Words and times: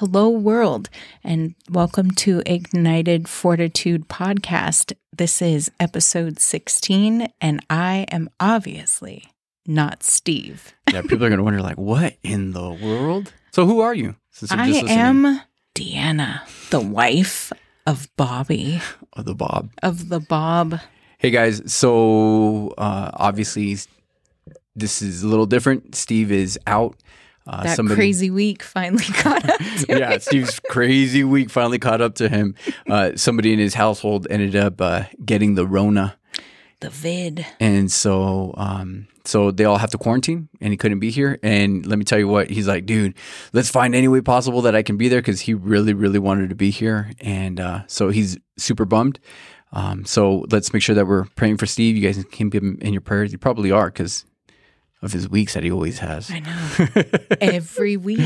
Hello, 0.00 0.28
world, 0.28 0.90
and 1.24 1.54
welcome 1.70 2.10
to 2.10 2.42
Ignited 2.44 3.30
Fortitude 3.30 4.08
podcast. 4.08 4.92
This 5.16 5.40
is 5.40 5.70
episode 5.80 6.38
16, 6.38 7.32
and 7.40 7.64
I 7.70 8.04
am 8.10 8.28
obviously 8.38 9.24
not 9.66 10.02
Steve. 10.02 10.74
Yeah, 10.92 11.00
people 11.00 11.24
are 11.24 11.30
going 11.30 11.38
to 11.38 11.42
wonder, 11.42 11.62
like, 11.62 11.78
what 11.78 12.18
in 12.22 12.52
the 12.52 12.72
world? 12.72 13.32
So, 13.52 13.64
who 13.64 13.80
are 13.80 13.94
you? 13.94 14.16
Since 14.32 14.52
I 14.52 14.66
am 14.66 15.40
Deanna, 15.74 16.42
the 16.68 16.80
wife 16.80 17.50
of 17.86 18.14
Bobby. 18.18 18.82
Of 19.14 19.24
the 19.24 19.34
Bob. 19.34 19.70
Of 19.82 20.10
the 20.10 20.20
Bob. 20.20 20.78
Hey, 21.16 21.30
guys. 21.30 21.72
So, 21.72 22.74
uh, 22.76 23.12
obviously, 23.14 23.78
this 24.74 25.00
is 25.00 25.22
a 25.22 25.26
little 25.26 25.46
different. 25.46 25.94
Steve 25.94 26.30
is 26.30 26.58
out 26.66 26.96
uh, 27.46 27.64
that 27.64 27.76
somebody, 27.76 27.96
crazy 27.96 28.30
week 28.30 28.62
finally 28.62 29.04
caught 29.14 29.48
up 29.48 29.60
yeah, 29.88 30.12
him. 30.12 30.20
Steve's 30.20 30.60
crazy 30.68 31.24
week 31.24 31.50
finally 31.50 31.78
caught 31.78 32.00
up 32.00 32.14
to 32.16 32.28
him. 32.28 32.54
Uh, 32.88 33.12
somebody 33.16 33.52
in 33.52 33.58
his 33.58 33.74
household 33.74 34.26
ended 34.30 34.56
up 34.56 34.80
uh, 34.80 35.04
getting 35.24 35.54
the 35.54 35.66
Rona. 35.66 36.16
The 36.80 36.90
vid. 36.90 37.46
And 37.58 37.90
so, 37.90 38.52
um, 38.56 39.08
so 39.24 39.50
they 39.50 39.64
all 39.64 39.78
have 39.78 39.90
to 39.90 39.98
quarantine 39.98 40.48
and 40.60 40.72
he 40.72 40.76
couldn't 40.76 40.98
be 40.98 41.10
here. 41.10 41.38
And 41.42 41.86
let 41.86 41.98
me 41.98 42.04
tell 42.04 42.18
you 42.18 42.28
what, 42.28 42.50
he's 42.50 42.68
like, 42.68 42.84
dude, 42.84 43.14
let's 43.52 43.70
find 43.70 43.94
any 43.94 44.08
way 44.08 44.20
possible 44.20 44.62
that 44.62 44.74
I 44.74 44.82
can 44.82 44.96
be 44.96 45.08
there 45.08 45.20
because 45.20 45.40
he 45.40 45.54
really, 45.54 45.94
really 45.94 46.18
wanted 46.18 46.50
to 46.50 46.54
be 46.54 46.70
here. 46.70 47.12
And 47.20 47.60
uh, 47.60 47.86
so 47.86 48.10
he's 48.10 48.38
super 48.58 48.84
bummed. 48.84 49.18
Um, 49.72 50.04
so 50.04 50.46
let's 50.50 50.72
make 50.72 50.82
sure 50.82 50.94
that 50.94 51.06
we're 51.06 51.24
praying 51.36 51.56
for 51.58 51.66
Steve. 51.66 51.96
You 51.96 52.02
guys 52.02 52.16
can 52.16 52.50
keep 52.50 52.54
him 52.54 52.78
in 52.80 52.92
your 52.92 53.02
prayers. 53.02 53.32
You 53.32 53.38
probably 53.38 53.70
are 53.70 53.86
because 53.86 54.24
of 55.06 55.12
his 55.12 55.28
weeks 55.28 55.54
that 55.54 55.62
he 55.64 55.70
always 55.70 56.00
has. 56.00 56.30
I 56.30 56.40
know. 56.40 57.02
Every 57.40 57.96
week. 57.96 58.20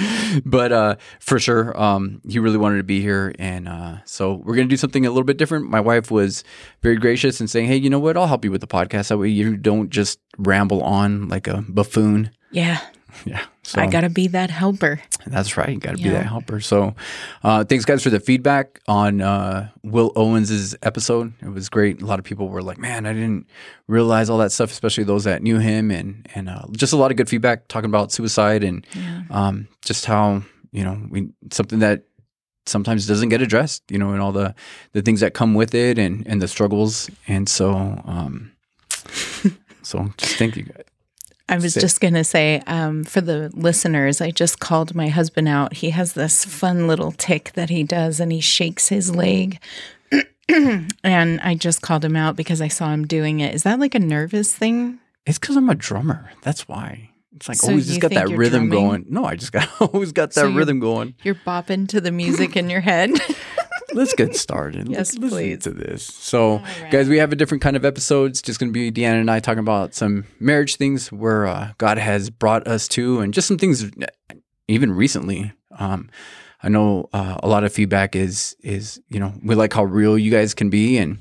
But 0.44 0.72
uh, 0.72 0.96
for 1.20 1.38
sure, 1.38 1.80
um, 1.80 2.20
he 2.28 2.40
really 2.40 2.58
wanted 2.58 2.78
to 2.78 2.82
be 2.84 3.00
here. 3.00 3.32
And 3.38 3.68
uh, 3.68 3.98
so 4.04 4.34
we're 4.34 4.56
going 4.56 4.66
to 4.66 4.72
do 4.72 4.76
something 4.76 5.06
a 5.06 5.10
little 5.10 5.22
bit 5.24 5.36
different. 5.36 5.70
My 5.70 5.80
wife 5.80 6.10
was 6.10 6.42
very 6.82 6.96
gracious 6.96 7.40
in 7.40 7.46
saying, 7.46 7.66
hey, 7.66 7.76
you 7.76 7.88
know 7.90 8.00
what? 8.00 8.16
I'll 8.16 8.26
help 8.26 8.44
you 8.44 8.50
with 8.50 8.60
the 8.62 8.66
podcast. 8.66 9.08
That 9.08 9.18
way 9.18 9.28
you 9.28 9.56
don't 9.56 9.90
just 9.90 10.18
ramble 10.38 10.82
on 10.82 11.28
like 11.28 11.46
a 11.46 11.62
buffoon. 11.68 12.30
Yeah. 12.50 12.80
Yeah. 13.26 13.42
So, 13.70 13.80
I 13.80 13.86
got 13.86 14.00
to 14.00 14.10
be 14.10 14.26
that 14.26 14.50
helper. 14.50 15.00
That's 15.28 15.56
right. 15.56 15.68
You 15.68 15.78
got 15.78 15.94
to 15.94 16.02
yeah. 16.02 16.08
be 16.08 16.14
that 16.14 16.26
helper. 16.26 16.58
So, 16.58 16.96
uh, 17.44 17.62
thanks 17.62 17.84
guys 17.84 18.02
for 18.02 18.10
the 18.10 18.18
feedback 18.18 18.80
on 18.88 19.20
uh, 19.20 19.68
Will 19.84 20.10
Owens's 20.16 20.74
episode. 20.82 21.32
It 21.40 21.50
was 21.50 21.68
great. 21.68 22.02
A 22.02 22.04
lot 22.04 22.18
of 22.18 22.24
people 22.24 22.48
were 22.48 22.64
like, 22.64 22.78
"Man, 22.78 23.06
I 23.06 23.12
didn't 23.12 23.46
realize 23.86 24.28
all 24.28 24.38
that 24.38 24.50
stuff," 24.50 24.72
especially 24.72 25.04
those 25.04 25.22
that 25.22 25.40
knew 25.44 25.60
him, 25.60 25.92
and 25.92 26.28
and 26.34 26.48
uh, 26.48 26.64
just 26.72 26.92
a 26.92 26.96
lot 26.96 27.12
of 27.12 27.16
good 27.16 27.28
feedback 27.28 27.68
talking 27.68 27.88
about 27.88 28.10
suicide 28.10 28.64
and 28.64 28.84
yeah. 28.92 29.22
um, 29.30 29.68
just 29.82 30.04
how 30.04 30.42
you 30.72 30.82
know 30.82 31.00
we 31.08 31.28
something 31.52 31.78
that 31.78 32.02
sometimes 32.66 33.06
doesn't 33.06 33.28
get 33.28 33.40
addressed. 33.40 33.84
You 33.88 33.98
know, 33.98 34.10
and 34.10 34.20
all 34.20 34.32
the 34.32 34.52
the 34.94 35.02
things 35.02 35.20
that 35.20 35.32
come 35.32 35.54
with 35.54 35.76
it, 35.76 35.96
and 35.96 36.26
and 36.26 36.42
the 36.42 36.48
struggles. 36.48 37.08
And 37.28 37.48
so, 37.48 37.70
um, 38.04 38.50
so 39.82 40.12
just 40.16 40.34
thank 40.38 40.56
you 40.56 40.64
guys. 40.64 40.89
I 41.50 41.56
was 41.56 41.74
just 41.74 42.00
going 42.00 42.14
to 42.14 42.22
say 42.22 42.62
um, 42.68 43.02
for 43.02 43.20
the 43.20 43.50
listeners, 43.54 44.20
I 44.20 44.30
just 44.30 44.60
called 44.60 44.94
my 44.94 45.08
husband 45.08 45.48
out. 45.48 45.74
He 45.74 45.90
has 45.90 46.12
this 46.12 46.44
fun 46.44 46.86
little 46.86 47.10
tick 47.10 47.50
that 47.54 47.70
he 47.70 47.82
does, 47.82 48.20
and 48.20 48.30
he 48.30 48.40
shakes 48.40 48.88
his 48.88 49.14
leg. 49.14 49.58
and 50.48 51.40
I 51.42 51.56
just 51.58 51.82
called 51.82 52.04
him 52.04 52.14
out 52.14 52.36
because 52.36 52.60
I 52.60 52.68
saw 52.68 52.92
him 52.92 53.04
doing 53.04 53.40
it. 53.40 53.52
Is 53.52 53.64
that 53.64 53.80
like 53.80 53.96
a 53.96 53.98
nervous 53.98 54.54
thing? 54.54 55.00
It's 55.26 55.38
because 55.38 55.56
I'm 55.56 55.68
a 55.68 55.74
drummer. 55.74 56.30
That's 56.42 56.68
why. 56.68 57.10
It's 57.34 57.48
like 57.48 57.58
so 57.58 57.68
always 57.68 57.88
just 57.88 58.00
got 58.00 58.12
that 58.12 58.28
rhythm 58.28 58.68
drumming? 58.68 58.88
going. 58.88 59.06
No, 59.08 59.24
I 59.24 59.34
just 59.34 59.52
got 59.52 59.68
always 59.80 60.12
got 60.12 60.32
that 60.34 60.42
so 60.42 60.52
rhythm 60.52 60.78
going. 60.78 61.14
You're 61.24 61.34
bopping 61.34 61.88
to 61.88 62.00
the 62.00 62.12
music 62.12 62.56
in 62.56 62.70
your 62.70 62.80
head. 62.80 63.10
let's 63.94 64.14
get 64.14 64.36
started. 64.36 64.88
yes, 64.88 65.16
let's 65.16 65.32
please. 65.32 65.58
to 65.64 65.70
this. 65.70 66.04
So, 66.04 66.58
right. 66.58 66.90
guys, 66.90 67.08
we 67.08 67.18
have 67.18 67.32
a 67.32 67.36
different 67.36 67.62
kind 67.62 67.76
of 67.76 67.84
episode. 67.84 68.32
It's 68.32 68.42
just 68.42 68.60
going 68.60 68.72
to 68.72 68.72
be 68.72 68.90
Deanna 68.90 69.20
and 69.20 69.30
I 69.30 69.40
talking 69.40 69.60
about 69.60 69.94
some 69.94 70.24
marriage 70.38 70.76
things 70.76 71.10
where 71.12 71.46
uh, 71.46 71.72
God 71.78 71.98
has 71.98 72.30
brought 72.30 72.66
us 72.66 72.88
to, 72.88 73.20
and 73.20 73.32
just 73.34 73.48
some 73.48 73.58
things 73.58 73.90
even 74.68 74.92
recently. 74.92 75.52
Um, 75.78 76.10
I 76.62 76.68
know 76.68 77.08
uh, 77.12 77.38
a 77.42 77.48
lot 77.48 77.64
of 77.64 77.72
feedback 77.72 78.14
is 78.14 78.56
is 78.60 79.00
you 79.08 79.18
know 79.18 79.32
we 79.42 79.54
like 79.54 79.72
how 79.72 79.84
real 79.84 80.18
you 80.18 80.30
guys 80.30 80.54
can 80.54 80.70
be, 80.70 80.98
and 80.98 81.18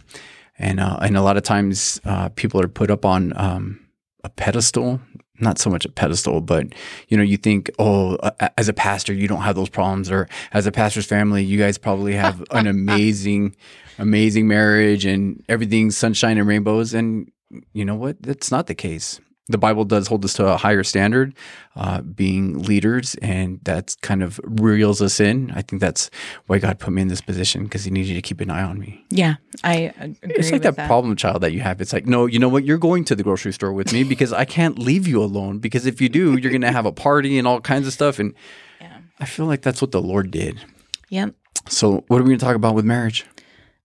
and 0.58 0.80
uh, 0.80 0.98
and 1.02 1.16
a 1.16 1.22
lot 1.22 1.38
of 1.38 1.44
times 1.44 2.02
uh, 2.06 2.30
people 2.30 2.62
are 2.62 2.68
put 2.68 2.92
up 2.92 3.06
on 3.06 3.34
um, 3.38 3.80
a 4.24 4.30
pedestal 4.30 5.00
not 5.40 5.58
so 5.58 5.70
much 5.70 5.86
a 5.86 5.90
pedestal, 5.90 6.42
but 6.42 6.68
you 7.08 7.18
know, 7.18 7.24
you 7.24 7.38
think, 7.38 7.70
oh, 7.80 8.18
as 8.58 8.68
a 8.68 8.74
pastor, 8.74 9.14
you 9.14 9.28
don't 9.28 9.42
have 9.42 9.56
those 9.56 9.70
problems, 9.70 10.12
or 10.12 10.28
as 10.54 10.66
a 10.68 10.72
pastor's 10.72 11.06
family, 11.06 11.44
you 11.44 11.58
guys 11.58 11.78
probably 11.78 12.14
have 12.14 12.44
an 12.52 12.68
amazing, 12.76 13.56
amazing 13.98 14.48
marriage 14.48 15.06
and 15.06 15.44
everything's 15.50 15.98
sunshine 15.98 16.38
and 16.38 16.48
rainbows. 16.48 16.94
And 16.94 17.32
you 17.74 17.86
know 17.86 17.96
what? 17.96 18.22
That's 18.22 18.52
not 18.52 18.68
the 18.68 18.76
case 18.76 19.20
the 19.50 19.58
Bible 19.58 19.84
does 19.84 20.08
hold 20.08 20.24
us 20.24 20.34
to 20.34 20.46
a 20.46 20.58
higher 20.58 20.84
standard, 20.84 21.36
uh, 21.76 22.02
being 22.02 22.62
leaders, 22.62 23.16
and 23.16 23.60
that's 23.64 23.96
kind 23.96 24.22
of 24.22 24.40
reels 24.44 25.02
us 25.02 25.20
in. 25.20 25.52
I 25.52 25.64
think 25.64 25.82
that's 25.82 26.12
why 26.46 26.60
God 26.60 26.78
put 26.78 26.94
me 26.94 27.02
in 27.02 27.08
this 27.08 27.20
position 27.20 27.64
because 27.64 27.84
He 27.84 27.92
needed 27.92 28.14
to 28.14 28.22
keep 28.22 28.42
an 28.42 28.52
eye 28.52 28.62
on 28.62 28.80
me. 28.80 29.04
Yeah, 29.10 29.36
I 29.64 29.92
agree. 30.00 30.18
It's 30.22 30.52
like 30.52 30.62
that, 30.62 30.76
that, 30.76 30.88
problem 30.88 31.16
child 31.16 31.42
that 31.42 31.52
you 31.52 31.62
have. 31.62 31.82
It's 31.82 31.92
like, 31.92 32.06
no, 32.06 32.28
you 32.28 32.38
know 32.38 32.48
what? 32.48 32.64
You're 32.64 32.78
going 32.78 33.04
to 33.06 33.16
the 33.16 33.24
grocery 33.24 33.52
store 33.52 33.74
with 33.74 33.92
me 33.92 34.04
because 34.04 34.32
I 34.32 34.46
can't 34.46 34.78
leave 34.78 35.08
you 35.08 35.22
alone. 35.22 35.58
Because 35.58 35.88
if 35.88 36.00
you 36.00 36.10
do, 36.10 36.38
you're 36.38 36.52
going 36.52 36.62
to 36.62 36.72
have 36.72 36.86
a 36.86 36.92
party 36.92 37.40
and 37.40 37.48
all 37.48 37.60
kinds 37.60 37.88
of 37.88 37.94
stuff. 37.94 38.20
And 38.20 38.36
yeah. 38.80 39.00
I 39.20 39.26
feel 39.26 39.48
like 39.48 39.64
that's 39.64 39.82
what 39.82 39.92
the 39.92 40.02
Lord 40.02 40.30
did. 40.30 40.64
Yep. 41.10 41.34
So, 41.68 42.04
what 42.08 42.22
are 42.22 42.24
we 42.24 42.30
going 42.30 42.40
to 42.40 42.46
talk 42.46 42.56
about 42.56 42.76
with 42.76 42.86
marriage? 42.86 43.26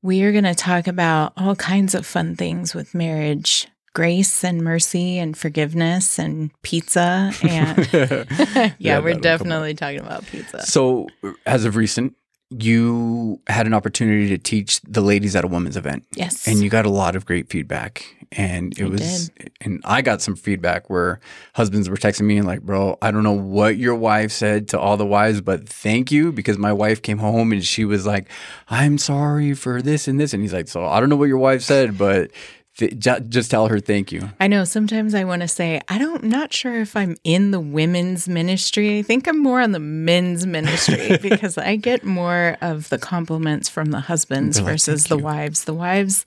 We 0.02 0.22
are 0.24 0.32
going 0.32 0.44
to 0.44 0.54
talk 0.54 0.86
about 0.86 1.32
all 1.38 1.56
kinds 1.56 1.94
of 1.94 2.04
fun 2.04 2.36
things 2.36 2.74
with 2.74 2.94
marriage 2.94 3.68
grace 3.94 4.44
and 4.44 4.60
mercy 4.60 5.18
and 5.18 5.36
forgiveness 5.36 6.18
and 6.18 6.50
pizza 6.62 7.32
and 7.42 7.88
yeah, 7.92 8.72
yeah 8.78 8.98
we're 8.98 9.14
definitely 9.14 9.74
talking 9.74 10.00
about 10.00 10.26
pizza. 10.26 10.62
So 10.62 11.08
as 11.46 11.64
of 11.64 11.76
recent 11.76 12.14
you 12.50 13.40
had 13.48 13.66
an 13.66 13.74
opportunity 13.74 14.28
to 14.28 14.38
teach 14.38 14.80
the 14.82 15.00
ladies 15.00 15.34
at 15.34 15.44
a 15.44 15.48
women's 15.48 15.76
event. 15.76 16.04
Yes. 16.14 16.46
And 16.46 16.58
you 16.62 16.68
got 16.68 16.86
a 16.86 16.90
lot 16.90 17.16
of 17.16 17.24
great 17.24 17.48
feedback. 17.50 18.04
And 18.30 18.78
it 18.78 18.84
I 18.84 18.88
was 18.88 19.28
did. 19.28 19.52
and 19.60 19.80
i 19.84 20.02
got 20.02 20.20
some 20.20 20.34
feedback 20.34 20.90
where 20.90 21.20
husbands 21.54 21.88
were 21.88 21.96
texting 21.96 22.22
me 22.22 22.36
and 22.36 22.46
like 22.46 22.62
bro 22.62 22.98
i 23.00 23.12
don't 23.12 23.22
know 23.22 23.30
what 23.30 23.76
your 23.76 23.94
wife 23.94 24.32
said 24.32 24.66
to 24.70 24.80
all 24.80 24.96
the 24.96 25.06
wives 25.06 25.40
but 25.40 25.68
thank 25.68 26.10
you 26.10 26.32
because 26.32 26.58
my 26.58 26.72
wife 26.72 27.00
came 27.00 27.18
home 27.18 27.52
and 27.52 27.64
she 27.64 27.84
was 27.84 28.06
like 28.06 28.28
i'm 28.68 28.98
sorry 28.98 29.54
for 29.54 29.80
this 29.80 30.08
and 30.08 30.18
this 30.18 30.34
and 30.34 30.42
he's 30.42 30.52
like 30.52 30.66
so 30.66 30.84
i 30.84 30.98
don't 30.98 31.10
know 31.10 31.16
what 31.16 31.28
your 31.28 31.38
wife 31.38 31.62
said 31.62 31.96
but 31.96 32.32
just 32.74 33.50
tell 33.50 33.68
her 33.68 33.78
thank 33.78 34.10
you. 34.10 34.30
I 34.40 34.48
know 34.48 34.64
sometimes 34.64 35.14
I 35.14 35.24
want 35.24 35.42
to 35.42 35.48
say 35.48 35.80
I 35.88 35.98
don't 35.98 36.24
not 36.24 36.52
sure 36.52 36.80
if 36.80 36.96
I'm 36.96 37.16
in 37.22 37.52
the 37.52 37.60
women's 37.60 38.28
ministry. 38.28 38.98
I 38.98 39.02
think 39.02 39.28
I'm 39.28 39.40
more 39.40 39.60
on 39.60 39.72
the 39.72 39.78
men's 39.78 40.46
ministry 40.46 41.16
because 41.22 41.56
I 41.56 41.76
get 41.76 42.04
more 42.04 42.56
of 42.60 42.88
the 42.88 42.98
compliments 42.98 43.68
from 43.68 43.92
the 43.92 44.00
husbands 44.00 44.56
They're 44.56 44.66
versus 44.66 45.04
the 45.04 45.16
you. 45.16 45.24
wives. 45.24 45.64
The 45.64 45.74
wives 45.74 46.26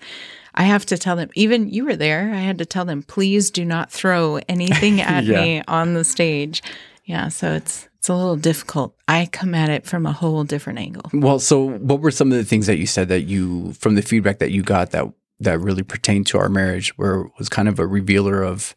I 0.56 0.64
have 0.64 0.86
to 0.88 0.98
tell 0.98 1.16
them 1.16 1.30
even 1.36 1.70
you 1.70 1.86
were 1.86 1.96
there. 1.96 2.32
I 2.34 2.40
had 2.40 2.58
to 2.60 2.66
tell 2.66 2.86
them 2.86 3.04
please 3.04 3.52
do 3.52 3.66
not 3.66 3.92
throw 3.92 4.40
anything 4.48 5.02
at 5.02 5.26
yeah. 5.26 5.42
me 5.42 5.64
on 5.68 5.94
the 5.94 6.04
stage. 6.04 6.64
Yeah, 7.04 7.28
so 7.28 7.54
it's 7.54 7.88
it's 7.98 8.10
a 8.10 8.16
little 8.16 8.38
difficult. 8.38 8.96
I 9.08 9.26
come 9.26 9.54
at 9.54 9.70
it 9.70 9.86
from 9.86 10.06
a 10.06 10.14
whole 10.14 10.44
different 10.44 10.80
angle. 10.80 11.10
Well, 11.14 11.40
so 11.40 11.78
what 11.78 12.00
were 12.00 12.12
some 12.12 12.32
of 12.32 12.38
the 12.38 12.46
things 12.46 12.68
that 12.68 12.78
you 12.78 12.86
said 12.86 13.10
that 13.10 13.24
you 13.24 13.74
from 13.74 13.96
the 13.96 14.02
feedback 14.02 14.40
that 14.40 14.52
you 14.52 14.64
got 14.64 14.92
that 14.92 15.08
that 15.40 15.60
really 15.60 15.84
pertained 15.84 16.28
to 16.28 16.40
our 16.40 16.50
marriage, 16.50 16.98
where 16.98 17.22
it 17.22 17.32
was 17.38 17.50
kind 17.50 17.68
of 17.68 17.80
a 17.80 17.88
revealer 17.88 18.42
of 18.42 18.76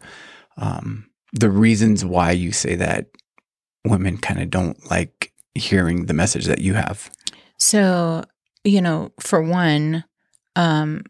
um, 0.57 1.09
the 1.33 1.51
reasons 1.51 2.05
why 2.05 2.33
you 2.33 2.53
say 2.53 2.75
that 2.75 3.07
women 3.85 4.19
kind 4.19 4.41
of 4.41 4.51
don't 4.51 4.91
like 4.91 5.33
hearing 5.55 6.07
the 6.07 6.15
message 6.15 6.47
that 6.47 6.61
you 6.61 6.75
have. 6.75 7.11
So, 7.57 8.25
you 8.65 8.81
know, 8.81 9.13
for 9.21 9.43
one, 9.43 10.05
um, 10.57 11.05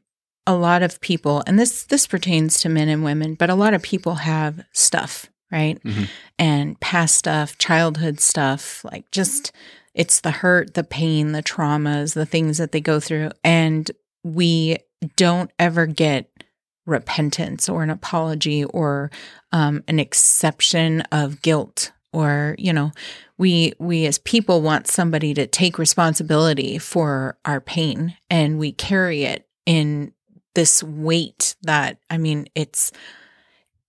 a 0.47 0.55
lot 0.55 0.83
of 0.83 1.01
people, 1.01 1.43
and 1.47 1.59
this 1.59 1.85
this 1.85 2.07
pertains 2.07 2.61
to 2.61 2.69
men 2.69 2.89
and 2.89 3.05
women, 3.05 3.35
but 3.35 3.51
a 3.51 3.55
lot 3.55 3.75
of 3.75 3.83
people 3.83 4.17
have 4.17 4.65
stuff, 4.73 5.27
right? 5.53 5.83
Mm-hmm. 5.83 6.05
And 6.39 6.81
past 6.81 7.17
stuff, 7.17 7.59
childhood 7.59 8.21
stuff, 8.21 8.85
like 8.85 9.11
just 9.11 9.53
it's 9.95 10.21
the 10.21 10.31
hurt, 10.31 10.75
the 10.75 10.85
pain, 10.85 11.33
the 11.33 11.43
traumas, 11.43 12.15
the 12.15 12.27
things 12.27 12.59
that 12.59 12.73
they 12.73 12.81
go 12.81 13.01
through, 13.01 13.31
and 13.45 13.91
we 14.23 14.79
don't 15.17 15.51
ever 15.59 15.87
get 15.87 16.45
repentance 16.87 17.69
or 17.69 17.83
an 17.83 17.91
apology 17.91 18.65
or 18.65 19.11
um, 19.53 19.83
an 19.89 19.99
exception 19.99 21.03
of 21.13 21.43
guilt 21.43 21.93
or 22.13 22.57
you 22.59 22.73
know 22.73 22.91
we 23.39 23.73
we 23.79 24.07
as 24.07 24.19
people 24.19 24.63
want 24.63 24.87
somebody 24.87 25.33
to 25.33 25.47
take 25.47 25.79
responsibility 25.79 26.79
for 26.79 27.39
our 27.45 27.61
pain 27.61 28.17
and 28.29 28.59
we 28.59 28.73
carry 28.73 29.23
it 29.23 29.47
in 29.67 30.13
this 30.55 30.83
weight 30.83 31.55
that 31.63 31.99
i 32.09 32.19
mean 32.19 32.47
it's 32.55 32.91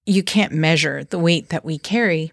you 0.05 0.21
can't 0.21 0.53
measure 0.53 1.03
the 1.05 1.19
weight 1.19 1.49
that 1.49 1.65
we 1.65 1.77
carry 1.77 2.31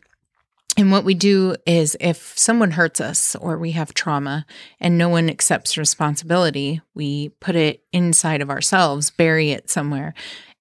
And 0.79 0.93
what 0.93 1.03
we 1.03 1.15
do 1.15 1.57
is 1.67 1.97
if 1.99 2.39
someone 2.39 2.71
hurts 2.71 3.01
us 3.01 3.35
or 3.35 3.59
we 3.59 3.73
have 3.73 3.93
trauma 3.95 4.47
and 4.79 4.97
no 4.97 5.09
one 5.09 5.29
accepts 5.29 5.77
responsibility, 5.77 6.81
we 6.95 7.31
put 7.41 7.57
it 7.57 7.83
inside 7.93 8.41
of 8.41 8.49
ourselves, 8.49 9.11
bury 9.11 9.51
it 9.51 9.69
somewhere. 9.69 10.15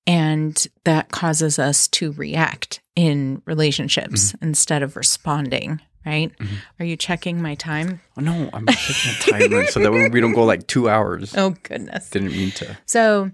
And 0.08 0.68
that 0.86 1.10
causes 1.10 1.60
us 1.60 1.88
to 1.90 2.14
react 2.14 2.80
in 2.96 3.44
relationships 3.46 4.32
mm-hmm. 4.32 4.46
instead 4.46 4.82
of 4.82 4.96
responding, 4.96 5.82
right? 6.04 6.36
Mm-hmm. 6.40 6.56
Are 6.80 6.86
you 6.86 6.98
checking 6.98 7.40
my 7.40 7.54
time? 7.54 8.02
Oh, 8.18 8.22
no, 8.22 8.50
I'm 8.54 8.66
checking 8.66 9.40
the 9.42 9.48
timer 9.50 9.68
so 9.68 9.82
that 9.82 10.12
we 10.12 10.20
don't 10.20 10.34
go 10.34 10.46
like 10.46 10.66
two 10.66 10.90
hours. 10.90 11.36
Oh, 11.38 11.52
goodness. 11.62 12.10
Didn't 12.10 12.32
mean 12.32 12.50
to. 12.52 12.76
So, 12.88 13.30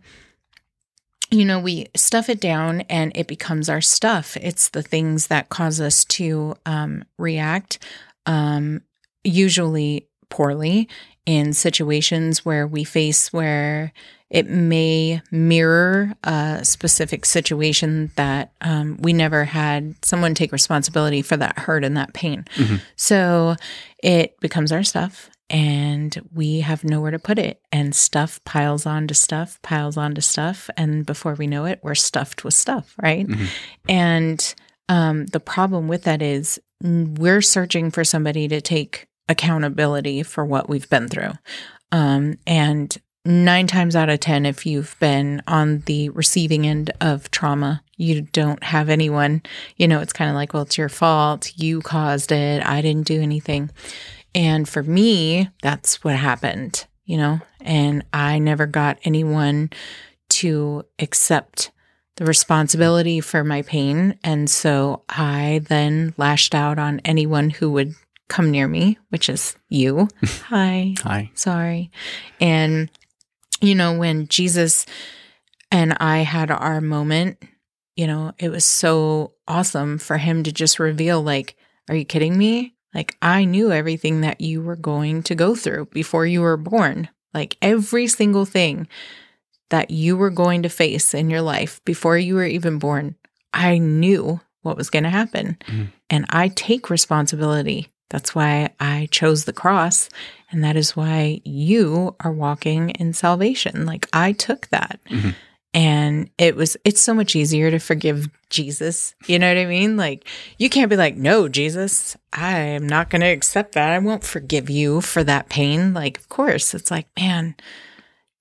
you 1.33 1.45
know, 1.45 1.59
we 1.59 1.87
stuff 1.95 2.29
it 2.29 2.39
down 2.39 2.81
and 2.81 3.11
it 3.15 3.27
becomes 3.27 3.67
our 3.67 3.81
stuff. 3.81 4.37
It's 4.37 4.69
the 4.69 4.83
things 4.83 5.27
that 5.27 5.49
cause 5.49 5.81
us 5.81 6.05
to 6.05 6.55
um, 6.65 7.03
react, 7.17 7.79
um, 8.25 8.81
usually 9.23 10.07
poorly 10.29 10.87
in 11.25 11.53
situations 11.53 12.45
where 12.45 12.67
we 12.67 12.83
face 12.83 13.33
where 13.33 13.93
it 14.29 14.47
may 14.47 15.21
mirror 15.31 16.13
a 16.23 16.65
specific 16.65 17.25
situation 17.25 18.11
that 18.15 18.51
um, 18.61 18.97
we 18.99 19.13
never 19.13 19.45
had 19.45 19.95
someone 20.03 20.33
take 20.33 20.51
responsibility 20.51 21.21
for 21.21 21.37
that 21.37 21.59
hurt 21.59 21.83
and 21.83 21.95
that 21.97 22.13
pain. 22.13 22.45
Mm-hmm. 22.55 22.77
So 22.95 23.55
it 24.03 24.39
becomes 24.39 24.71
our 24.71 24.83
stuff 24.83 25.29
and 25.49 26.19
we 26.33 26.61
have 26.61 26.83
nowhere 26.83 27.11
to 27.11 27.19
put 27.19 27.37
it. 27.37 27.61
And 27.71 27.95
stuff 27.95 28.43
piles 28.43 28.85
onto 28.85 29.13
stuff, 29.13 29.61
piles 29.61 29.97
onto 29.97 30.21
stuff. 30.21 30.69
And 30.77 31.05
before 31.05 31.35
we 31.35 31.47
know 31.47 31.65
it, 31.65 31.79
we're 31.83 31.95
stuffed 31.95 32.43
with 32.43 32.53
stuff, 32.53 32.95
right? 33.01 33.27
Mm-hmm. 33.27 33.45
And 33.89 34.55
um, 34.89 35.25
the 35.27 35.39
problem 35.39 35.87
with 35.87 36.03
that 36.03 36.21
is 36.21 36.59
we're 36.81 37.41
searching 37.41 37.91
for 37.91 38.03
somebody 38.03 38.47
to 38.47 38.61
take 38.61 39.07
accountability 39.29 40.23
for 40.23 40.45
what 40.45 40.69
we've 40.69 40.89
been 40.89 41.07
through. 41.07 41.31
Um, 41.91 42.37
and 42.45 42.95
nine 43.25 43.67
times 43.67 43.95
out 43.95 44.09
of 44.09 44.19
10, 44.19 44.45
if 44.45 44.65
you've 44.65 44.95
been 44.99 45.41
on 45.47 45.79
the 45.81 46.09
receiving 46.09 46.67
end 46.67 46.91
of 46.99 47.31
trauma, 47.31 47.83
you 47.95 48.21
don't 48.21 48.63
have 48.63 48.89
anyone, 48.89 49.41
you 49.77 49.87
know, 49.87 49.99
it's 49.99 50.13
kind 50.13 50.29
of 50.29 50.35
like, 50.35 50.53
well, 50.53 50.63
it's 50.63 50.77
your 50.77 50.89
fault. 50.89 51.53
You 51.55 51.81
caused 51.81 52.31
it. 52.31 52.65
I 52.65 52.81
didn't 52.81 53.07
do 53.07 53.21
anything. 53.21 53.69
And 54.35 54.67
for 54.67 54.83
me, 54.83 55.49
that's 55.61 56.03
what 56.03 56.15
happened, 56.15 56.85
you 57.05 57.17
know, 57.17 57.39
and 57.61 58.03
I 58.11 58.39
never 58.39 58.65
got 58.65 58.99
anyone 59.03 59.69
to 60.29 60.85
accept 60.99 61.71
the 62.15 62.25
responsibility 62.25 63.21
for 63.21 63.43
my 63.43 63.61
pain. 63.61 64.17
And 64.23 64.49
so 64.49 65.03
I 65.09 65.61
then 65.67 66.13
lashed 66.17 66.55
out 66.55 66.79
on 66.79 67.01
anyone 67.05 67.49
who 67.49 67.71
would 67.71 67.95
come 68.27 68.51
near 68.51 68.67
me, 68.67 68.97
which 69.09 69.29
is 69.29 69.55
you. 69.69 70.07
Hi. 70.47 70.95
Hi. 71.03 71.31
Sorry. 71.35 71.91
And 72.39 72.89
you 73.63 73.75
know, 73.75 73.97
when 73.97 74.27
Jesus 74.27 74.85
and 75.71 75.93
I 75.99 76.19
had 76.19 76.51
our 76.51 76.81
moment, 76.81 77.41
you 77.95 78.07
know, 78.07 78.33
it 78.37 78.49
was 78.49 78.65
so 78.65 79.33
awesome 79.47 79.97
for 79.97 80.17
him 80.17 80.43
to 80.43 80.51
just 80.51 80.79
reveal, 80.79 81.21
like, 81.21 81.55
are 81.89 81.95
you 81.95 82.03
kidding 82.03 82.37
me? 82.37 82.72
Like, 82.93 83.17
I 83.21 83.45
knew 83.45 83.71
everything 83.71 84.21
that 84.21 84.41
you 84.41 84.61
were 84.61 84.75
going 84.75 85.23
to 85.23 85.35
go 85.35 85.55
through 85.55 85.87
before 85.87 86.25
you 86.25 86.41
were 86.41 86.57
born. 86.57 87.09
Like, 87.33 87.57
every 87.61 88.07
single 88.07 88.45
thing 88.45 88.87
that 89.69 89.89
you 89.89 90.15
were 90.15 90.29
going 90.29 90.63
to 90.63 90.69
face 90.69 91.13
in 91.13 91.29
your 91.29 91.41
life 91.41 91.81
before 91.85 92.17
you 92.17 92.35
were 92.35 92.45
even 92.45 92.77
born, 92.77 93.15
I 93.53 93.79
knew 93.79 94.39
what 94.61 94.77
was 94.77 94.89
going 94.89 95.03
to 95.03 95.09
happen. 95.09 95.57
Mm-hmm. 95.67 95.85
And 96.09 96.25
I 96.29 96.49
take 96.49 96.89
responsibility. 96.89 97.89
That's 98.09 98.35
why 98.35 98.69
I 98.79 99.07
chose 99.09 99.45
the 99.45 99.53
cross 99.53 100.09
and 100.53 100.63
that 100.63 100.75
is 100.75 100.95
why 100.95 101.41
you 101.43 102.15
are 102.19 102.31
walking 102.31 102.91
in 102.91 103.11
salvation. 103.13 103.85
Like 103.87 104.07
I 104.13 104.31
took 104.33 104.67
that. 104.67 104.99
Mm-hmm. 105.09 105.31
And 105.73 106.29
it 106.37 106.55
was, 106.55 106.77
it's 106.85 107.01
so 107.01 107.15
much 107.15 107.35
easier 107.35 107.71
to 107.71 107.79
forgive 107.79 108.29
Jesus. 108.51 109.15
You 109.25 109.39
know 109.39 109.47
what 109.47 109.57
I 109.57 109.65
mean? 109.65 109.97
Like, 109.97 110.27
you 110.59 110.69
can't 110.69 110.89
be 110.89 110.95
like, 110.95 111.15
no, 111.15 111.49
Jesus, 111.49 112.15
I 112.31 112.59
am 112.59 112.85
not 112.85 113.09
going 113.09 113.21
to 113.21 113.27
accept 113.27 113.73
that. 113.73 113.91
I 113.91 113.97
won't 113.97 114.23
forgive 114.23 114.69
you 114.69 115.01
for 115.01 115.23
that 115.23 115.49
pain. 115.49 115.93
Like, 115.95 116.19
of 116.19 116.29
course, 116.29 116.75
it's 116.75 116.91
like, 116.91 117.07
man, 117.19 117.55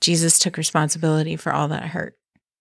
Jesus 0.03 0.39
took 0.39 0.59
responsibility 0.59 1.37
for 1.37 1.53
all 1.53 1.69
that 1.69 1.87
hurt. 1.87 2.19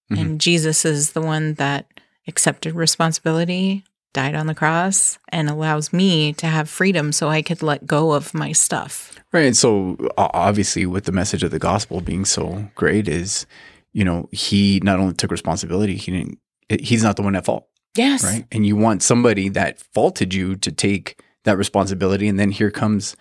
Mm-hmm. 0.09 0.21
And 0.21 0.41
Jesus 0.41 0.85
is 0.85 1.11
the 1.11 1.21
one 1.21 1.55
that 1.55 1.87
accepted 2.27 2.73
responsibility 2.73 3.83
died 4.13 4.35
on 4.35 4.47
the 4.47 4.55
cross 4.55 5.17
and 5.29 5.49
allows 5.49 5.91
me 5.91 6.31
to 6.33 6.47
have 6.47 6.69
freedom 6.69 7.11
so 7.11 7.27
I 7.27 7.41
could 7.41 7.61
let 7.61 7.85
go 7.85 8.13
of 8.13 8.33
my 8.33 8.53
stuff. 8.53 9.19
Right. 9.33 9.45
And 9.45 9.57
so 9.57 9.97
obviously 10.17 10.85
with 10.85 11.05
the 11.05 11.11
message 11.11 11.43
of 11.43 11.51
the 11.51 11.59
gospel 11.59 11.99
being 11.99 12.23
so 12.23 12.69
great 12.75 13.09
is, 13.09 13.45
you 13.93 14.05
know, 14.05 14.29
he 14.31 14.79
not 14.83 14.99
only 14.99 15.13
took 15.13 15.31
responsibility, 15.31 15.95
he 15.95 16.11
didn't 16.11 16.39
he's 16.79 17.03
not 17.03 17.15
the 17.15 17.21
one 17.21 17.35
at 17.35 17.45
fault. 17.45 17.67
Yes. 17.95 18.23
Right. 18.23 18.45
And 18.51 18.65
you 18.65 18.75
want 18.75 19.03
somebody 19.03 19.49
that 19.49 19.79
faulted 19.93 20.33
you 20.33 20.55
to 20.57 20.71
take 20.71 21.21
that 21.43 21.57
responsibility. 21.57 22.27
And 22.27 22.39
then 22.39 22.51
here 22.51 22.71
comes 22.71 23.15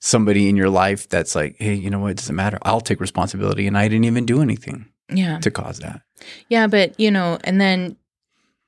somebody 0.00 0.48
in 0.48 0.56
your 0.56 0.70
life 0.70 1.08
that's 1.08 1.34
like, 1.34 1.56
hey, 1.58 1.74
you 1.74 1.90
know 1.90 2.00
what, 2.00 2.12
it 2.12 2.16
doesn't 2.16 2.34
matter. 2.34 2.58
I'll 2.62 2.80
take 2.80 3.00
responsibility. 3.00 3.66
And 3.66 3.78
I 3.78 3.88
didn't 3.88 4.04
even 4.04 4.26
do 4.26 4.42
anything 4.42 4.86
yeah. 5.12 5.38
to 5.40 5.50
cause 5.50 5.78
that. 5.78 6.00
Yeah, 6.48 6.66
but 6.66 6.98
you 6.98 7.10
know, 7.10 7.38
and 7.44 7.60
then 7.60 7.96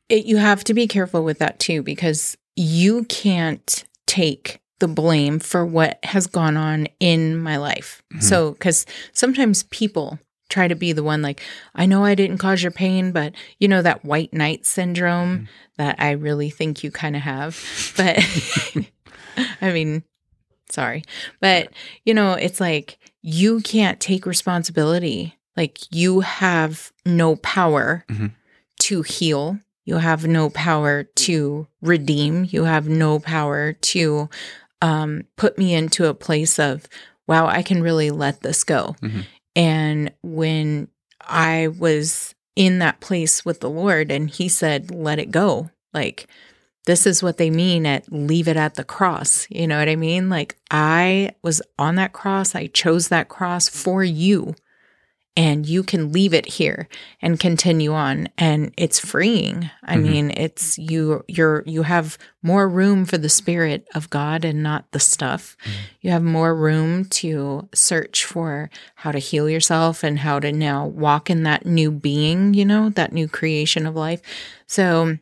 it, 0.09 0.27
you 0.27 0.37
have 0.37 0.65
to 0.65 0.75
be 0.75 0.87
careful 0.87 1.25
with 1.25 1.39
that 1.39 1.59
too, 1.59 1.83
because 1.83 2.37
you 2.57 3.05
can't 3.05 3.85
take 4.07 4.61
the 4.79 4.89
blame 4.89 5.39
for 5.39 5.67
what 5.67 5.99
has 6.05 6.27
gone 6.27 6.57
on 6.57 6.87
in 7.01 7.37
my 7.37 7.57
life. 7.57 8.03
Mm-hmm. 8.13 8.21
So, 8.21 8.53
because 8.53 8.87
sometimes 9.13 9.65
people 9.65 10.19
try 10.49 10.69
to 10.69 10.75
be 10.75 10.93
the 10.93 11.03
one 11.03 11.23
like, 11.23 11.43
I 11.75 11.87
know 11.87 12.05
I 12.05 12.15
didn't 12.15 12.39
cause 12.39 12.63
your 12.63 12.73
pain, 12.73 13.13
but 13.13 13.35
you 13.59 13.69
know, 13.69 13.83
that 13.83 14.05
white 14.05 14.33
knight 14.33 14.67
syndrome 14.67 15.35
mm-hmm. 15.35 15.45
that 15.77 15.97
I 15.99 16.13
really 16.13 16.51
think 16.51 16.83
you 16.83 16.91
kind 16.91 17.17
of 17.17 17.23
have. 17.23 17.63
But 17.97 18.19
I 19.61 19.73
mean, 19.73 20.05
sorry. 20.71 21.05
But, 21.41 21.71
you 22.05 22.15
know, 22.15 22.33
it's 22.33 22.61
like 22.61 22.99
you 23.23 23.61
can't 23.61 24.01
take 24.01 24.27
responsibility. 24.27 25.37
Like 25.57 25.79
you 25.91 26.21
have 26.21 26.93
no 27.05 27.37
power 27.37 28.05
mm-hmm. 28.09 28.29
to 28.81 29.03
heal 29.03 29.59
you 29.89 29.97
have 29.97 30.27
no 30.27 30.51
power 30.51 31.05
to 31.05 31.67
redeem. 31.81 32.45
You 32.51 32.65
have 32.65 32.91
no 32.91 33.19
power 33.19 33.73
to 33.73 34.29
um, 34.83 35.23
put 35.37 35.57
me 35.57 35.73
into 35.73 36.05
a 36.05 36.13
place 36.13 36.59
of, 36.59 36.87
wow, 37.27 37.47
I 37.47 37.63
can 37.63 37.83
really 37.83 38.11
let 38.11 38.43
this 38.43 38.65
go. 38.65 38.97
Mm-hmm. 39.01 39.21
And 39.59 40.13
when 40.23 40.89
I 41.21 41.67
was 41.67 42.35
in 42.55 42.79
that 42.79 43.01
place 43.01 43.45
with 43.45 43.61
the 43.61 43.69
Lord 43.69 44.11
and 44.11 44.31
He 44.31 44.49
said, 44.49 44.91
let 44.93 45.19
it 45.19 45.33
go, 45.33 45.71
like, 45.93 46.29
this 46.87 47.07
is 47.07 47.23
what 47.23 47.37
they 47.37 47.51
mean 47.51 47.85
at 47.85 48.11
leave 48.11 48.49
it 48.49 48.57
at 48.57 48.77
the 48.77 48.85
cross. 48.85 49.47
You 49.51 49.67
know 49.67 49.79
what 49.79 49.89
I 49.89 49.97
mean? 49.97 50.31
Like, 50.31 50.57
I 50.71 51.33
was 51.43 51.61
on 51.79 51.97
that 51.97 52.13
cross, 52.13 52.55
I 52.55 52.69
chose 52.69 53.09
that 53.09 53.29
cross 53.29 53.69
for 53.69 54.03
you 54.03 54.55
and 55.39 55.67
you 55.67 55.85
can 55.85 56.11
leave 56.11 56.35
it 56.35 56.47
here 56.47 56.89
and 57.23 57.39
continue 57.39 57.93
on 57.93 58.29
and 58.37 58.75
it's 58.77 58.99
freeing 58.99 59.71
i 59.85 59.95
mm-hmm. 59.95 60.03
mean 60.03 60.31
it's 60.37 60.77
you 60.79 61.25
you're 61.29 61.63
you 61.65 61.85
have 61.85 62.19
more 62.43 62.69
room 62.69 63.05
for 63.05 63.17
the 63.17 63.29
spirit 63.29 63.87
of 63.95 64.11
god 64.11 64.45
and 64.45 64.65
not 64.65 64.91
the 64.91 64.99
stuff 64.99 65.57
mm-hmm. 65.63 65.77
you 66.01 66.11
have 66.11 66.25
more 66.25 66.55
room 66.57 67.05
to 67.05 67.69
search 67.73 68.25
for 68.25 68.69
how 68.97 69.13
to 69.13 69.21
heal 69.21 69.49
yourself 69.49 70.03
and 70.03 70.19
how 70.19 70.41
to 70.41 70.51
now 70.51 70.85
walk 70.85 71.31
in 71.31 71.45
that 71.45 71.65
new 71.65 71.93
being 71.93 72.53
you 72.53 72.65
know 72.65 72.89
that 72.91 73.13
new 73.13 73.29
creation 73.29 73.87
of 73.87 73.95
life 73.95 74.21
so 74.67 75.17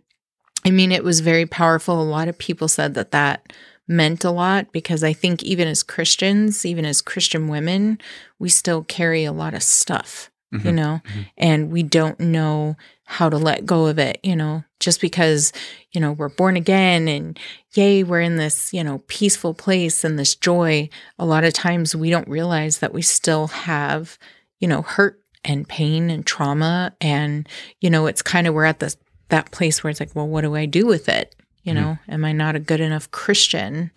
i 0.65 0.71
mean 0.71 0.93
it 0.93 1.05
was 1.05 1.21
very 1.21 1.45
powerful 1.45 2.01
a 2.01 2.03
lot 2.03 2.27
of 2.27 2.39
people 2.39 2.69
said 2.69 2.95
that 2.95 3.11
that 3.11 3.53
meant 3.89 4.25
a 4.25 4.31
lot 4.31 4.73
because 4.73 5.05
I 5.05 5.13
think 5.13 5.43
even 5.43 5.69
as 5.69 5.83
Christians, 5.83 6.67
even 6.67 6.85
as 6.85 7.01
Christian 7.01 7.49
women, 7.49 7.99
we 8.39 8.49
still 8.49 8.83
carry 8.83 9.25
a 9.25 9.33
lot 9.33 9.55
of 9.55 9.63
stuff, 9.63 10.31
mm-hmm. 10.53 10.67
you 10.67 10.73
know, 10.73 11.01
mm-hmm. 11.05 11.21
and 11.37 11.71
we 11.71 11.83
don't 11.83 12.19
know 12.19 12.77
how 13.05 13.29
to 13.29 13.39
let 13.39 13.65
go 13.65 13.87
of 13.87 13.99
it, 13.99 14.19
you 14.25 14.35
know, 14.35 14.65
just 14.81 15.01
because, 15.01 15.53
you 15.93 16.01
know, 16.01 16.13
we're 16.13 16.29
born 16.29 16.57
again 16.57 17.07
and 17.07 17.39
yay, 17.75 18.03
we're 18.03 18.21
in 18.21 18.37
this, 18.37 18.73
you 18.73 18.83
know, 18.83 18.99
peaceful 19.07 19.55
place 19.55 20.03
and 20.03 20.19
this 20.19 20.35
joy. 20.35 20.89
A 21.19 21.25
lot 21.25 21.45
of 21.45 21.53
times 21.53 21.95
we 21.95 22.11
don't 22.11 22.29
realize 22.29 22.79
that 22.79 22.93
we 22.93 23.03
still 23.03 23.47
have, 23.47 24.19
you 24.59 24.67
know, 24.67 24.83
hurt 24.83 25.21
and 25.45 25.69
pain 25.69 26.11
and 26.11 26.27
trauma. 26.27 26.93
And, 27.01 27.49
you 27.81 27.91
know, 27.91 28.07
it's 28.07 28.23
kind 28.23 28.49
of, 28.49 28.55
we're 28.55 28.65
at 28.65 28.81
this, 28.81 28.97
that 29.29 29.53
place 29.53 29.85
where 29.85 29.91
it's 29.93 30.01
like, 30.01 30.17
well, 30.17 30.27
what 30.27 30.41
do 30.41 30.57
I 30.57 30.67
do 30.67 30.85
with 30.85 31.09
it? 31.09 31.37
You 31.67 31.75
mm-hmm. 31.75 31.83
know, 31.83 31.99
am 32.09 32.25
I 32.25 32.33
not 32.33 32.55
a 32.55 32.61
good 32.61 32.81
enough 32.81 33.11
Christian? 33.11 33.91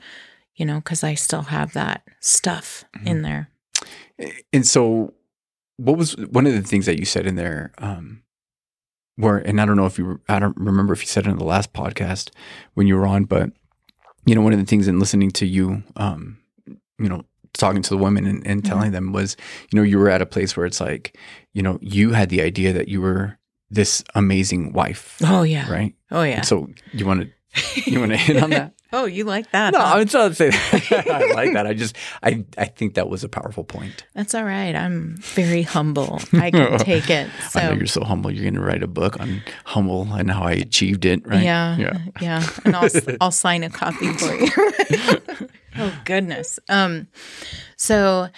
You 0.55 0.65
know, 0.65 0.79
because 0.79 1.03
I 1.03 1.13
still 1.13 1.43
have 1.43 1.73
that 1.73 2.01
stuff 2.19 2.83
mm-hmm. 2.97 3.07
in 3.07 3.21
there. 3.21 3.49
And 4.51 4.65
so, 4.65 5.13
what 5.77 5.97
was 5.97 6.17
one 6.17 6.47
of 6.47 6.53
the 6.53 6.63
things 6.63 6.87
that 6.87 6.99
you 6.99 7.05
said 7.05 7.27
in 7.27 7.35
there? 7.35 7.71
Um, 7.77 8.23
where, 9.15 9.37
and 9.37 9.61
I 9.61 9.65
don't 9.65 9.75
know 9.75 9.85
if 9.85 9.99
you, 9.99 10.19
I 10.27 10.39
don't 10.39 10.57
remember 10.57 10.93
if 10.93 11.01
you 11.01 11.07
said 11.07 11.27
it 11.27 11.29
in 11.29 11.37
the 11.37 11.43
last 11.43 11.73
podcast 11.73 12.31
when 12.73 12.87
you 12.87 12.95
were 12.95 13.05
on, 13.05 13.25
but 13.25 13.51
you 14.25 14.33
know, 14.33 14.41
one 14.41 14.53
of 14.53 14.59
the 14.59 14.65
things 14.65 14.87
in 14.87 14.99
listening 14.99 15.29
to 15.31 15.45
you, 15.45 15.83
um, 15.97 16.39
you 16.97 17.09
know, 17.09 17.23
talking 17.53 17.81
to 17.81 17.89
the 17.89 17.97
women 17.97 18.25
and, 18.25 18.45
and 18.47 18.65
telling 18.65 18.85
mm-hmm. 18.85 18.93
them 18.93 19.13
was, 19.13 19.35
you 19.71 19.77
know, 19.77 19.83
you 19.83 19.99
were 19.99 20.09
at 20.09 20.21
a 20.21 20.25
place 20.25 20.55
where 20.55 20.65
it's 20.65 20.79
like, 20.79 21.17
you 21.53 21.61
know, 21.61 21.77
you 21.81 22.13
had 22.13 22.29
the 22.29 22.41
idea 22.41 22.71
that 22.73 22.87
you 22.87 23.01
were 23.01 23.37
this 23.69 24.03
amazing 24.15 24.73
wife. 24.73 25.17
Oh 25.23 25.43
yeah. 25.43 25.71
Right. 25.71 25.95
Oh 26.11 26.23
yeah. 26.23 26.37
And 26.37 26.45
so 26.45 26.69
you 26.93 27.05
want 27.05 27.21
to 27.21 27.29
you 27.85 27.99
want 27.99 28.11
to 28.11 28.17
hit 28.17 28.41
on 28.41 28.51
that? 28.51 28.73
oh, 28.93 29.05
you 29.05 29.23
like 29.23 29.51
that? 29.51 29.73
No, 29.73 29.79
huh? 29.79 29.95
I'm 29.95 30.07
trying 30.07 30.29
to 30.29 30.35
say 30.35 30.49
that. 30.49 31.07
I 31.09 31.33
like 31.33 31.53
that. 31.53 31.65
I 31.65 31.73
just, 31.73 31.95
I, 32.21 32.45
I 32.57 32.65
think 32.65 32.93
that 32.95 33.09
was 33.09 33.23
a 33.23 33.29
powerful 33.29 33.63
point. 33.63 34.03
That's 34.13 34.35
all 34.35 34.43
right. 34.43 34.75
I'm 34.75 35.17
very 35.17 35.63
humble. 35.63 36.21
I 36.33 36.51
can 36.51 36.77
take 36.79 37.09
it. 37.09 37.29
So. 37.49 37.59
I 37.59 37.69
know 37.69 37.73
you're 37.73 37.87
so 37.87 38.03
humble. 38.03 38.31
You're 38.31 38.43
going 38.43 38.55
to 38.55 38.61
write 38.61 38.83
a 38.83 38.87
book 38.87 39.19
on 39.19 39.41
humble 39.65 40.11
and 40.13 40.29
how 40.29 40.43
I 40.43 40.53
achieved 40.53 41.05
it, 41.05 41.25
right? 41.27 41.43
Yeah, 41.43 41.77
yeah, 41.77 41.97
yeah. 42.21 42.49
And 42.65 42.75
I'll, 42.75 42.89
I'll 43.21 43.31
sign 43.31 43.63
a 43.63 43.69
copy 43.69 44.11
for 44.13 44.33
you. 44.35 45.49
oh 45.77 46.01
goodness. 46.05 46.59
Um, 46.69 47.07
so 47.77 48.29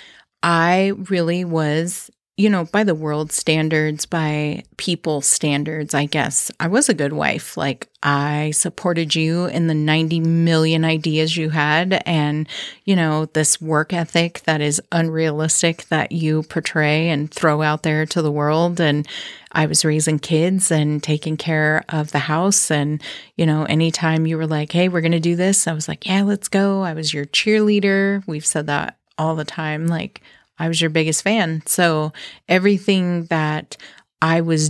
I 0.44 0.94
really 1.10 1.46
was 1.46 2.10
you 2.38 2.50
know, 2.50 2.66
by 2.66 2.84
the 2.84 2.96
world 2.96 3.32
standards, 3.32 4.06
by 4.06 4.64
people 4.78 5.22
standards, 5.22 5.94
I 5.94 6.06
guess, 6.06 6.50
I 6.60 6.68
was 6.68 6.88
a 6.90 6.94
good 6.94 7.14
wife. 7.14 7.58
Like, 7.58 7.88
I 8.02 8.52
supported 8.52 9.14
you 9.14 9.46
in 9.46 9.68
the 9.68 9.76
90 9.76 10.22
million 10.22 10.84
ideas 10.84 11.38
you 11.38 11.50
had, 11.50 12.02
and, 12.06 12.48
you 12.86 12.96
know, 12.96 13.26
this 13.26 13.62
work 13.62 13.94
ethic 13.94 14.42
that 14.46 14.62
is 14.62 14.82
unrealistic 14.92 15.86
that 15.90 16.14
you 16.14 16.44
portray 16.44 17.10
and 17.10 17.30
throw 17.30 17.62
out 17.62 17.84
there 17.84 18.06
to 18.08 18.22
the 18.22 18.32
world. 18.32 18.80
And 18.80 19.08
I 19.52 19.66
was 19.66 19.86
raising 19.86 20.18
kids 20.18 20.72
and 20.72 21.04
taking 21.04 21.38
care 21.38 21.84
of 21.90 22.12
the 22.12 22.20
house. 22.20 22.72
And, 22.72 23.04
you 23.36 23.46
know, 23.46 23.66
anytime 23.66 24.26
you 24.26 24.38
were 24.38 24.48
like, 24.48 24.72
hey, 24.72 24.88
we're 24.88 25.02
going 25.02 25.12
to 25.12 25.20
do 25.20 25.36
this, 25.36 25.68
I 25.68 25.74
was 25.74 25.88
like, 25.88 26.08
yeah, 26.08 26.24
let's 26.24 26.48
go. 26.48 26.82
I 26.82 26.94
was 26.94 27.14
your 27.14 27.26
cheerleader. 27.26 28.24
We've 28.26 28.46
said 28.46 28.68
that 28.68 28.98
all 29.18 29.36
the 29.36 29.46
time. 29.46 29.86
Like, 29.86 30.22
I 30.62 30.68
was 30.68 30.80
your 30.80 30.92
biggest 30.92 31.24
fan. 31.24 31.64
So 31.66 32.14
everything 32.48 33.26
that 33.26 33.78
I 34.22 34.42
was 34.42 34.70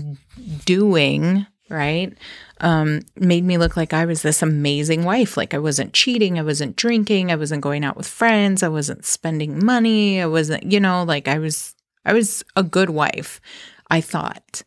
doing, 0.64 1.46
right, 1.70 2.14
um, 2.62 3.02
made 3.18 3.44
me 3.44 3.58
look 3.58 3.76
like 3.76 3.92
I 3.92 4.06
was 4.06 4.22
this 4.22 4.42
amazing 4.42 5.04
wife. 5.04 5.36
Like 5.36 5.54
I 5.54 5.58
wasn't 5.58 5.94
cheating, 5.94 6.40
I 6.40 6.44
wasn't 6.44 6.78
drinking, 6.78 7.30
I 7.30 7.36
wasn't 7.36 7.62
going 7.62 7.84
out 7.84 7.98
with 7.98 8.08
friends, 8.08 8.64
I 8.64 8.70
wasn't 8.70 9.06
spending 9.06 9.66
money, 9.66 10.22
I 10.22 10.28
wasn't, 10.28 10.72
you 10.72 10.80
know, 10.80 11.04
like 11.04 11.28
I 11.28 11.40
was, 11.40 11.76
I 12.06 12.14
was 12.14 12.42
a 12.56 12.64
good 12.64 12.90
wife, 12.90 13.42
I 13.90 14.00
thought. 14.00 14.64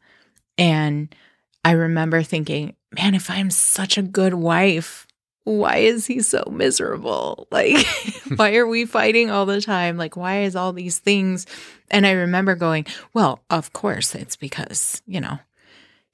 And 0.58 1.14
I 1.64 1.70
remember 1.70 2.22
thinking, 2.22 2.76
man, 2.92 3.14
if 3.14 3.30
I'm 3.30 3.50
such 3.50 3.96
a 3.96 4.02
good 4.02 4.34
wife, 4.34 5.06
why 5.44 5.76
is 5.76 6.06
he 6.06 6.20
so 6.20 6.44
miserable? 6.50 7.46
Like, 7.54 7.86
why 8.36 8.56
are 8.56 8.66
we 8.66 8.84
fighting 8.84 9.30
all 9.30 9.46
the 9.46 9.60
time? 9.60 9.96
Like, 9.96 10.16
why 10.16 10.42
is 10.42 10.56
all 10.56 10.72
these 10.72 10.98
things? 10.98 11.46
And 11.88 12.04
I 12.04 12.10
remember 12.12 12.56
going, 12.56 12.86
well, 13.12 13.44
of 13.48 13.72
course, 13.72 14.14
it's 14.14 14.34
because, 14.34 15.00
you 15.06 15.20
know, 15.20 15.38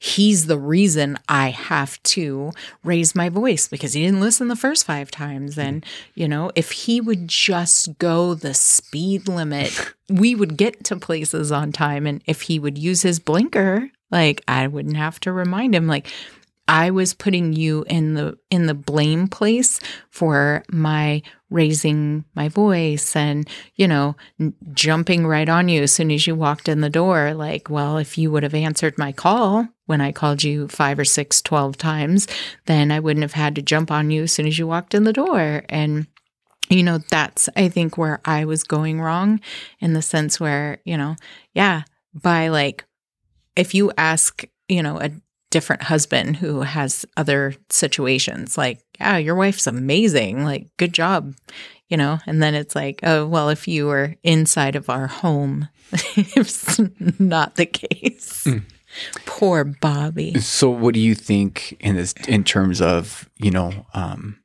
he's 0.00 0.46
the 0.46 0.58
reason 0.58 1.18
I 1.28 1.50
have 1.50 2.02
to 2.04 2.52
raise 2.82 3.14
my 3.14 3.28
voice 3.28 3.68
because 3.68 3.92
he 3.92 4.02
didn't 4.02 4.20
listen 4.20 4.48
the 4.48 4.56
first 4.56 4.84
five 4.84 5.10
times. 5.10 5.58
And, 5.58 5.82
mm-hmm. 5.82 6.20
you 6.20 6.28
know, 6.28 6.50
if 6.54 6.72
he 6.72 7.00
would 7.00 7.28
just 7.28 7.98
go 7.98 8.34
the 8.34 8.54
speed 8.54 9.28
limit, 9.28 9.94
we 10.08 10.34
would 10.34 10.56
get 10.56 10.84
to 10.84 10.96
places 10.96 11.52
on 11.52 11.70
time. 11.70 12.06
And 12.06 12.22
if 12.26 12.42
he 12.42 12.58
would 12.58 12.78
use 12.78 13.02
his 13.02 13.20
blinker, 13.20 13.90
like, 14.10 14.42
I 14.48 14.66
wouldn't 14.66 14.96
have 14.96 15.20
to 15.20 15.32
remind 15.32 15.74
him, 15.74 15.86
like, 15.86 16.08
I 16.70 16.90
was 16.90 17.14
putting 17.14 17.52
you 17.52 17.84
in 17.88 18.14
the 18.14 18.38
in 18.48 18.66
the 18.66 18.74
blame 18.74 19.26
place 19.26 19.80
for 20.08 20.62
my 20.70 21.20
raising 21.50 22.24
my 22.36 22.48
voice 22.48 23.16
and 23.16 23.48
you 23.74 23.88
know 23.88 24.14
jumping 24.72 25.26
right 25.26 25.48
on 25.48 25.68
you 25.68 25.82
as 25.82 25.92
soon 25.92 26.12
as 26.12 26.28
you 26.28 26.36
walked 26.36 26.68
in 26.68 26.80
the 26.80 26.88
door. 26.88 27.34
Like 27.34 27.68
well 27.68 27.98
if 27.98 28.16
you 28.16 28.30
would 28.30 28.44
have 28.44 28.54
answered 28.54 28.96
my 28.96 29.10
call 29.10 29.66
when 29.86 30.00
I 30.00 30.12
called 30.12 30.44
you 30.44 30.68
5 30.68 31.00
or 31.00 31.04
six, 31.04 31.42
twelve 31.42 31.76
times 31.76 32.28
then 32.66 32.92
I 32.92 33.00
wouldn't 33.00 33.24
have 33.24 33.32
had 33.32 33.56
to 33.56 33.62
jump 33.62 33.90
on 33.90 34.12
you 34.12 34.22
as 34.22 34.32
soon 34.32 34.46
as 34.46 34.56
you 34.56 34.68
walked 34.68 34.94
in 34.94 35.02
the 35.02 35.12
door. 35.12 35.64
And 35.68 36.06
you 36.68 36.84
know 36.84 36.98
that's 37.10 37.48
I 37.56 37.68
think 37.68 37.98
where 37.98 38.20
I 38.24 38.44
was 38.44 38.62
going 38.62 39.00
wrong 39.00 39.40
in 39.80 39.94
the 39.94 40.02
sense 40.02 40.38
where 40.38 40.78
you 40.84 40.96
know 40.96 41.16
yeah 41.52 41.82
by 42.14 42.46
like 42.46 42.84
if 43.56 43.74
you 43.74 43.90
ask 43.98 44.44
you 44.68 44.84
know 44.84 45.00
a 45.00 45.10
different 45.50 45.82
husband 45.82 46.36
who 46.36 46.62
has 46.62 47.04
other 47.16 47.54
situations. 47.68 48.56
Like 48.56 48.80
yeah 48.98 49.16
your 49.16 49.34
wife's 49.34 49.66
amazing. 49.66 50.44
Like 50.44 50.68
good 50.76 50.92
job 50.92 51.34
you 51.88 51.96
know? 51.96 52.20
And 52.24 52.40
then 52.42 52.54
it's 52.54 52.74
like 52.74 53.00
oh 53.02 53.26
well 53.26 53.48
if 53.48 53.68
you 53.68 53.86
were 53.86 54.16
inside 54.22 54.76
of 54.76 54.88
our 54.88 55.06
home 55.06 55.68
it's 56.16 56.80
not 57.18 57.56
the 57.56 57.66
case. 57.66 58.44
Mm. 58.44 58.62
poor 59.26 59.64
bobby. 59.64 60.38
So 60.40 60.70
what 60.70 60.94
do 60.94 61.00
you 61.00 61.14
think 61.14 61.76
in 61.80 61.96
this 61.96 62.14
in 62.26 62.44
terms 62.44 62.80
of 62.80 63.28
you 63.38 63.50
know 63.50 63.86
um 63.94 64.40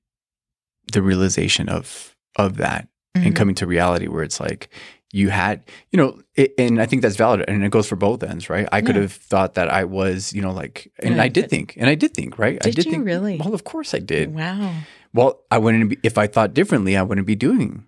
the 0.91 1.01
realization 1.01 1.69
of 1.69 2.15
of 2.35 2.57
that 2.57 2.87
mm-hmm. 3.15 3.27
and 3.27 3.35
coming 3.35 3.55
to 3.55 3.67
reality 3.67 4.07
where 4.07 4.23
it's 4.23 4.39
like 4.39 4.69
you 5.11 5.29
had, 5.29 5.63
you 5.91 5.97
know, 5.97 6.21
it, 6.35 6.53
and 6.57 6.81
I 6.81 6.85
think 6.85 7.01
that's 7.01 7.15
valid, 7.15 7.45
and 7.47 7.63
it 7.63 7.71
goes 7.71 7.87
for 7.87 7.95
both 7.95 8.23
ends, 8.23 8.49
right? 8.49 8.67
I 8.71 8.77
yeah. 8.77 8.81
could 8.81 8.95
have 8.95 9.13
thought 9.13 9.53
that 9.53 9.69
I 9.69 9.83
was, 9.85 10.33
you 10.33 10.41
know, 10.41 10.51
like, 10.51 10.91
and 10.99 11.21
I 11.21 11.27
did 11.27 11.49
think, 11.49 11.75
and 11.77 11.89
I 11.89 11.95
did 11.95 12.13
think, 12.13 12.37
right? 12.37 12.59
Did 12.59 12.67
I 12.67 12.71
did 12.71 12.85
you 12.85 12.91
think, 12.91 13.05
really? 13.05 13.37
Well, 13.37 13.53
of 13.53 13.63
course 13.63 13.93
I 13.93 13.99
did. 13.99 14.33
Wow. 14.33 14.73
Well, 15.13 15.41
I 15.49 15.57
wouldn't 15.57 15.89
be 15.89 15.97
if 16.03 16.17
I 16.17 16.27
thought 16.27 16.53
differently. 16.53 16.97
I 16.97 17.01
wouldn't 17.01 17.27
be 17.27 17.35
doing 17.35 17.85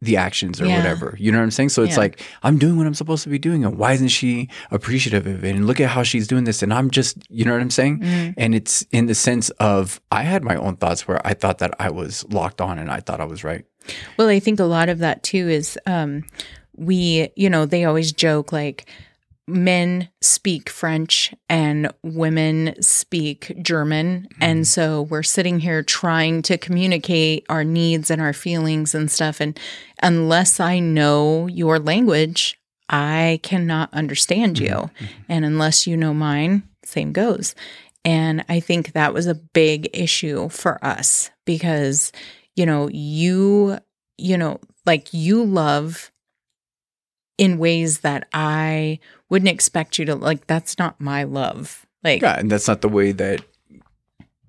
the 0.00 0.16
actions 0.16 0.60
or 0.60 0.66
yeah. 0.66 0.78
whatever. 0.78 1.14
You 1.16 1.30
know 1.30 1.38
what 1.38 1.44
I'm 1.44 1.52
saying? 1.52 1.68
So 1.68 1.82
it's 1.84 1.92
yeah. 1.92 2.00
like 2.00 2.20
I'm 2.42 2.58
doing 2.58 2.76
what 2.76 2.86
I'm 2.86 2.94
supposed 2.94 3.22
to 3.22 3.28
be 3.28 3.38
doing, 3.38 3.64
and 3.64 3.78
why 3.78 3.92
isn't 3.92 4.08
she 4.08 4.48
appreciative 4.70 5.26
of 5.26 5.44
it? 5.44 5.54
And 5.54 5.66
look 5.66 5.80
at 5.80 5.90
how 5.90 6.02
she's 6.02 6.26
doing 6.26 6.44
this, 6.44 6.62
and 6.62 6.74
I'm 6.74 6.90
just, 6.90 7.18
you 7.30 7.44
know 7.44 7.52
what 7.52 7.60
I'm 7.60 7.70
saying? 7.70 8.00
Mm. 8.00 8.34
And 8.36 8.54
it's 8.54 8.82
in 8.90 9.06
the 9.06 9.14
sense 9.14 9.50
of 9.50 10.00
I 10.10 10.22
had 10.22 10.42
my 10.42 10.56
own 10.56 10.76
thoughts 10.76 11.06
where 11.06 11.24
I 11.24 11.34
thought 11.34 11.58
that 11.58 11.74
I 11.78 11.90
was 11.90 12.24
locked 12.30 12.60
on, 12.60 12.78
and 12.78 12.90
I 12.90 13.00
thought 13.00 13.20
I 13.20 13.26
was 13.26 13.44
right. 13.44 13.64
Well, 14.16 14.28
I 14.28 14.40
think 14.40 14.60
a 14.60 14.64
lot 14.64 14.88
of 14.88 14.98
that 14.98 15.22
too 15.22 15.48
is 15.48 15.78
um, 15.86 16.24
we, 16.76 17.30
you 17.36 17.50
know, 17.50 17.66
they 17.66 17.84
always 17.84 18.12
joke 18.12 18.52
like 18.52 18.86
men 19.48 20.08
speak 20.20 20.68
French 20.68 21.34
and 21.48 21.92
women 22.02 22.74
speak 22.80 23.52
German. 23.60 24.22
Mm-hmm. 24.22 24.42
And 24.42 24.66
so 24.66 25.02
we're 25.02 25.22
sitting 25.22 25.60
here 25.60 25.82
trying 25.82 26.42
to 26.42 26.56
communicate 26.56 27.44
our 27.48 27.64
needs 27.64 28.10
and 28.10 28.20
our 28.20 28.32
feelings 28.32 28.94
and 28.94 29.10
stuff. 29.10 29.40
And 29.40 29.58
unless 30.02 30.60
I 30.60 30.78
know 30.78 31.48
your 31.48 31.78
language, 31.78 32.58
I 32.88 33.40
cannot 33.42 33.92
understand 33.92 34.58
you. 34.58 34.68
Mm-hmm. 34.68 35.06
And 35.28 35.44
unless 35.44 35.86
you 35.86 35.96
know 35.96 36.14
mine, 36.14 36.62
same 36.84 37.12
goes. 37.12 37.54
And 38.04 38.44
I 38.48 38.60
think 38.60 38.92
that 38.92 39.14
was 39.14 39.26
a 39.26 39.34
big 39.34 39.88
issue 39.92 40.48
for 40.48 40.84
us 40.84 41.30
because, 41.44 42.10
you 42.56 42.66
know, 42.66 42.88
you, 42.92 43.78
you 44.18 44.36
know, 44.36 44.60
like 44.86 45.12
you 45.12 45.44
love 45.44 46.10
in 47.38 47.58
ways 47.58 48.00
that 48.00 48.28
I 48.32 48.98
wouldn't 49.28 49.48
expect 49.48 49.98
you 49.98 50.04
to 50.06 50.14
like 50.14 50.46
that's 50.46 50.78
not 50.78 51.00
my 51.00 51.24
love. 51.24 51.86
Like 52.04 52.22
Yeah, 52.22 52.38
and 52.38 52.50
that's 52.50 52.68
not 52.68 52.82
the 52.82 52.88
way 52.88 53.12
that 53.12 53.42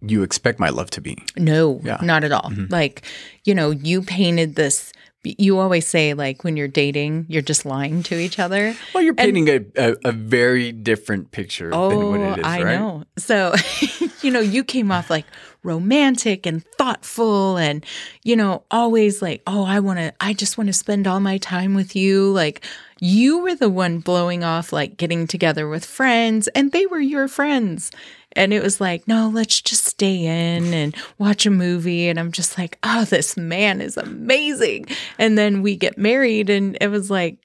you 0.06 0.22
expect 0.22 0.60
my 0.60 0.70
love 0.70 0.90
to 0.92 1.02
be. 1.02 1.18
No, 1.38 1.82
yeah. 1.84 1.98
not 2.02 2.24
at 2.24 2.32
all. 2.32 2.50
Mm-hmm. 2.50 2.72
Like, 2.72 3.04
you 3.46 3.56
know, 3.56 3.72
you 3.72 4.02
painted 4.02 4.56
this 4.56 4.93
you 5.24 5.60
always 5.60 5.88
say 5.88 6.14
like 6.14 6.44
when 6.44 6.58
you're 6.58 6.68
dating, 6.68 7.26
you're 7.30 7.42
just 7.42 7.66
lying 7.66 8.04
to 8.04 8.16
each 8.16 8.40
other. 8.40 8.76
Well, 8.94 9.04
you're 9.04 9.14
painting 9.14 9.50
and, 9.50 9.72
a, 9.78 9.92
a, 9.92 10.10
a, 10.10 10.12
very 10.12 10.72
different 10.72 11.32
picture 11.32 11.70
oh, 11.74 11.90
than 11.90 12.10
what 12.10 12.20
oh, 12.20 12.34
it 12.34 12.40
is, 12.40 12.46
I 12.46 12.62
right? 12.62 12.80
know. 12.80 13.04
So, 13.18 13.54
you 14.22 14.32
know, 14.32 14.42
you 14.42 14.64
came 14.64 14.92
off 14.92 15.10
like 15.10 15.26
romantic 15.64 16.46
and 16.46 16.66
thoughtful 16.78 17.58
and, 17.58 17.86
you 18.24 18.36
know, 18.36 18.64
always 18.70 19.22
like, 19.22 19.42
oh, 19.48 19.64
I 19.64 19.80
want 19.80 20.00
to, 20.00 20.14
I 20.20 20.34
just 20.34 20.58
want 20.58 20.68
to 20.68 20.74
spend 20.74 21.08
all 21.08 21.22
my 21.22 21.38
time 21.38 21.74
with 21.74 21.96
you. 21.96 22.32
Like, 22.32 22.66
you 23.00 23.40
were 23.40 23.56
the 23.56 23.70
one 23.70 24.00
blowing 24.00 24.44
off, 24.46 24.72
like 24.72 24.96
getting 24.98 25.28
together 25.28 25.68
with 25.68 25.84
friends, 25.84 26.48
and 26.50 26.72
they 26.72 26.86
were 26.86 27.02
your 27.02 27.28
friends. 27.28 27.92
And 28.36 28.54
it 28.54 28.64
was 28.64 28.82
like, 28.82 29.08
no, 29.08 29.30
let's 29.34 29.62
just 29.62 29.86
stay 29.86 30.26
in 30.26 30.74
and 30.74 30.96
watch 31.18 31.46
a 31.46 31.52
movie. 31.52 32.08
And 32.08 32.20
I'm 32.20 32.32
just 32.32 32.58
like, 32.58 32.78
oh, 32.84 33.06
this 33.06 33.38
man 33.38 33.82
is 33.82 33.98
amazing. 33.98 34.88
And 35.18 35.38
then 35.38 35.62
we 35.62 35.76
get 35.76 35.98
married, 35.98 36.50
and 36.50 36.78
it 36.82 36.88
was 36.88 37.10
like, 37.10 37.40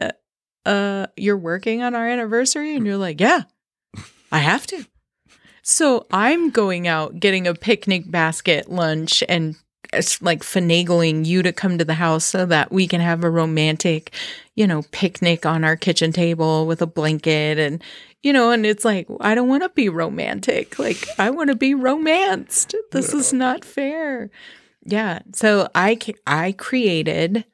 uh, 0.00 0.12
uh 0.66 1.06
you're 1.16 1.36
working 1.36 1.82
on 1.82 1.94
our 1.94 2.08
anniversary? 2.08 2.76
And 2.76 2.86
you're 2.86 2.96
like, 2.96 3.20
yeah, 3.20 3.42
I 4.30 4.38
have 4.38 4.66
to. 4.68 4.86
So 5.62 6.06
I'm 6.10 6.50
going 6.50 6.88
out 6.88 7.20
getting 7.20 7.46
a 7.46 7.54
picnic 7.54 8.10
basket 8.10 8.68
lunch 8.70 9.22
and 9.28 9.56
it's 9.92 10.20
like 10.22 10.42
finagling 10.42 11.24
you 11.24 11.42
to 11.42 11.52
come 11.52 11.78
to 11.78 11.84
the 11.84 11.94
house 11.94 12.24
so 12.24 12.46
that 12.46 12.72
we 12.72 12.86
can 12.86 13.00
have 13.00 13.24
a 13.24 13.30
romantic, 13.30 14.12
you 14.54 14.66
know, 14.66 14.82
picnic 14.90 15.44
on 15.46 15.64
our 15.64 15.76
kitchen 15.76 16.12
table 16.12 16.66
with 16.66 16.82
a 16.82 16.86
blanket 16.86 17.58
and 17.58 17.82
you 18.22 18.32
know, 18.32 18.50
and 18.50 18.64
it's 18.64 18.84
like 18.84 19.08
I 19.20 19.34
don't 19.34 19.48
want 19.48 19.64
to 19.64 19.68
be 19.70 19.88
romantic. 19.88 20.78
Like 20.78 21.06
I 21.18 21.30
want 21.30 21.50
to 21.50 21.56
be 21.56 21.74
romanced. 21.74 22.74
This 22.92 23.12
is 23.12 23.32
not 23.32 23.64
fair. 23.64 24.30
Yeah. 24.84 25.20
So 25.34 25.68
I 25.74 25.98
I 26.26 26.52
created 26.52 27.44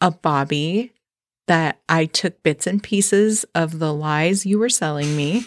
a 0.00 0.10
Bobby 0.10 0.92
that 1.46 1.80
I 1.88 2.06
took 2.06 2.42
bits 2.42 2.66
and 2.66 2.82
pieces 2.82 3.44
of 3.54 3.78
the 3.78 3.92
lies 3.92 4.46
you 4.46 4.58
were 4.58 4.70
selling 4.70 5.14
me 5.16 5.46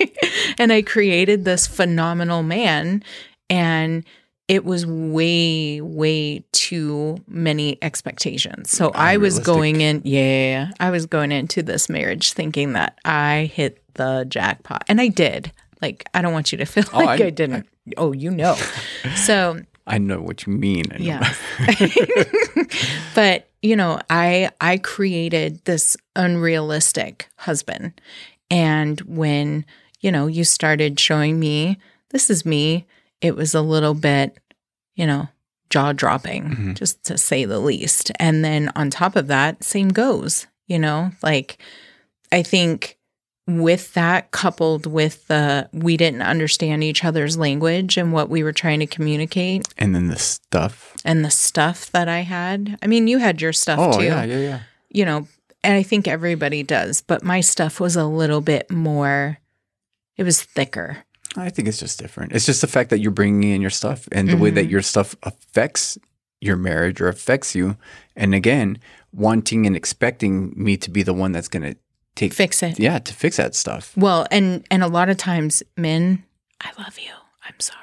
and 0.58 0.72
I 0.72 0.82
created 0.82 1.44
this 1.44 1.66
phenomenal 1.66 2.42
man 2.42 3.02
and 3.50 4.04
it 4.52 4.66
was 4.66 4.84
way 4.84 5.80
way 5.80 6.44
too 6.52 7.16
many 7.26 7.78
expectations. 7.80 8.70
So 8.70 8.90
I 8.94 9.16
was 9.16 9.38
going 9.38 9.80
in 9.80 10.02
yeah, 10.04 10.72
I 10.78 10.90
was 10.90 11.06
going 11.06 11.32
into 11.32 11.62
this 11.62 11.88
marriage 11.88 12.34
thinking 12.34 12.74
that 12.74 12.98
I 13.02 13.50
hit 13.54 13.82
the 13.94 14.26
jackpot 14.28 14.84
and 14.88 15.00
I 15.00 15.08
did. 15.08 15.52
Like 15.80 16.04
I 16.12 16.20
don't 16.20 16.34
want 16.34 16.52
you 16.52 16.58
to 16.58 16.66
feel 16.66 16.84
oh, 16.92 16.98
like 16.98 17.22
I, 17.22 17.28
I 17.28 17.30
didn't. 17.30 17.66
I, 17.88 17.92
oh, 17.96 18.12
you 18.12 18.30
know. 18.30 18.54
So 19.16 19.58
I 19.86 19.96
know 19.96 20.20
what 20.20 20.46
you 20.46 20.52
mean. 20.52 20.84
Yeah. 20.98 21.32
but, 23.14 23.48
you 23.62 23.74
know, 23.74 24.00
I 24.10 24.50
I 24.60 24.76
created 24.76 25.64
this 25.64 25.96
unrealistic 26.14 27.30
husband. 27.36 27.98
And 28.50 29.00
when, 29.00 29.64
you 30.00 30.12
know, 30.12 30.26
you 30.26 30.44
started 30.44 31.00
showing 31.00 31.40
me 31.40 31.78
this 32.10 32.28
is 32.28 32.44
me, 32.44 32.86
it 33.22 33.36
was 33.36 33.54
a 33.54 33.62
little 33.62 33.94
bit, 33.94 34.36
you 34.94 35.06
know, 35.06 35.28
jaw 35.70 35.92
dropping, 35.92 36.44
mm-hmm. 36.44 36.72
just 36.74 37.02
to 37.04 37.18
say 37.18 37.44
the 37.44 37.58
least. 37.58 38.12
And 38.18 38.44
then 38.44 38.70
on 38.76 38.90
top 38.90 39.16
of 39.16 39.26
that, 39.28 39.64
same 39.64 39.88
goes, 39.88 40.46
you 40.66 40.78
know, 40.78 41.12
like 41.22 41.58
I 42.30 42.42
think 42.42 42.98
with 43.46 43.94
that 43.94 44.30
coupled 44.30 44.86
with 44.86 45.26
the 45.26 45.68
we 45.72 45.96
didn't 45.96 46.22
understand 46.22 46.84
each 46.84 47.04
other's 47.04 47.36
language 47.36 47.96
and 47.96 48.12
what 48.12 48.28
we 48.28 48.42
were 48.42 48.52
trying 48.52 48.80
to 48.80 48.86
communicate. 48.86 49.66
And 49.76 49.94
then 49.94 50.08
the 50.08 50.18
stuff. 50.18 50.96
And 51.04 51.24
the 51.24 51.30
stuff 51.30 51.90
that 51.90 52.08
i 52.08 52.20
had. 52.20 52.78
I 52.82 52.86
mean 52.86 53.08
you 53.08 53.18
had 53.18 53.40
your 53.40 53.52
stuff 53.52 53.78
oh, 53.80 53.98
too. 53.98 54.04
yeah 54.04 54.22
yeah 54.22 54.38
yeah. 54.38 54.60
You 54.90 55.04
know 55.04 55.26
and 55.64 55.74
i 55.74 55.82
think 55.82 56.06
everybody 56.06 56.62
does 56.62 57.00
but 57.00 57.22
my 57.22 57.40
stuff 57.40 57.80
was 57.80 57.96
a 57.96 58.04
little 58.04 58.40
bit 58.40 58.70
more 58.70 59.38
it 60.16 60.24
was 60.24 60.42
thicker 60.42 61.04
i 61.36 61.48
think 61.48 61.68
it's 61.68 61.78
just 61.78 61.98
different 61.98 62.32
it's 62.32 62.46
just 62.46 62.60
the 62.60 62.66
fact 62.66 62.90
that 62.90 62.98
you're 62.98 63.10
bringing 63.10 63.50
in 63.50 63.60
your 63.60 63.70
stuff 63.70 64.08
and 64.12 64.28
the 64.28 64.32
mm-hmm. 64.32 64.42
way 64.42 64.50
that 64.50 64.62
mm-hmm. 64.62 64.70
your 64.70 64.82
stuff 64.82 65.16
affects 65.22 65.98
your 66.40 66.56
marriage 66.56 67.00
or 67.00 67.08
affects 67.08 67.54
you 67.54 67.76
and 68.16 68.34
again 68.34 68.78
wanting 69.12 69.66
and 69.66 69.76
expecting 69.76 70.52
me 70.56 70.76
to 70.76 70.90
be 70.90 71.02
the 71.02 71.12
one 71.12 71.32
that's 71.32 71.48
going 71.48 71.62
to 71.62 71.76
take 72.14 72.32
fix 72.32 72.62
it. 72.62 72.78
Yeah, 72.78 72.98
to 72.98 73.14
fix 73.14 73.36
that 73.36 73.54
stuff. 73.54 73.96
Well, 73.96 74.26
and 74.30 74.66
and 74.70 74.82
a 74.82 74.88
lot 74.88 75.08
of 75.08 75.16
times 75.16 75.62
men, 75.76 76.24
I 76.60 76.70
love 76.78 76.98
you. 76.98 77.12
I'm 77.44 77.58
sorry. 77.60 77.78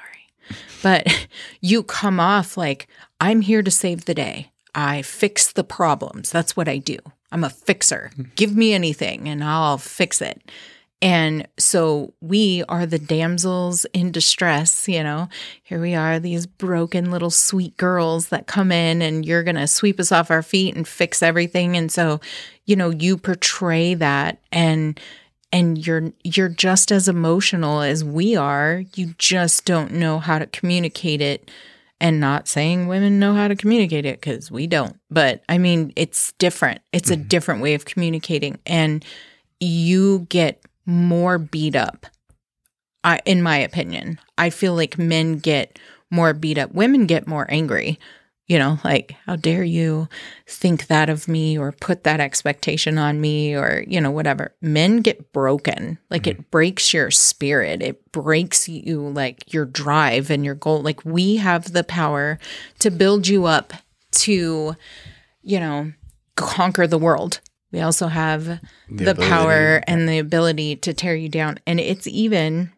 But 0.82 1.28
you 1.60 1.82
come 1.82 2.20
off 2.20 2.56
like 2.56 2.88
I'm 3.20 3.40
here 3.40 3.62
to 3.62 3.70
save 3.70 4.04
the 4.04 4.14
day. 4.14 4.50
I 4.74 5.02
fix 5.02 5.52
the 5.52 5.64
problems. 5.64 6.30
That's 6.30 6.56
what 6.56 6.68
I 6.68 6.78
do. 6.78 6.98
I'm 7.32 7.44
a 7.44 7.50
fixer. 7.50 8.10
Mm-hmm. 8.12 8.30
Give 8.36 8.56
me 8.56 8.72
anything 8.72 9.28
and 9.28 9.42
I'll 9.42 9.78
fix 9.78 10.22
it. 10.22 10.50
And 11.02 11.48
so 11.58 12.12
we 12.20 12.62
are 12.68 12.84
the 12.84 12.98
damsels 12.98 13.86
in 13.94 14.12
distress, 14.12 14.86
you 14.86 15.02
know. 15.02 15.28
Here 15.62 15.80
we 15.80 15.94
are, 15.94 16.18
these 16.18 16.46
broken 16.46 17.10
little 17.10 17.30
sweet 17.30 17.76
girls 17.78 18.28
that 18.28 18.46
come 18.46 18.70
in 18.70 19.00
and 19.00 19.24
you're 19.24 19.42
going 19.42 19.56
to 19.56 19.66
sweep 19.66 19.98
us 19.98 20.12
off 20.12 20.30
our 20.30 20.42
feet 20.42 20.76
and 20.76 20.86
fix 20.86 21.22
everything. 21.22 21.76
And 21.76 21.90
so, 21.90 22.20
you 22.66 22.76
know, 22.76 22.90
you 22.90 23.16
portray 23.16 23.94
that 23.94 24.40
and 24.52 25.00
and 25.52 25.84
you're 25.84 26.12
you're 26.22 26.48
just 26.48 26.92
as 26.92 27.08
emotional 27.08 27.80
as 27.80 28.04
we 28.04 28.36
are. 28.36 28.84
You 28.94 29.14
just 29.16 29.64
don't 29.64 29.92
know 29.92 30.18
how 30.18 30.38
to 30.38 30.46
communicate 30.46 31.20
it 31.20 31.50
and 31.98 32.20
not 32.20 32.46
saying 32.46 32.86
women 32.86 33.18
know 33.18 33.34
how 33.34 33.48
to 33.48 33.56
communicate 33.56 34.04
it 34.04 34.20
cuz 34.22 34.50
we 34.50 34.66
don't. 34.66 34.98
But 35.10 35.42
I 35.48 35.56
mean, 35.58 35.92
it's 35.96 36.32
different. 36.32 36.82
It's 36.92 37.10
mm-hmm. 37.10 37.22
a 37.22 37.24
different 37.24 37.62
way 37.62 37.74
of 37.74 37.86
communicating 37.86 38.58
and 38.66 39.04
you 39.58 40.26
get 40.28 40.62
more 40.86 41.38
beat 41.38 41.76
up. 41.76 42.06
I, 43.02 43.20
in 43.24 43.42
my 43.42 43.58
opinion, 43.58 44.20
I 44.36 44.50
feel 44.50 44.74
like 44.74 44.98
men 44.98 45.38
get 45.38 45.78
more 46.10 46.32
beat 46.34 46.58
up. 46.58 46.72
Women 46.72 47.06
get 47.06 47.26
more 47.26 47.46
angry. 47.50 47.98
You 48.46 48.58
know, 48.58 48.80
like, 48.82 49.14
how 49.26 49.36
dare 49.36 49.62
you 49.62 50.08
think 50.44 50.88
that 50.88 51.08
of 51.08 51.28
me 51.28 51.56
or 51.56 51.70
put 51.70 52.02
that 52.02 52.18
expectation 52.18 52.98
on 52.98 53.20
me 53.20 53.54
or, 53.54 53.84
you 53.86 54.00
know, 54.00 54.10
whatever. 54.10 54.56
Men 54.60 55.02
get 55.02 55.32
broken. 55.32 55.98
Like, 56.10 56.22
mm-hmm. 56.22 56.40
it 56.40 56.50
breaks 56.50 56.92
your 56.92 57.12
spirit. 57.12 57.80
It 57.80 58.10
breaks 58.10 58.68
you, 58.68 59.08
like, 59.08 59.52
your 59.54 59.66
drive 59.66 60.32
and 60.32 60.44
your 60.44 60.56
goal. 60.56 60.82
Like, 60.82 61.04
we 61.04 61.36
have 61.36 61.72
the 61.72 61.84
power 61.84 62.40
to 62.80 62.90
build 62.90 63.28
you 63.28 63.44
up 63.44 63.72
to, 64.12 64.74
you 65.42 65.60
know, 65.60 65.92
conquer 66.34 66.88
the 66.88 66.98
world 66.98 67.40
we 67.72 67.80
also 67.80 68.08
have 68.08 68.44
the, 68.44 68.58
the 68.88 69.14
power 69.14 69.80
and 69.86 70.08
the 70.08 70.18
ability 70.18 70.76
to 70.76 70.92
tear 70.92 71.14
you 71.14 71.28
down. 71.28 71.58
And 71.66 71.78
it's 71.78 72.06
even 72.06 72.72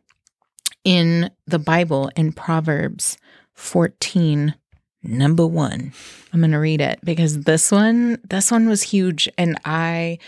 in 0.84 1.30
the 1.46 1.58
Bible 1.58 2.10
in 2.16 2.32
Proverbs 2.32 3.16
14, 3.54 4.54
number 5.02 5.46
one. 5.46 5.92
I'm 6.32 6.40
going 6.40 6.52
to 6.52 6.58
read 6.58 6.80
it 6.80 7.00
because 7.04 7.42
this 7.42 7.70
one, 7.70 8.18
this 8.28 8.50
one 8.50 8.68
was 8.68 8.82
huge. 8.82 9.28
And 9.38 9.58
I, 9.64 10.18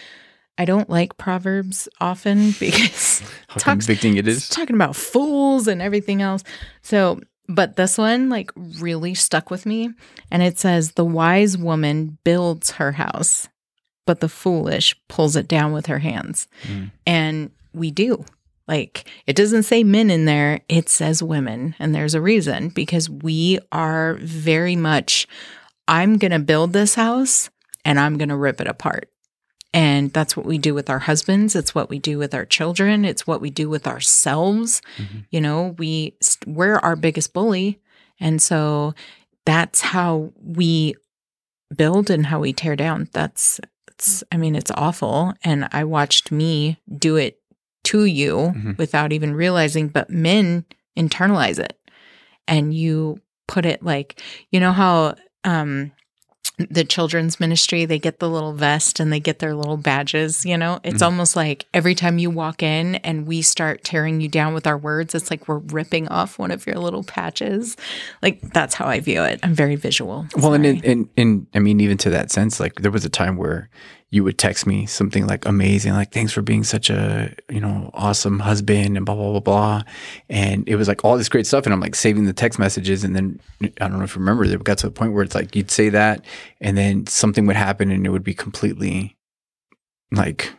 I 0.57 0.65
don't 0.65 0.89
like 0.89 1.17
Proverbs 1.17 1.89
often 2.01 2.53
because 2.61 3.21
how 3.49 3.57
talks, 3.57 3.87
convicting 3.87 4.17
it 4.17 4.29
is. 4.29 4.49
Talking 4.49 4.77
about 4.77 4.97
fools 4.97 5.67
and 5.67 5.83
everything 5.83 6.23
else. 6.23 6.43
So, 6.83 7.21
but 7.49 7.77
this 7.77 7.99
one 7.99 8.31
like 8.31 8.51
really 8.57 9.15
stuck 9.15 9.51
with 9.51 9.67
me. 9.67 9.91
And 10.31 10.43
it 10.43 10.59
says, 10.59 10.93
The 10.93 11.05
wise 11.05 11.59
woman 11.59 12.19
builds 12.25 12.73
her 12.73 12.93
house, 12.93 13.49
but 14.07 14.21
the 14.21 14.29
foolish 14.29 14.95
pulls 15.09 15.37
it 15.37 15.49
down 15.49 15.73
with 15.73 15.87
her 15.87 15.99
hands. 15.99 16.47
Mm. 16.65 16.91
And 17.07 17.51
we 17.73 17.91
do. 17.91 18.25
Like 18.67 19.09
it 19.27 19.37
doesn't 19.37 19.65
say 19.65 19.85
men 19.85 20.11
in 20.11 20.25
there, 20.25 20.61
it 20.69 20.89
says 20.89 21.23
women. 21.23 21.75
And 21.79 21.95
there's 21.95 22.15
a 22.15 22.21
reason 22.21 22.71
because 22.71 23.11
we 23.11 23.59
are 23.73 24.15
very 24.15 24.77
much, 24.77 25.27
I'm 25.87 26.17
going 26.17 26.33
to 26.33 26.39
build 26.39 26.73
this 26.73 26.95
house 26.95 27.51
and 27.85 28.01
I'm 28.01 28.17
going 28.17 28.31
to 28.31 28.37
rip 28.37 28.61
it 28.61 28.67
apart. 28.67 29.11
And 29.75 30.13
that's 30.13 30.37
what 30.37 30.47
we 30.47 30.57
do 30.57 30.73
with 30.73 30.89
our 30.89 31.01
husbands. 31.01 31.57
It's 31.57 31.75
what 31.75 31.91
we 31.91 31.99
do 31.99 32.17
with 32.17 32.33
our 32.33 32.47
children. 32.47 33.05
It's 33.05 33.27
what 33.27 33.41
we 33.41 33.51
do 33.51 33.69
with 33.69 33.89
ourselves. 33.89 34.81
Mm-hmm. 34.97 35.19
You 35.31 35.41
know, 35.41 35.75
we, 35.79 36.17
we're 36.47 36.77
our 36.77 36.95
biggest 36.95 37.33
bully. 37.33 37.81
And 38.21 38.41
so 38.41 38.95
that's 39.45 39.81
how 39.81 40.33
we 40.41 40.95
build 41.75 42.09
and 42.09 42.27
how 42.27 42.39
we 42.39 42.53
tear 42.53 42.77
down. 42.77 43.09
That's 43.13 43.61
it's 44.05 44.25
I 44.31 44.37
mean 44.37 44.55
it's 44.55 44.71
awful 44.71 45.33
and 45.43 45.69
I 45.73 45.85
watched 45.85 46.31
me 46.31 46.79
do 46.97 47.17
it 47.17 47.41
to 47.85 48.05
you 48.05 48.37
mm-hmm. 48.37 48.73
without 48.77 49.13
even 49.13 49.35
realizing 49.35 49.89
but 49.89 50.11
men 50.11 50.65
internalize 50.99 51.59
it 51.59 51.79
and 52.47 52.75
you 52.75 53.21
put 53.49 53.67
it 53.67 53.83
like 53.83 54.21
you 54.51 54.61
know 54.61 54.73
how 54.73 55.15
um 55.45 55.93
the 56.57 56.85
children's 56.85 57.41
ministry 57.41 57.85
they 57.85 57.99
get 57.99 58.21
the 58.21 58.29
little 58.29 58.53
vest 58.53 59.01
and 59.01 59.13
they 59.13 59.21
get 59.21 59.41
their 59.41 59.55
little 59.55 59.77
badges 59.77 60.45
you 60.47 60.57
know? 60.57 60.81
It's 60.85 60.97
mm-hmm. 60.97 61.05
almost 61.05 61.37
like 61.37 61.67
every 61.75 61.95
time 61.95 62.19
you 62.19 62.31
walk 62.31 62.63
in 62.63 62.97
and 62.97 63.27
we 63.27 63.43
start 63.43 63.85
tearing 63.85 64.21
you 64.21 64.29
down 64.29 64.55
with 64.55 64.67
our 64.67 64.79
words 64.79 65.15
it's 65.15 65.31
like 65.31 65.49
we're 65.49 65.59
ripping 65.59 66.09
off 66.09 66.39
one 66.39 66.51
of 66.51 66.67
your 66.67 66.77
little 66.77 67.03
patches. 67.05 67.77
Like 68.23 68.41
that's 68.41 68.75
how 68.75 68.87
i 68.87 69.01
view 69.01 69.23
it. 69.23 69.41
I'm 69.43 69.55
very 69.55 69.77
visual. 69.77 70.27
Well 70.37 70.55
and, 70.55 70.67
and 70.85 71.09
and 71.17 71.47
i 71.55 71.59
mean 71.59 71.81
even 71.81 71.99
to 71.99 72.11
that 72.11 72.31
sense 72.31 72.61
like 72.61 72.77
there 72.77 72.91
was 72.91 73.05
a 73.05 73.11
time 73.11 73.37
where 73.37 73.69
you 74.15 74.23
would 74.23 74.39
text 74.39 74.65
me 74.65 74.87
something 74.87 75.27
like 75.27 75.45
amazing, 75.45 75.93
like 75.93 76.13
thanks 76.13 76.31
for 76.31 76.41
being 76.41 76.63
such 76.63 76.89
a 76.89 77.35
you 77.51 77.61
know 77.61 77.91
awesome 77.95 78.39
husband 78.39 78.97
and 78.97 79.05
blah 79.05 79.17
blah 79.17 79.33
blah 79.33 79.41
blah, 79.41 79.83
and 80.31 80.69
it 80.69 80.77
was 80.77 80.87
like 80.87 81.05
all 81.05 81.19
this 81.19 81.29
great 81.29 81.49
stuff, 81.49 81.65
and 81.65 81.73
I'm 81.73 81.81
like 81.81 81.97
saving 81.97 82.25
the 82.25 82.33
text 82.33 82.61
messages, 82.61 83.03
and 83.03 83.17
then 83.17 83.41
I 83.81 83.89
don't 83.89 83.99
know 83.99 84.05
if 84.05 84.15
you 84.15 84.21
remember, 84.21 84.45
it 84.45 84.63
got 84.63 84.79
to 84.79 84.87
the 84.87 84.93
point 84.93 85.15
where 85.15 85.25
it's 85.25 85.35
like 85.35 85.57
you'd 85.57 85.73
say 85.73 85.89
that, 85.89 86.25
and 86.61 86.79
then 86.79 87.09
something 87.09 87.45
would 87.49 87.57
happen, 87.57 87.91
and 87.91 88.07
it 88.07 88.11
would 88.11 88.23
be 88.23 88.35
completely 88.35 89.17
like 90.13 90.53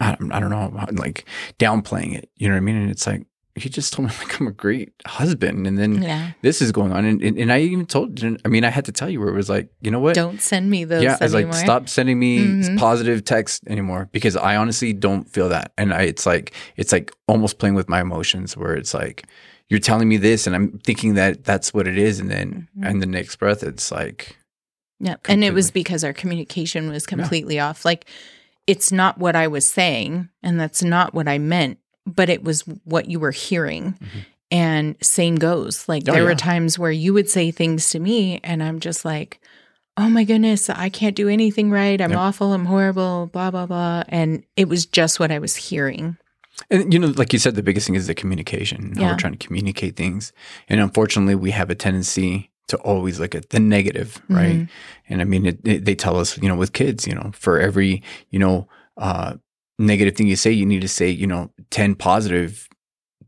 I 0.00 0.16
don't, 0.16 0.32
I 0.32 0.40
don't 0.40 0.50
know, 0.50 0.86
like 0.94 1.24
downplaying 1.60 2.16
it, 2.16 2.28
you 2.34 2.48
know 2.48 2.54
what 2.54 2.58
I 2.58 2.64
mean? 2.64 2.76
And 2.76 2.90
it's 2.90 3.06
like 3.06 3.24
he 3.54 3.68
just 3.68 3.92
told 3.92 4.08
me 4.08 4.14
like 4.18 4.40
I'm 4.40 4.46
a 4.46 4.52
great 4.52 4.92
husband, 5.06 5.66
and 5.66 5.78
then 5.78 6.02
yeah. 6.02 6.32
this 6.42 6.62
is 6.62 6.72
going 6.72 6.92
on, 6.92 7.04
and, 7.04 7.22
and, 7.22 7.38
and 7.38 7.52
I 7.52 7.60
even 7.60 7.86
told, 7.86 8.22
I 8.24 8.48
mean, 8.48 8.64
I 8.64 8.70
had 8.70 8.86
to 8.86 8.92
tell 8.92 9.10
you 9.10 9.20
where 9.20 9.28
it 9.28 9.34
was 9.34 9.50
like, 9.50 9.68
you 9.80 9.90
know 9.90 10.00
what? 10.00 10.14
Don't 10.14 10.40
send 10.40 10.70
me 10.70 10.84
those. 10.84 11.02
Yeah, 11.02 11.18
I 11.20 11.24
was 11.24 11.34
like, 11.34 11.52
stop 11.52 11.88
sending 11.88 12.18
me 12.18 12.38
mm-hmm. 12.38 12.76
positive 12.76 13.24
text 13.24 13.64
anymore 13.66 14.08
because 14.12 14.36
I 14.36 14.56
honestly 14.56 14.92
don't 14.92 15.28
feel 15.28 15.48
that, 15.50 15.72
and 15.76 15.92
I, 15.92 16.02
it's 16.02 16.26
like 16.26 16.54
it's 16.76 16.92
like 16.92 17.12
almost 17.28 17.58
playing 17.58 17.74
with 17.74 17.88
my 17.88 18.00
emotions, 18.00 18.56
where 18.56 18.74
it's 18.74 18.94
like 18.94 19.24
you're 19.68 19.80
telling 19.80 20.08
me 20.08 20.18
this 20.18 20.46
and 20.46 20.54
I'm 20.54 20.78
thinking 20.80 21.14
that 21.14 21.44
that's 21.44 21.72
what 21.72 21.88
it 21.88 21.96
is 21.96 22.20
and 22.20 22.30
then 22.30 22.68
Mhm. 22.78 22.90
and 22.90 23.00
the 23.00 23.06
next 23.06 23.36
breath 23.36 23.62
it's 23.62 23.90
like 23.90 24.36
Yeah. 25.00 25.16
And 25.28 25.42
it 25.42 25.54
was 25.54 25.70
because 25.70 26.04
our 26.04 26.12
communication 26.12 26.90
was 26.90 27.06
completely 27.06 27.58
off. 27.58 27.84
Like, 27.84 28.06
it's 28.66 28.92
not 28.92 29.18
what 29.18 29.34
I 29.34 29.48
was 29.48 29.68
saying, 29.68 30.28
and 30.42 30.60
that's 30.60 30.82
not 30.82 31.12
what 31.14 31.26
I 31.26 31.38
meant, 31.38 31.78
but 32.06 32.28
it 32.28 32.42
was 32.44 32.62
what 32.84 33.08
you 33.08 33.18
were 33.20 33.30
hearing. 33.30 33.92
Mhm. 34.02 34.08
And 34.50 34.96
same 35.02 35.36
goes. 35.36 35.88
Like, 35.88 36.02
Oh, 36.08 36.12
there 36.12 36.22
yeah. 36.22 36.28
were 36.28 36.34
times 36.34 36.78
where 36.78 36.90
you 36.90 37.14
would 37.14 37.28
say 37.30 37.50
things 37.50 37.88
to 37.90 37.98
me, 37.98 38.38
and 38.44 38.62
I'm 38.62 38.80
just 38.80 39.04
like, 39.04 39.40
oh 39.96 40.08
my 40.08 40.24
goodness, 40.24 40.68
I 40.70 40.88
can't 40.88 41.16
do 41.16 41.28
anything 41.28 41.70
right. 41.70 42.00
I'm 42.00 42.10
Yep. 42.10 42.18
awful. 42.18 42.52
I'm 42.52 42.66
horrible, 42.66 43.30
blah, 43.32 43.50
blah, 43.50 43.66
blah. 43.66 44.02
And 44.08 44.42
it 44.56 44.68
was 44.68 44.84
just 44.86 45.20
what 45.20 45.30
I 45.30 45.38
was 45.38 45.56
hearing. 45.56 46.16
and 46.70 46.92
you 46.92 46.98
know 47.00 47.08
like 47.16 47.32
you 47.32 47.38
said 47.38 47.54
the 47.54 47.62
biggest 47.62 47.86
thing 47.86 47.96
is 47.96 48.06
the 48.06 48.14
communication 48.14 48.92
how 48.94 49.00
Yeah. 49.00 49.10
we're 49.12 49.16
trying 49.16 49.32
to 49.36 49.46
communicate 49.46 49.96
things 49.96 50.32
and 50.68 50.80
unfortunately 50.80 51.34
we 51.34 51.50
have 51.50 51.70
a 51.70 51.74
tendency 51.74 52.50
to 52.68 52.76
always 52.78 53.18
look 53.18 53.34
at 53.34 53.48
the 53.50 53.58
negative 53.58 54.20
right 54.28 54.56
Mhm. 54.56 54.68
and 55.08 55.22
i 55.22 55.24
mean 55.24 55.46
it, 55.46 55.58
it, 55.64 55.84
they 55.86 55.94
tell 55.94 56.18
us 56.20 56.36
you 56.42 56.48
know 56.48 56.54
with 56.54 56.74
kids 56.74 57.06
you 57.06 57.14
know 57.14 57.30
for 57.34 57.58
every 57.58 58.02
you 58.30 58.38
know 58.38 58.68
uh 58.98 59.34
negative 59.78 60.14
thing 60.16 60.26
you 60.26 60.36
say 60.36 60.50
you 60.50 60.66
need 60.66 60.82
to 60.82 60.88
say 60.88 61.08
you 61.08 61.26
know 61.26 61.50
10 61.70 61.94
positive 61.96 62.68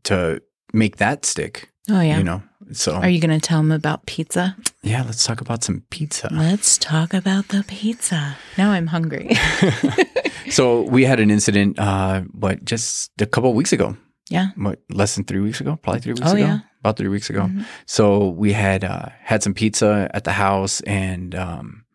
to 0.03 0.41
make 0.73 0.97
that 0.97 1.25
stick 1.25 1.69
Oh, 1.89 2.01
yeah. 2.01 2.17
you 2.17 2.23
know 2.23 2.41
so 2.71 2.93
Are 2.95 3.09
you 3.09 3.19
going 3.19 3.39
to 3.39 3.45
tell 3.47 3.59
them 3.59 3.71
about 3.71 4.05
pizza? 4.07 4.55
yeah 4.81 5.03
let's 5.03 5.23
talk 5.23 5.41
about 5.41 5.63
some 5.63 5.83
pizza 5.91 6.29
Let's 6.31 6.77
talk 6.79 7.13
about 7.13 7.49
the 7.49 7.63
pizza. 7.67 8.37
Now 8.57 8.71
I'm 8.71 8.87
hungry. 8.87 9.29
so 10.49 10.81
we 10.81 11.05
had 11.05 11.19
an 11.19 11.29
incident 11.31 11.77
uh 11.79 12.21
what 12.31 12.63
just 12.65 13.11
a 13.21 13.25
couple 13.25 13.49
of 13.49 13.55
weeks 13.55 13.73
ago 13.73 13.95
Yeah. 14.29 14.47
what 14.55 14.79
less 14.89 15.15
than 15.15 15.25
three 15.25 15.41
weeks 15.41 15.61
ago 15.61 15.77
probably 15.81 16.01
three 16.01 16.13
weeks 16.13 16.27
Oh, 16.27 16.33
ago 16.35 16.45
yeah. 16.45 16.59
about 16.79 16.97
three 16.97 17.09
weeks 17.09 17.29
ago 17.29 17.41
Mhm. 17.41 17.65
so 17.85 18.29
we 18.29 18.53
had 18.53 18.83
uh 18.83 19.09
had 19.21 19.43
some 19.43 19.53
pizza 19.53 20.09
at 20.13 20.23
the 20.23 20.33
house 20.33 20.81
and 20.81 21.35
um 21.35 21.85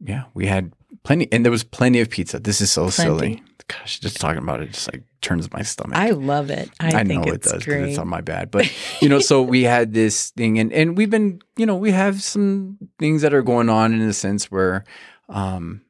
yeah 0.00 0.24
we 0.34 0.46
had 0.46 0.72
plenty 1.04 1.28
and 1.32 1.44
there 1.44 1.52
was 1.52 1.64
plenty 1.64 2.00
of 2.00 2.10
pizza 2.10 2.40
this 2.40 2.60
is 2.60 2.70
so 2.70 2.90
silly 2.90 3.42
gosh 3.68 4.00
just 4.00 4.20
talking 4.20 4.42
about 4.42 4.60
it 4.60 4.70
just 4.72 4.92
like 4.92 5.02
turns 5.24 5.50
my 5.52 5.62
stomach 5.62 5.96
I 5.96 6.10
love 6.10 6.50
it. 6.50 6.70
I, 6.78 6.88
I, 6.88 7.04
think 7.04 7.24
know 7.24 7.32
it 7.32 7.42
does 7.42 7.52
because 7.52 7.64
great. 7.64 7.88
it's 7.88 7.98
on 7.98 8.08
my 8.08 8.20
bad. 8.20 8.50
But 8.50 8.70
you 9.00 9.08
know, 9.08 9.18
so 9.18 9.42
we 9.42 9.62
had 9.62 9.94
this 9.94 10.30
thing, 10.30 10.58
and 10.58 10.72
and 10.72 10.96
we've 10.96 11.10
been, 11.10 11.40
you 11.56 11.66
know, 11.66 11.76
we 11.76 11.90
have 11.90 12.22
some 12.22 12.78
things 12.98 13.22
that 13.22 13.32
are 13.32 13.42
going 13.42 13.68
on 13.68 13.94
in 13.94 14.02
a 14.02 14.12
sense 14.12 14.50
where, 14.50 14.84
um, 15.28 15.82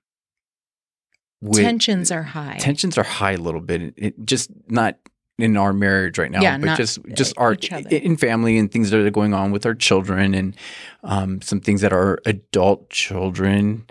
with, 1.40 1.62
Tensions 1.62 2.10
are 2.12 2.22
high. 2.22 2.56
tensions 2.58 2.96
are 2.96 3.04
high 3.04 3.32
a 3.32 3.38
little 3.38 3.60
bit. 3.60 3.82
It, 3.82 3.94
it 3.96 4.24
just 4.24 4.50
not 4.68 4.96
in 5.36 5.56
our 5.56 5.72
marriage 5.72 6.16
right 6.16 6.30
now, 6.30 6.40
Yeah, 6.40 6.58
but 6.58 6.66
not, 6.66 6.76
just 6.76 7.00
just 7.12 7.36
our 7.36 7.54
in 7.90 8.16
family 8.16 8.56
and 8.56 8.70
things 8.70 8.90
that 8.90 9.00
are 9.00 9.10
going 9.10 9.34
on 9.34 9.50
with 9.50 9.66
our 9.66 9.74
children 9.74 10.32
and 10.32 10.56
um, 11.02 11.42
some 11.42 11.60
things 11.60 11.80
that 11.80 11.92
are 11.92 12.20
adult 12.24 12.88
children. 12.90 13.86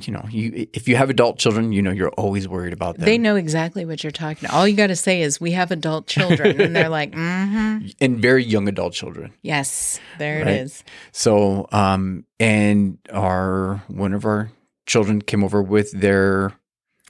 You 0.00 0.12
know, 0.12 0.24
you 0.28 0.66
if 0.72 0.88
you 0.88 0.96
have 0.96 1.08
adult 1.08 1.38
children, 1.38 1.72
you 1.72 1.80
know 1.80 1.92
you're 1.92 2.10
always 2.10 2.48
worried 2.48 2.72
about 2.72 2.96
them. 2.96 3.04
They 3.04 3.16
know 3.16 3.36
exactly 3.36 3.84
what 3.84 4.02
you're 4.02 4.10
talking. 4.10 4.50
All 4.50 4.66
you 4.66 4.74
got 4.76 4.88
to 4.88 4.96
say 4.96 5.22
is, 5.22 5.40
"We 5.40 5.52
have 5.52 5.70
adult 5.70 6.08
children," 6.08 6.60
and 6.60 6.74
they're 6.74 6.88
like, 6.88 7.12
"Mm-hmm, 7.14 7.86
and 8.00 8.18
very 8.20 8.42
young 8.42 8.66
adult 8.66 8.92
children. 8.92 9.32
yes, 9.42 10.00
there 10.18 10.38
Right. 10.44 10.48
it 10.48 10.60
is." 10.62 10.82
So, 11.12 11.68
um, 11.70 12.24
and 12.40 12.98
our 13.12 13.84
one 13.86 14.14
of 14.14 14.24
our 14.24 14.50
children 14.86 15.22
came 15.22 15.44
over 15.44 15.62
with 15.62 15.92
their 15.92 16.52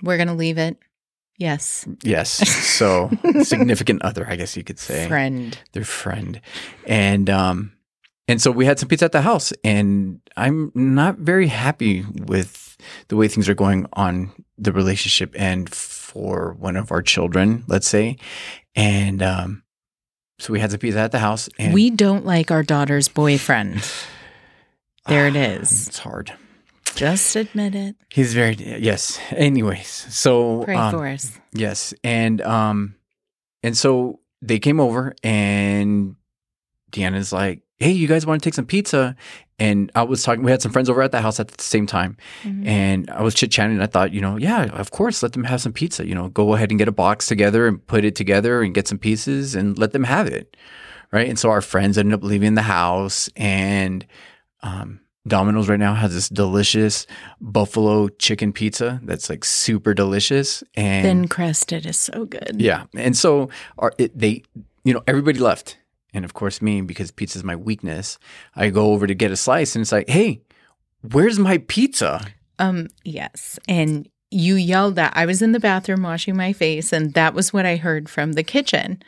We're 0.02 0.18
gonna 0.18 0.34
leave 0.34 0.58
it. 0.58 0.76
Yes, 1.38 1.88
yes, 2.02 2.30
so 2.30 3.10
significant 3.44 4.02
other, 4.02 4.26
I 4.28 4.36
guess 4.36 4.58
you 4.58 4.62
could 4.62 4.78
say, 4.78 5.08
friend. 5.08 5.58
their 5.72 5.84
friend, 5.84 6.38
and 6.86 7.30
um, 7.30 7.72
and 8.28 8.42
so 8.42 8.50
we 8.50 8.66
had 8.66 8.78
some 8.78 8.90
pizza 8.90 9.06
at 9.06 9.12
the 9.12 9.22
house, 9.22 9.54
and 9.64 10.20
I'm 10.36 10.70
not 10.74 11.16
very 11.16 11.46
happy 11.48 12.04
with 12.26 12.60
the 13.08 13.16
way 13.16 13.28
things 13.28 13.48
are 13.48 13.54
going 13.54 13.86
on 13.92 14.32
the 14.58 14.72
relationship 14.72 15.34
and 15.38 15.72
for 15.72 16.54
one 16.58 16.76
of 16.76 16.92
our 16.92 17.02
children, 17.02 17.64
let's 17.66 17.88
say, 17.88 18.16
and 18.74 19.22
um, 19.22 19.62
so 20.38 20.52
we 20.52 20.60
had 20.60 20.70
some 20.70 20.80
pizza 20.80 20.98
at 21.00 21.12
the 21.12 21.18
house, 21.18 21.48
and 21.58 21.72
We 21.74 21.90
don't 21.90 22.24
like 22.24 22.50
our 22.50 22.62
daughter's 22.62 23.08
boyfriend. 23.08 23.82
There 25.06 25.26
it 25.26 25.36
is. 25.36 25.88
It's 25.88 25.98
hard. 25.98 26.32
Just 26.94 27.36
admit 27.36 27.74
it. 27.74 27.96
He's 28.10 28.32
very 28.32 28.54
yes. 28.54 29.20
Anyways, 29.32 29.88
so 29.88 30.62
Pray 30.64 30.76
um, 30.76 30.92
for 30.94 31.06
us. 31.06 31.38
yes, 31.52 31.92
and 32.02 32.40
um, 32.40 32.94
and 33.62 33.76
so 33.76 34.20
they 34.40 34.58
came 34.58 34.80
over, 34.80 35.14
and 35.22 36.16
Deanna's 36.94 37.32
like, 37.32 37.60
"Hey, 37.78 37.90
you 37.90 38.06
guys 38.08 38.24
want 38.24 38.40
to 38.42 38.46
take 38.46 38.54
some 38.54 38.66
pizza?" 38.66 39.16
And 39.58 39.90
I 39.94 40.02
was 40.02 40.22
talking. 40.22 40.42
We 40.44 40.50
had 40.50 40.62
some 40.62 40.72
friends 40.72 40.88
over 40.90 41.02
at 41.02 41.12
the 41.12 41.20
house 41.20 41.38
at 41.40 41.48
the 41.48 41.62
same 41.62 41.86
time, 41.86 42.16
Mhm. 42.44 42.66
and 42.66 43.10
I 43.10 43.22
was 43.22 43.34
chit 43.34 43.50
chatting. 43.50 43.74
And 43.74 43.82
I 43.82 43.86
thought, 43.86 44.12
you 44.12 44.20
know, 44.20 44.36
yeah, 44.36 44.64
of 44.64 44.90
course, 44.90 45.22
let 45.22 45.32
them 45.32 45.44
have 45.44 45.60
some 45.60 45.72
pizza. 45.72 46.06
You 46.06 46.14
know, 46.14 46.28
go 46.28 46.54
ahead 46.54 46.70
and 46.70 46.78
get 46.78 46.88
a 46.88 46.92
box 46.92 47.26
together 47.26 47.66
and 47.68 47.84
put 47.86 48.04
it 48.04 48.14
together 48.16 48.62
and 48.62 48.74
get 48.74 48.88
some 48.88 48.98
pieces 48.98 49.54
and 49.54 49.78
let 49.78 49.92
them 49.92 50.04
have 50.04 50.26
it, 50.26 50.56
right? 51.12 51.28
And 51.28 51.38
so 51.38 51.50
our 51.50 51.60
friends 51.60 51.98
ended 51.98 52.14
up 52.14 52.24
leaving 52.24 52.54
the 52.54 52.62
house, 52.62 53.28
and 53.36 54.04
um, 54.62 55.00
Domino's 55.26 55.68
right 55.68 55.78
now 55.78 55.94
has 55.94 56.12
this 56.14 56.28
delicious 56.28 57.06
buffalo 57.40 58.08
chicken 58.18 58.52
pizza 58.52 59.00
that's 59.04 59.30
like 59.30 59.44
super 59.44 59.94
delicious, 59.94 60.64
and 60.74 61.04
Thin 61.04 61.28
crusted 61.28 61.86
is 61.86 61.96
so 61.98 62.24
good. 62.24 62.56
yeah, 62.58 62.84
and 62.96 63.16
so 63.16 63.48
our, 63.78 63.92
it, 63.98 64.18
they, 64.18 64.42
you 64.84 64.92
know, 64.92 65.02
everybody 65.06 65.38
left, 65.38 65.78
and 66.14 66.24
of 66.24 66.32
course 66.32 66.62
me 66.62 66.80
because 66.80 67.10
pizza 67.10 67.38
is 67.38 67.44
my 67.44 67.56
weakness. 67.56 68.18
I 68.54 68.70
go 68.70 68.92
over 68.92 69.06
to 69.06 69.14
get 69.14 69.32
a 69.32 69.36
slice, 69.36 69.74
and 69.74 69.82
it's 69.82 69.92
like, 69.92 70.08
hey, 70.08 70.40
where's 71.02 71.38
my 71.38 71.58
pizza? 71.58 72.24
Um, 72.58 72.88
yes. 73.04 73.58
And 73.68 74.08
you 74.30 74.54
yelled 74.54 74.96
that. 74.96 75.12
I 75.16 75.26
was 75.26 75.42
in 75.42 75.52
the 75.52 75.60
bathroom 75.60 76.02
washing 76.02 76.36
my 76.36 76.52
face, 76.52 76.92
and 76.92 77.14
that 77.14 77.34
was 77.34 77.52
what 77.52 77.66
I 77.66 77.76
heard 77.76 78.08
from 78.08 78.32
the 78.32 78.42
kitchen. 78.42 79.02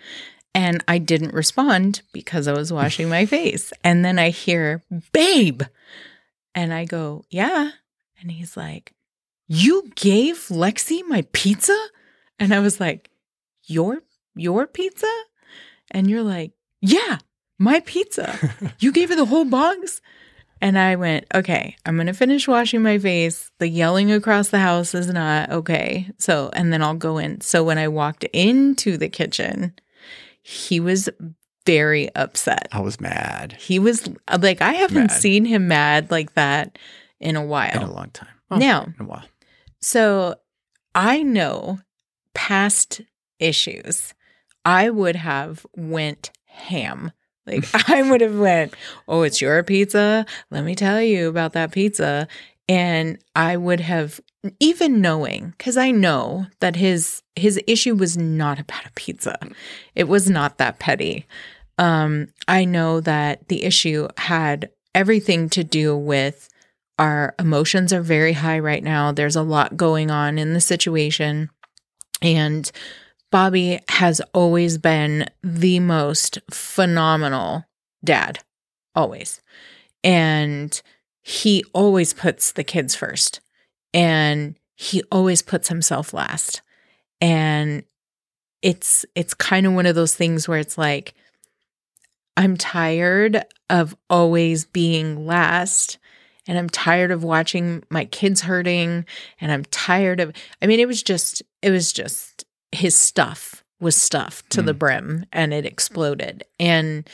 And 0.55 0.83
I 0.89 0.99
didn't 0.99 1.35
respond 1.35 2.03
because 2.13 2.49
I 2.49 2.53
was 2.53 2.73
washing 2.73 3.09
my 3.09 3.27
face. 3.27 3.73
And 3.85 4.05
then 4.05 4.19
I 4.19 4.31
hear, 4.31 4.83
babe. 5.13 5.63
And 6.55 6.73
I 6.73 6.85
go, 6.85 7.25
yeah. 7.31 7.71
And 8.21 8.31
he's 8.31 8.57
like, 8.57 8.93
You 9.47 9.91
gave 9.95 10.47
Lexi 10.49 11.03
my 11.07 11.27
pizza? 11.33 11.77
And 12.39 12.53
I 12.55 12.61
was 12.61 12.81
like, 12.81 13.11
Your 13.65 14.03
your 14.35 14.67
pizza? 14.67 15.13
And 15.91 16.11
you're 16.11 16.23
like, 16.23 16.53
Yeah, 16.81 17.19
my 17.59 17.81
pizza. 17.81 18.39
You 18.81 18.93
gave 18.93 19.09
her 19.11 19.17
the 19.17 19.25
whole 19.27 19.45
box? 19.45 20.01
And 20.61 20.79
I 20.79 20.97
went, 20.97 21.27
okay, 21.35 21.77
I'm 21.85 21.97
going 21.97 22.07
to 22.07 22.15
finish 22.15 22.49
washing 22.49 22.83
my 22.83 22.99
face. 22.99 23.51
The 23.59 23.69
yelling 23.69 24.11
across 24.11 24.49
the 24.49 24.59
house 24.59 24.95
is 24.95 25.07
not 25.09 25.51
okay. 25.51 26.09
So, 26.19 26.49
and 26.55 26.73
then 26.73 26.83
I'll 26.83 26.95
go 26.95 27.19
in. 27.19 27.43
So 27.43 27.63
when 27.63 27.77
I 27.77 27.89
walked 27.89 28.25
into 28.33 28.97
the 28.97 29.11
kitchen, 29.11 29.75
he 30.43 30.81
was 30.81 31.11
very 31.67 32.09
upset. 32.15 32.69
I 32.73 32.81
was 32.81 33.01
mad 33.01 33.53
He 33.59 33.79
was 33.79 34.09
like, 34.39 34.63
I 34.63 34.73
haven't 34.73 35.09
Mad. 35.09 35.11
seen 35.13 35.45
him 35.45 35.69
mad 35.69 36.11
like 36.11 36.33
that 36.35 36.79
in 37.21 37.37
a 37.37 37.45
while. 37.45 37.75
in 37.75 37.83
a 37.83 37.93
long 37.93 38.11
time. 38.11 38.29
Oh, 38.51 38.57
Now, 38.57 38.85
in 38.85 38.95
a 39.01 39.05
while. 39.05 39.25
so 39.81 40.37
I 40.95 41.23
know 41.23 41.81
past 42.35 43.01
issues, 43.39 44.15
I 44.65 44.89
would 44.91 45.17
have 45.17 45.67
went 45.77 46.31
ham. 46.57 47.13
Like 47.47 47.65
I 47.89 48.03
would 48.03 48.21
have 48.21 48.39
went, 48.39 48.75
"Oh, 49.07 49.23
it's 49.23 49.41
your 49.41 49.63
pizza. 49.63 50.27
Let 50.51 50.65
me 50.65 50.75
tell 50.75 51.01
you 51.01 51.29
about 51.29 51.53
that 51.53 51.73
pizza." 51.73 52.29
And 52.69 53.19
I 53.37 53.57
would 53.57 53.81
have 53.81 54.21
even 54.59 55.01
knowing 55.01 55.55
cuz 55.59 55.77
I 55.77 55.91
know 55.93 56.47
that 56.61 56.77
his 56.77 57.23
his 57.37 57.61
issue 57.67 57.95
was 57.95 58.17
not 58.17 58.59
about 58.59 58.87
a 58.87 58.93
pizza. 58.95 59.39
It 59.95 60.09
was 60.09 60.29
not 60.29 60.59
that 60.59 60.79
petty. 60.79 61.27
Um 61.79 62.29
I 62.49 62.65
know 62.65 63.01
that 63.01 63.49
the 63.49 63.65
issue 63.65 64.09
had 64.17 64.71
everything 64.95 65.49
to 65.51 65.63
do 65.63 65.97
with 65.97 66.49
our 66.99 67.35
emotions 67.39 67.93
are 67.93 68.03
very 68.03 68.33
high 68.33 68.59
right 68.59 68.83
now. 68.83 69.13
There's 69.13 69.37
a 69.37 69.43
lot 69.43 69.77
going 69.77 70.11
on 70.11 70.39
in 70.39 70.55
the 70.55 70.61
situation. 70.61 71.51
And 72.23 72.71
Bobby 73.31 73.81
has 73.89 74.21
always 74.33 74.79
been 74.79 75.27
the 75.43 75.81
most 75.81 76.39
phenomenal 76.51 77.65
dad, 78.05 78.41
always. 78.95 79.41
And 80.05 80.81
he 81.23 81.65
always 81.73 82.13
puts 82.15 82.53
the 82.53 82.65
kids 82.65 82.95
first. 82.95 83.41
And 83.93 84.57
he 84.77 85.03
always 85.11 85.43
puts 85.43 85.69
himself 85.69 86.15
last. 86.15 86.63
And 87.21 87.85
it's 88.63 89.05
it's 89.15 89.35
kind 89.35 89.67
of 89.67 89.75
one 89.75 89.87
of 89.87 89.95
those 89.95 90.15
things 90.15 90.49
where 90.49 90.59
it's 90.59 90.77
like 90.79 91.15
I'm 92.37 92.57
tired 92.57 93.45
of 93.71 93.97
always 94.11 94.65
being 94.65 95.27
last 95.27 95.99
and 96.47 96.59
I'm 96.59 96.69
tired 96.69 97.11
of 97.11 97.25
watching 97.25 97.83
my 97.91 98.05
kids 98.05 98.43
hurting 98.43 99.05
and 99.41 99.53
I'm 99.53 99.65
tired 99.67 100.21
of 100.21 100.33
I 100.61 100.67
mean 100.67 100.81
it 100.81 100.89
was 100.89 101.03
just 101.03 101.43
it 101.63 101.71
was 101.71 101.93
just 101.93 102.36
his 102.77 102.97
stuff 102.97 103.65
was 103.81 103.97
stuffed 103.97 104.49
to 104.51 104.63
mm. 104.63 104.67
the 104.67 104.75
brim 104.75 105.27
and 105.33 105.53
it 105.53 105.67
exploded. 105.67 106.45
And 106.59 107.09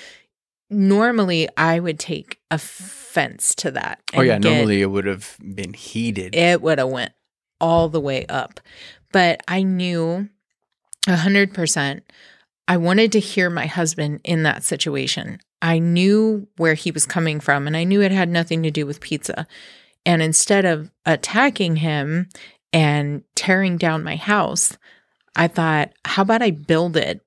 normally 0.70 1.48
I 1.57 1.81
would 1.81 1.98
take 1.98 2.40
offense 2.51 3.55
to 3.57 3.70
that. 3.72 4.01
Oh 4.14 4.22
yeah, 4.22 4.38
get, 4.38 4.51
normally 4.51 4.83
it 4.83 4.87
would 4.87 5.07
have 5.07 5.37
been 5.55 5.75
heated. 5.75 6.35
It 6.35 6.62
would 6.62 6.79
have 6.79 6.88
went 6.88 7.12
all 7.61 7.88
the 7.88 8.01
way 8.01 8.27
up. 8.27 8.61
But 9.12 9.42
I 9.48 9.62
knew 9.62 10.29
a 11.07 11.16
hundred 11.16 11.53
percent 11.53 12.05
I 12.68 12.77
wanted 12.77 13.12
to 13.12 13.20
hear 13.20 13.51
my 13.51 13.66
husband 13.66 14.20
in 14.25 14.44
that 14.44 14.62
situation. 14.62 15.40
I 15.61 15.79
knew 15.79 16.48
where 16.57 16.75
he 16.75 16.90
was 16.90 17.07
coming 17.07 17.40
from 17.40 17.66
and 17.66 17.77
I 17.77 17.85
knew 17.85 18.01
it 18.01 18.12
had 18.12 18.29
nothing 18.29 18.62
to 18.62 18.70
do 18.70 18.87
with 18.87 19.01
pizza. 19.01 19.46
And 20.07 20.22
instead 20.22 20.64
of 20.64 20.90
attacking 21.05 21.77
him 21.77 22.29
and 22.72 23.22
tearing 23.35 23.77
down 23.77 24.03
my 24.03 24.16
house, 24.16 24.77
I 25.37 25.49
thought, 25.49 25.92
how 26.05 26.23
about 26.23 26.42
I 26.42 26.51
build 26.51 26.97
it? 26.97 27.21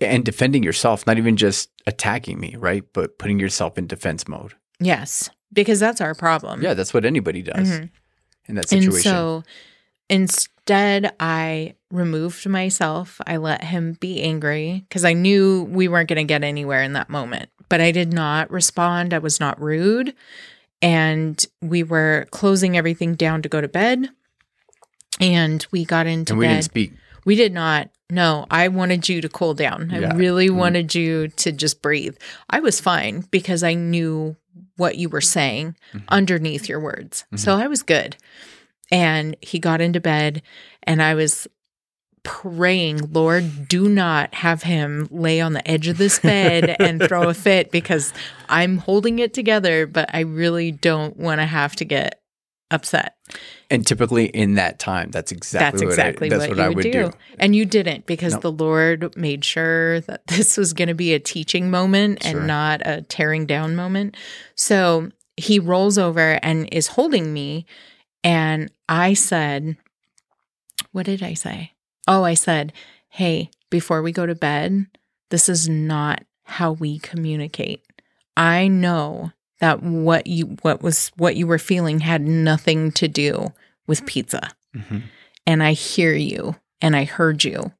And 0.00 0.24
defending 0.24 0.62
yourself, 0.62 1.06
not 1.06 1.16
even 1.16 1.36
just 1.36 1.70
attacking 1.86 2.38
me, 2.38 2.56
right? 2.56 2.84
But 2.92 3.18
putting 3.18 3.38
yourself 3.38 3.78
in 3.78 3.86
defense 3.86 4.28
mode. 4.28 4.54
Yes, 4.78 5.30
because 5.52 5.80
that's 5.80 6.00
our 6.00 6.14
problem. 6.14 6.62
Yeah, 6.62 6.74
that's 6.74 6.92
what 6.92 7.04
anybody 7.04 7.42
does 7.42 7.68
mm-hmm. 7.68 7.86
in 8.46 8.54
that 8.56 8.68
situation. 8.68 8.94
And 8.94 9.02
so 9.02 9.42
instead, 10.08 11.14
I 11.18 11.74
removed 11.90 12.46
myself. 12.46 13.20
I 13.26 13.38
let 13.38 13.64
him 13.64 13.94
be 14.00 14.22
angry 14.22 14.84
because 14.88 15.04
I 15.04 15.14
knew 15.14 15.66
we 15.70 15.88
weren't 15.88 16.08
going 16.08 16.18
to 16.18 16.24
get 16.24 16.44
anywhere 16.44 16.82
in 16.82 16.92
that 16.92 17.08
moment. 17.08 17.48
But 17.68 17.80
I 17.80 17.90
did 17.90 18.12
not 18.12 18.50
respond. 18.50 19.14
I 19.14 19.18
was 19.18 19.40
not 19.40 19.60
rude. 19.60 20.14
And 20.82 21.44
we 21.62 21.82
were 21.82 22.26
closing 22.30 22.76
everything 22.76 23.14
down 23.14 23.42
to 23.42 23.48
go 23.48 23.60
to 23.60 23.68
bed. 23.68 24.08
And 25.20 25.66
we 25.70 25.84
got 25.84 26.06
into 26.06 26.32
and 26.32 26.38
we 26.38 26.46
bed. 26.46 26.52
didn't 26.52 26.64
speak. 26.64 26.92
We 27.24 27.34
did 27.34 27.52
not. 27.52 27.90
No, 28.10 28.46
I 28.50 28.68
wanted 28.68 29.08
you 29.08 29.20
to 29.20 29.28
cool 29.28 29.54
down. 29.54 29.90
I 29.92 30.00
yeah. 30.00 30.14
really 30.14 30.48
mm-hmm. 30.48 30.56
wanted 30.56 30.94
you 30.94 31.28
to 31.28 31.52
just 31.52 31.82
breathe. 31.82 32.16
I 32.48 32.60
was 32.60 32.80
fine 32.80 33.24
because 33.30 33.62
I 33.62 33.74
knew 33.74 34.36
what 34.76 34.96
you 34.96 35.08
were 35.08 35.20
saying 35.20 35.76
mm-hmm. 35.92 36.04
underneath 36.08 36.68
your 36.68 36.80
words. 36.80 37.24
Mm-hmm. 37.26 37.36
So 37.36 37.56
I 37.56 37.66
was 37.66 37.82
good. 37.82 38.16
And 38.90 39.36
he 39.40 39.60
got 39.60 39.80
into 39.80 40.00
bed, 40.00 40.42
and 40.82 41.00
I 41.00 41.14
was 41.14 41.46
praying, 42.22 43.12
Lord, 43.12 43.68
do 43.68 43.88
not 43.88 44.34
have 44.34 44.62
him 44.62 45.08
lay 45.10 45.40
on 45.40 45.52
the 45.52 45.68
edge 45.70 45.86
of 45.86 45.98
this 45.98 46.18
bed 46.22 46.76
and 46.80 47.02
throw 47.02 47.28
a 47.28 47.34
fit 47.34 47.70
because 47.70 48.12
I'm 48.48 48.78
holding 48.78 49.18
it 49.18 49.32
together, 49.32 49.86
but 49.86 50.10
I 50.12 50.20
really 50.20 50.72
don't 50.72 51.16
want 51.16 51.40
to 51.40 51.46
have 51.46 51.76
to 51.76 51.84
get 51.84 52.20
upset. 52.70 53.16
And 53.70 53.86
typically 53.86 54.26
in 54.26 54.54
that 54.54 54.78
time, 54.78 55.10
that's 55.10 55.30
exactly 55.30 55.86
that's 55.86 55.92
exactly 55.92 56.28
what 56.28 56.34
I, 56.34 56.38
that's 56.38 56.48
what, 56.48 56.58
what 56.58 56.64
I 56.64 56.68
would, 56.68 56.76
would 56.76 56.82
do. 56.82 56.92
do. 56.92 57.12
And 57.38 57.54
you 57.54 57.64
didn't 57.64 58.06
because 58.06 58.32
nope. 58.34 58.42
the 58.42 58.52
Lord 58.52 59.16
made 59.16 59.44
sure 59.44 60.00
that 60.02 60.26
this 60.26 60.56
was 60.56 60.72
going 60.72 60.88
to 60.88 60.94
be 60.94 61.14
a 61.14 61.20
teaching 61.20 61.70
moment 61.70 62.22
sure. 62.22 62.38
and 62.38 62.46
not 62.46 62.82
a 62.84 63.02
tearing 63.02 63.46
down 63.46 63.76
moment. 63.76 64.16
So 64.56 65.10
he 65.36 65.58
rolls 65.58 65.98
over 65.98 66.38
and 66.42 66.68
is 66.72 66.88
holding 66.88 67.32
me. 67.32 67.66
And 68.24 68.70
I 68.88 69.14
said, 69.14 69.76
What 70.92 71.06
did 71.06 71.22
I 71.22 71.34
say? 71.34 71.72
Oh, 72.08 72.24
I 72.24 72.34
said, 72.34 72.72
Hey, 73.08 73.50
before 73.70 74.02
we 74.02 74.12
go 74.12 74.26
to 74.26 74.34
bed, 74.34 74.86
this 75.30 75.48
is 75.48 75.68
not 75.68 76.24
how 76.44 76.72
we 76.72 76.98
communicate. 76.98 77.84
I 78.36 78.68
know 78.68 79.32
that 79.60 79.82
what 79.82 80.26
you 80.26 80.56
what 80.62 80.82
was 80.82 81.10
what 81.16 81.36
you 81.36 81.46
were 81.46 81.58
feeling 81.58 82.00
had 82.00 82.22
nothing 82.22 82.90
to 82.92 83.08
do 83.08 83.52
with 83.86 84.04
pizza. 84.06 84.50
Mm-hmm. 84.74 84.98
And 85.46 85.62
I 85.62 85.72
hear 85.72 86.14
you 86.14 86.56
and 86.80 86.96
I 86.96 87.04
heard 87.04 87.44
you. 87.44 87.72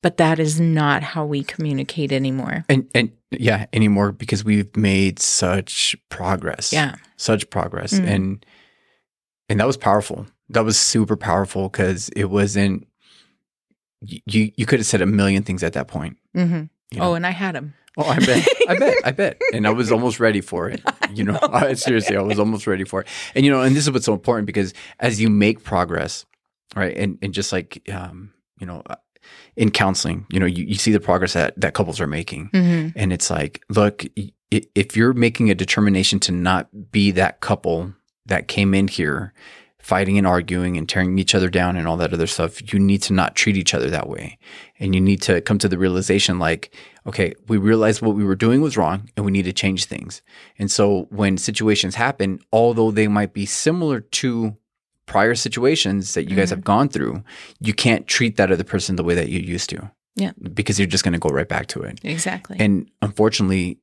But 0.00 0.16
that 0.18 0.38
is 0.38 0.60
not 0.60 1.02
how 1.02 1.24
we 1.24 1.42
communicate 1.42 2.12
anymore. 2.12 2.64
And 2.68 2.88
and 2.94 3.10
yeah, 3.30 3.66
anymore 3.72 4.12
because 4.12 4.44
we've 4.44 4.74
made 4.76 5.18
such 5.18 5.96
progress. 6.08 6.72
Yeah. 6.72 6.94
Such 7.16 7.50
progress. 7.50 7.94
Mm-hmm. 7.94 8.08
And 8.08 8.46
and 9.48 9.60
that 9.60 9.66
was 9.66 9.76
powerful. 9.76 10.26
That 10.50 10.64
was 10.64 10.78
super 10.78 11.16
powerful 11.16 11.68
because 11.68 12.08
it 12.10 12.26
wasn't 12.26 12.86
you 14.00 14.52
you 14.56 14.66
could 14.66 14.78
have 14.78 14.86
said 14.86 15.02
a 15.02 15.06
million 15.06 15.42
things 15.42 15.62
at 15.62 15.72
that 15.72 15.88
point. 15.88 16.16
Mm-hmm. 16.36 16.64
You 16.92 17.00
know? 17.00 17.10
Oh, 17.10 17.14
and 17.14 17.26
I 17.26 17.30
had 17.30 17.54
them. 17.54 17.74
Oh, 17.98 18.04
I 18.04 18.18
bet, 18.20 18.48
I 18.68 18.78
bet, 18.78 18.96
I 19.04 19.10
bet, 19.10 19.40
and 19.52 19.66
I 19.66 19.70
was 19.70 19.90
almost 19.90 20.20
ready 20.20 20.40
for 20.40 20.70
it. 20.70 20.82
You 21.14 21.24
know. 21.24 21.38
I, 21.42 21.72
seriously, 21.72 22.18
I 22.18 22.20
was 22.20 22.38
almost 22.38 22.66
ready 22.66 22.84
for 22.84 23.00
it. 23.00 23.06
And 23.34 23.42
you 23.42 23.50
know, 23.50 23.62
and 23.62 23.74
this 23.74 23.84
is 23.84 23.90
what's 23.90 24.04
so 24.04 24.12
important 24.12 24.46
because 24.46 24.74
as 25.00 25.18
you 25.18 25.30
make 25.30 25.64
progress, 25.64 26.26
right, 26.76 26.94
and 26.94 27.18
and 27.22 27.32
just 27.32 27.50
like 27.50 27.82
um, 27.90 28.34
you 28.60 28.66
know, 28.66 28.82
uh, 28.90 28.96
in 29.56 29.70
counseling, 29.70 30.26
you 30.30 30.38
know, 30.38 30.44
you, 30.44 30.64
you 30.66 30.74
see 30.74 30.92
the 30.92 31.00
progress 31.00 31.32
that 31.32 31.58
that 31.58 31.72
couples 31.72 31.98
are 31.98 32.06
making, 32.06 32.50
mm-hmm. 32.50 32.88
and 32.94 33.10
it's 33.10 33.30
like, 33.30 33.62
look, 33.70 34.04
if 34.50 34.98
you're 34.98 35.14
making 35.14 35.50
a 35.50 35.54
determination 35.54 36.20
to 36.20 36.32
not 36.32 36.92
be 36.92 37.10
that 37.12 37.40
couple 37.40 37.94
that 38.26 38.48
came 38.48 38.74
in 38.74 38.86
here 38.86 39.32
fighting 39.88 40.18
and 40.18 40.26
arguing 40.26 40.76
and 40.76 40.86
tearing 40.86 41.18
each 41.18 41.34
other 41.34 41.48
down 41.48 41.74
and 41.74 41.88
all 41.88 41.96
that 41.96 42.12
other 42.12 42.26
stuff, 42.26 42.72
you 42.72 42.78
need 42.78 43.00
to 43.00 43.14
not 43.14 43.34
treat 43.34 43.56
each 43.56 43.72
other 43.72 43.88
that 43.88 44.06
way. 44.06 44.38
And 44.78 44.94
you 44.94 45.00
need 45.00 45.22
to 45.22 45.40
come 45.40 45.56
to 45.58 45.68
the 45.68 45.78
realization 45.78 46.38
like, 46.38 46.74
okay, 47.08 47.34
we 47.48 47.56
realized 47.56 48.02
what 48.02 48.14
we 48.14 48.22
were 48.22 48.36
doing 48.36 48.60
was 48.60 48.76
wrong 48.76 49.10
and 49.16 49.24
we 49.24 49.32
need 49.32 49.44
to 49.44 49.52
change 49.52 49.86
things. 49.86 50.22
And 50.58 50.70
so 50.70 51.06
when 51.10 51.38
situations 51.38 51.94
happen, 51.94 52.38
although 52.52 52.90
they 52.90 53.08
might 53.08 53.32
be 53.32 53.46
similar 53.46 54.00
to 54.00 54.54
prior 55.06 55.34
situations 55.34 56.12
that 56.14 56.28
you 56.28 56.36
guys 56.36 56.48
mm-hmm. 56.48 56.56
have 56.56 56.64
gone 56.64 56.88
through, 56.90 57.24
you 57.60 57.72
can't 57.72 58.06
treat 58.06 58.36
that 58.36 58.52
other 58.52 58.62
person 58.62 58.96
the 58.96 59.04
way 59.04 59.14
that 59.14 59.30
you 59.30 59.40
used 59.40 59.70
to. 59.70 59.90
Yeah. 60.16 60.32
Because 60.52 60.78
you're 60.78 60.86
just 60.86 61.02
going 61.02 61.14
to 61.14 61.18
go 61.18 61.30
right 61.30 61.48
back 61.48 61.68
to 61.68 61.80
it. 61.80 61.98
Exactly. 62.04 62.58
And 62.60 62.90
unfortunately, 63.00 63.78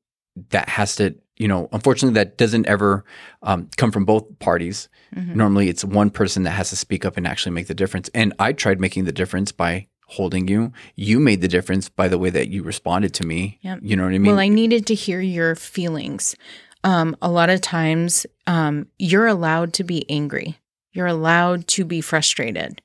that 0.49 0.69
has 0.69 0.95
to 0.97 1.15
you 1.37 1.49
know, 1.49 1.67
unfortunately, 1.73 2.13
that 2.13 2.37
doesn't 2.37 2.65
ever 2.65 3.03
um, 3.43 3.69
come 3.75 3.91
from 3.91 4.05
both 4.05 4.39
parties. 4.39 4.87
Mm-hmm. 5.13 5.35
Normally, 5.35 5.67
it's 5.67 5.83
one 5.83 6.09
person 6.09 6.43
that 6.43 6.51
has 6.51 6.69
to 6.69 6.77
speak 6.77 7.03
up 7.03 7.17
and 7.17 7.27
actually 7.27 7.51
make 7.51 7.67
the 7.67 7.73
difference. 7.73 8.09
And 8.13 8.33
I 8.39 8.53
tried 8.53 8.79
making 8.79 9.03
the 9.03 9.11
difference 9.11 9.51
by 9.51 9.87
holding 10.07 10.47
you. 10.47 10.71
You 10.95 11.19
made 11.19 11.41
the 11.41 11.47
difference 11.47 11.89
by 11.89 12.07
the 12.07 12.17
way 12.17 12.29
that 12.29 12.49
you 12.49 12.63
responded 12.63 13.13
to 13.15 13.25
me. 13.25 13.59
Yep. 13.61 13.79
You 13.81 13.95
know 13.95 14.03
what 14.03 14.13
I 14.13 14.17
mean? 14.17 14.31
Well, 14.31 14.39
I 14.39 14.47
needed 14.47 14.85
to 14.87 14.95
hear 14.95 15.19
your 15.19 15.55
feelings. 15.55 16.35
Um, 16.83 17.15
a 17.21 17.29
lot 17.29 17.49
of 17.49 17.61
times, 17.61 18.25
um, 18.45 18.87
you're 18.99 19.27
allowed 19.27 19.73
to 19.73 19.83
be 19.83 20.09
angry. 20.09 20.59
You're 20.91 21.07
allowed 21.07 21.67
to 21.69 21.85
be 21.85 22.01
frustrated. 22.01 22.81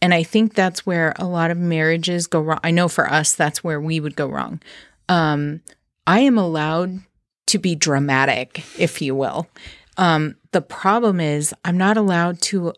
And 0.00 0.14
I 0.14 0.22
think 0.22 0.54
that's 0.54 0.86
where 0.86 1.12
a 1.16 1.26
lot 1.26 1.50
of 1.50 1.58
marriages 1.58 2.26
go 2.26 2.40
wrong. 2.40 2.60
I 2.62 2.70
know 2.70 2.88
for 2.88 3.10
us, 3.10 3.34
that's 3.34 3.62
where 3.62 3.80
we 3.80 4.00
would 4.00 4.16
go 4.16 4.28
wrong. 4.28 4.60
Um, 5.08 5.60
I 6.06 6.20
am 6.20 6.38
allowed 6.38 7.00
to 7.48 7.58
be 7.58 7.74
dramatic, 7.74 8.64
if 8.78 9.02
you 9.02 9.14
will. 9.14 9.48
Um, 9.96 10.36
the 10.52 10.62
problem 10.62 11.20
is, 11.20 11.52
I'm 11.64 11.76
not 11.76 11.96
allowed 11.96 12.40
to 12.42 12.72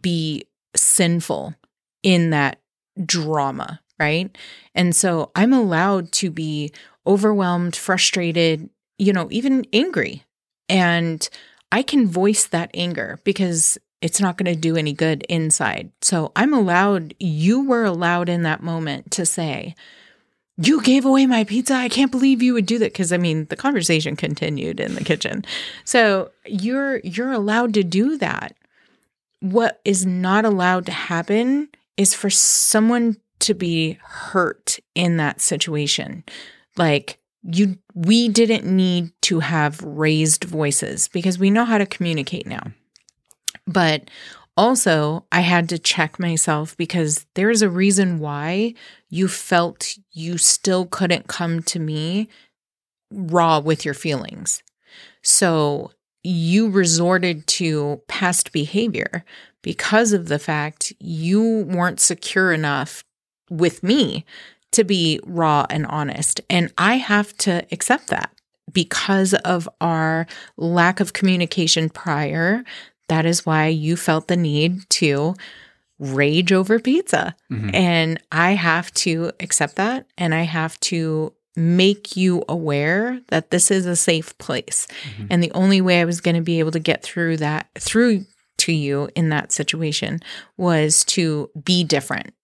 be 0.00 0.46
sinful 0.74 1.54
in 2.02 2.30
that 2.30 2.59
drama, 3.04 3.80
right? 3.98 4.36
And 4.74 4.94
so 4.94 5.30
I'm 5.34 5.52
allowed 5.52 6.12
to 6.12 6.30
be 6.30 6.72
overwhelmed, 7.06 7.76
frustrated, 7.76 8.70
you 8.98 9.12
know, 9.12 9.28
even 9.30 9.66
angry. 9.72 10.24
And 10.68 11.28
I 11.72 11.82
can 11.82 12.06
voice 12.06 12.46
that 12.46 12.70
anger 12.74 13.18
because 13.24 13.78
it's 14.00 14.20
not 14.20 14.38
going 14.38 14.52
to 14.52 14.58
do 14.58 14.76
any 14.76 14.92
good 14.92 15.24
inside. 15.28 15.90
So 16.00 16.32
I'm 16.34 16.54
allowed, 16.54 17.14
you 17.18 17.64
were 17.66 17.84
allowed 17.84 18.28
in 18.28 18.42
that 18.42 18.62
moment 18.62 19.10
to 19.12 19.26
say, 19.26 19.74
you 20.56 20.82
gave 20.82 21.04
away 21.04 21.26
my 21.26 21.44
pizza. 21.44 21.74
I 21.74 21.88
can't 21.88 22.10
believe 22.10 22.42
you 22.42 22.52
would 22.54 22.66
do 22.66 22.78
that. 22.78 22.92
Cause 22.92 23.12
I 23.12 23.16
mean, 23.16 23.46
the 23.46 23.56
conversation 23.56 24.16
continued 24.16 24.78
in 24.78 24.94
the 24.94 25.04
kitchen. 25.04 25.44
So 25.84 26.30
you're, 26.46 26.98
you're 26.98 27.32
allowed 27.32 27.74
to 27.74 27.82
do 27.82 28.18
that. 28.18 28.56
What 29.40 29.80
is 29.84 30.04
not 30.04 30.44
allowed 30.44 30.86
to 30.86 30.92
happen 30.92 31.68
is 32.00 32.14
for 32.14 32.30
someone 32.30 33.14
to 33.40 33.52
be 33.52 33.98
hurt 34.02 34.78
in 34.94 35.18
that 35.18 35.38
situation. 35.38 36.24
Like 36.78 37.18
you, 37.42 37.76
we 37.94 38.30
didn't 38.30 38.64
need 38.64 39.12
to 39.22 39.40
have 39.40 39.82
raised 39.82 40.44
voices 40.44 41.08
because 41.08 41.38
we 41.38 41.50
know 41.50 41.66
how 41.66 41.76
to 41.76 41.84
communicate 41.84 42.46
now. 42.46 42.62
But 43.66 44.10
also, 44.56 45.26
I 45.30 45.40
had 45.40 45.68
to 45.68 45.78
check 45.78 46.18
myself 46.18 46.74
because 46.78 47.26
there's 47.34 47.60
a 47.60 47.68
reason 47.68 48.18
why 48.18 48.72
you 49.10 49.28
felt 49.28 49.94
you 50.12 50.38
still 50.38 50.86
couldn't 50.86 51.28
come 51.28 51.62
to 51.64 51.78
me 51.78 52.30
raw 53.10 53.58
with 53.58 53.84
your 53.84 53.94
feelings. 53.94 54.62
So 55.20 55.90
you 56.22 56.70
resorted 56.70 57.46
to 57.46 58.00
past 58.08 58.52
behavior 58.52 59.22
because 59.62 60.12
of 60.12 60.28
the 60.28 60.38
fact 60.38 60.92
you 60.98 61.64
weren't 61.68 62.00
secure 62.00 62.52
enough 62.52 63.04
with 63.50 63.82
me 63.82 64.24
to 64.72 64.84
be 64.84 65.20
raw 65.24 65.66
and 65.68 65.86
honest. 65.86 66.40
And 66.48 66.72
I 66.78 66.96
have 66.96 67.36
to 67.38 67.66
accept 67.72 68.08
that 68.08 68.30
because 68.72 69.34
of 69.34 69.68
our 69.80 70.26
lack 70.56 71.00
of 71.00 71.12
communication 71.12 71.90
prior 71.90 72.64
that 73.10 73.26
is 73.26 73.44
why 73.44 73.66
you 73.66 73.96
felt 73.96 74.28
the 74.28 74.36
need 74.36 74.88
to 74.88 75.34
rage 75.98 76.52
over 76.52 76.78
pizza. 76.78 77.34
Mm-hmm. 77.50 77.74
And 77.74 78.22
I 78.30 78.52
have 78.52 78.94
to 78.94 79.32
accept 79.40 79.74
that. 79.76 80.06
And 80.16 80.32
I 80.32 80.42
have 80.42 80.78
to 80.80 81.34
make 81.56 82.16
you 82.16 82.44
aware 82.48 83.20
that 83.28 83.50
this 83.50 83.72
is 83.72 83.84
a 83.84 83.96
safe 83.96 84.38
place. 84.38 84.86
Mm-hmm. 85.02 85.26
And 85.28 85.42
the 85.42 85.50
only 85.52 85.80
way 85.80 86.00
I 86.00 86.04
was 86.04 86.20
going 86.20 86.36
to 86.36 86.40
be 86.40 86.60
able 86.60 86.70
to 86.70 86.78
get 86.78 87.02
through 87.02 87.38
that, 87.38 87.68
through 87.76 88.26
to 88.60 88.72
you 88.72 89.08
in 89.14 89.28
that 89.30 89.52
situation, 89.52 90.20
was 90.56 91.04
to 91.04 91.50
be 91.62 91.84
different. 91.84 92.34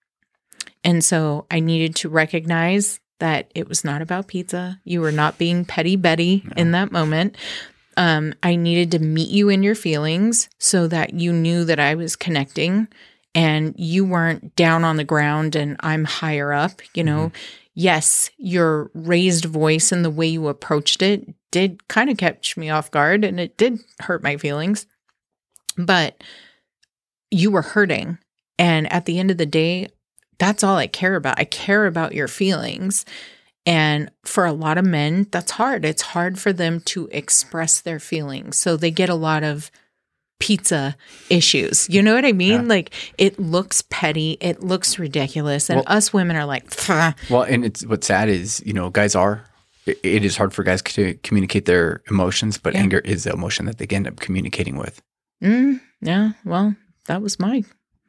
And 0.84 1.04
so 1.04 1.46
I 1.50 1.60
needed 1.60 1.96
to 1.96 2.08
recognize 2.08 3.00
that 3.18 3.50
it 3.54 3.68
was 3.68 3.84
not 3.84 4.02
about 4.02 4.28
pizza. 4.28 4.80
You 4.84 5.00
were 5.00 5.12
not 5.12 5.38
being 5.38 5.64
petty 5.64 5.96
Betty 5.96 6.42
no. 6.44 6.52
in 6.56 6.72
that 6.72 6.92
moment. 6.92 7.36
Um, 7.96 8.34
I 8.42 8.56
needed 8.56 8.90
to 8.92 8.98
meet 8.98 9.30
you 9.30 9.48
in 9.48 9.62
your 9.62 9.74
feelings 9.74 10.48
so 10.58 10.86
that 10.88 11.14
you 11.14 11.32
knew 11.32 11.64
that 11.64 11.80
I 11.80 11.94
was 11.94 12.14
connecting 12.14 12.88
and 13.34 13.74
you 13.76 14.04
weren't 14.04 14.54
down 14.54 14.84
on 14.84 14.96
the 14.96 15.04
ground 15.04 15.56
and 15.56 15.76
I'm 15.80 16.04
higher 16.04 16.52
up. 16.52 16.82
You 16.94 17.04
know, 17.04 17.28
mm-hmm. 17.28 17.36
yes, 17.74 18.30
your 18.36 18.90
raised 18.94 19.46
voice 19.46 19.92
and 19.92 20.04
the 20.04 20.10
way 20.10 20.26
you 20.26 20.48
approached 20.48 21.02
it 21.02 21.26
did 21.50 21.88
kind 21.88 22.10
of 22.10 22.18
catch 22.18 22.56
me 22.56 22.68
off 22.68 22.90
guard 22.90 23.24
and 23.24 23.40
it 23.40 23.56
did 23.56 23.78
hurt 24.00 24.22
my 24.22 24.36
feelings, 24.36 24.86
but 25.76 26.22
you 27.30 27.50
were 27.50 27.62
hurting. 27.62 28.18
And 28.58 28.90
at 28.92 29.04
the 29.04 29.18
end 29.18 29.30
of 29.30 29.38
the 29.38 29.46
day, 29.46 29.88
that's 30.38 30.64
all 30.64 30.76
I 30.76 30.86
care 30.86 31.16
about. 31.16 31.38
I 31.38 31.44
care 31.44 31.86
about 31.86 32.14
your 32.14 32.28
feelings. 32.28 33.04
And 33.64 34.10
for 34.24 34.46
a 34.46 34.52
lot 34.52 34.78
of 34.78 34.84
men, 34.84 35.26
that's 35.30 35.52
hard. 35.52 35.84
It's 35.84 36.02
hard 36.02 36.38
for 36.38 36.52
them 36.52 36.80
to 36.86 37.08
express 37.10 37.80
their 37.80 37.98
feelings. 37.98 38.56
So 38.56 38.76
they 38.76 38.90
get 38.90 39.08
a 39.08 39.14
lot 39.14 39.42
of 39.42 39.70
pizza 40.38 40.96
issues. 41.30 41.88
You 41.88 42.02
know 42.02 42.14
what 42.14 42.24
I 42.24 42.32
mean? 42.32 42.62
Yeah. 42.62 42.68
Like 42.68 42.94
it 43.18 43.38
looks 43.38 43.82
petty, 43.90 44.36
it 44.40 44.62
looks 44.62 44.98
ridiculous, 44.98 45.70
and 45.70 45.78
well, 45.78 45.96
us 45.96 46.12
women 46.12 46.36
are 46.36 46.44
like, 46.44 46.70
Pfft. 46.70 47.30
well, 47.30 47.42
and 47.42 47.64
it's 47.64 47.84
what's 47.86 48.06
sad 48.06 48.28
is 48.28 48.62
you 48.64 48.72
know 48.72 48.90
guys 48.90 49.14
are. 49.14 49.44
It, 49.86 50.24
is 50.24 50.36
hard 50.36 50.52
for 50.52 50.64
guys 50.64 50.82
to 50.82 51.14
communicate 51.22 51.66
their 51.66 52.02
emotions, 52.10 52.58
but 52.58 52.74
yeah. 52.74 52.80
anger 52.80 52.98
is 52.98 53.22
the 53.22 53.32
emotion 53.32 53.66
that 53.66 53.78
they 53.78 53.86
end 53.86 54.08
up 54.08 54.18
communicating 54.18 54.76
with. 54.76 55.00
Mm, 55.42 55.80
yeah. 56.00 56.32
Well, 56.44 56.76
that 57.06 57.22
was 57.22 57.38
my 57.38 57.64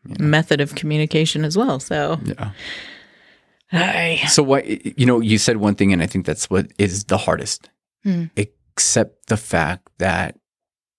yeah. 0.05 0.15
method 0.19 0.61
of 0.61 0.75
communication 0.75 1.43
as 1.45 1.57
well. 1.57 1.79
So 1.79 2.19
yeah. 2.23 2.51
I, 3.71 4.23
so 4.27 4.43
what 4.43 4.65
you 4.65 5.05
know, 5.05 5.19
you 5.19 5.37
said 5.37 5.57
one 5.57 5.75
thing, 5.75 5.91
and 5.91 6.01
I 6.01 6.07
think 6.07 6.25
that's 6.25 6.49
what 6.49 6.71
is 6.77 7.05
the 7.05 7.17
hardest. 7.17 7.69
Hmm. 8.03 8.25
Accept 8.37 9.27
the 9.27 9.37
fact 9.37 9.89
that 9.97 10.39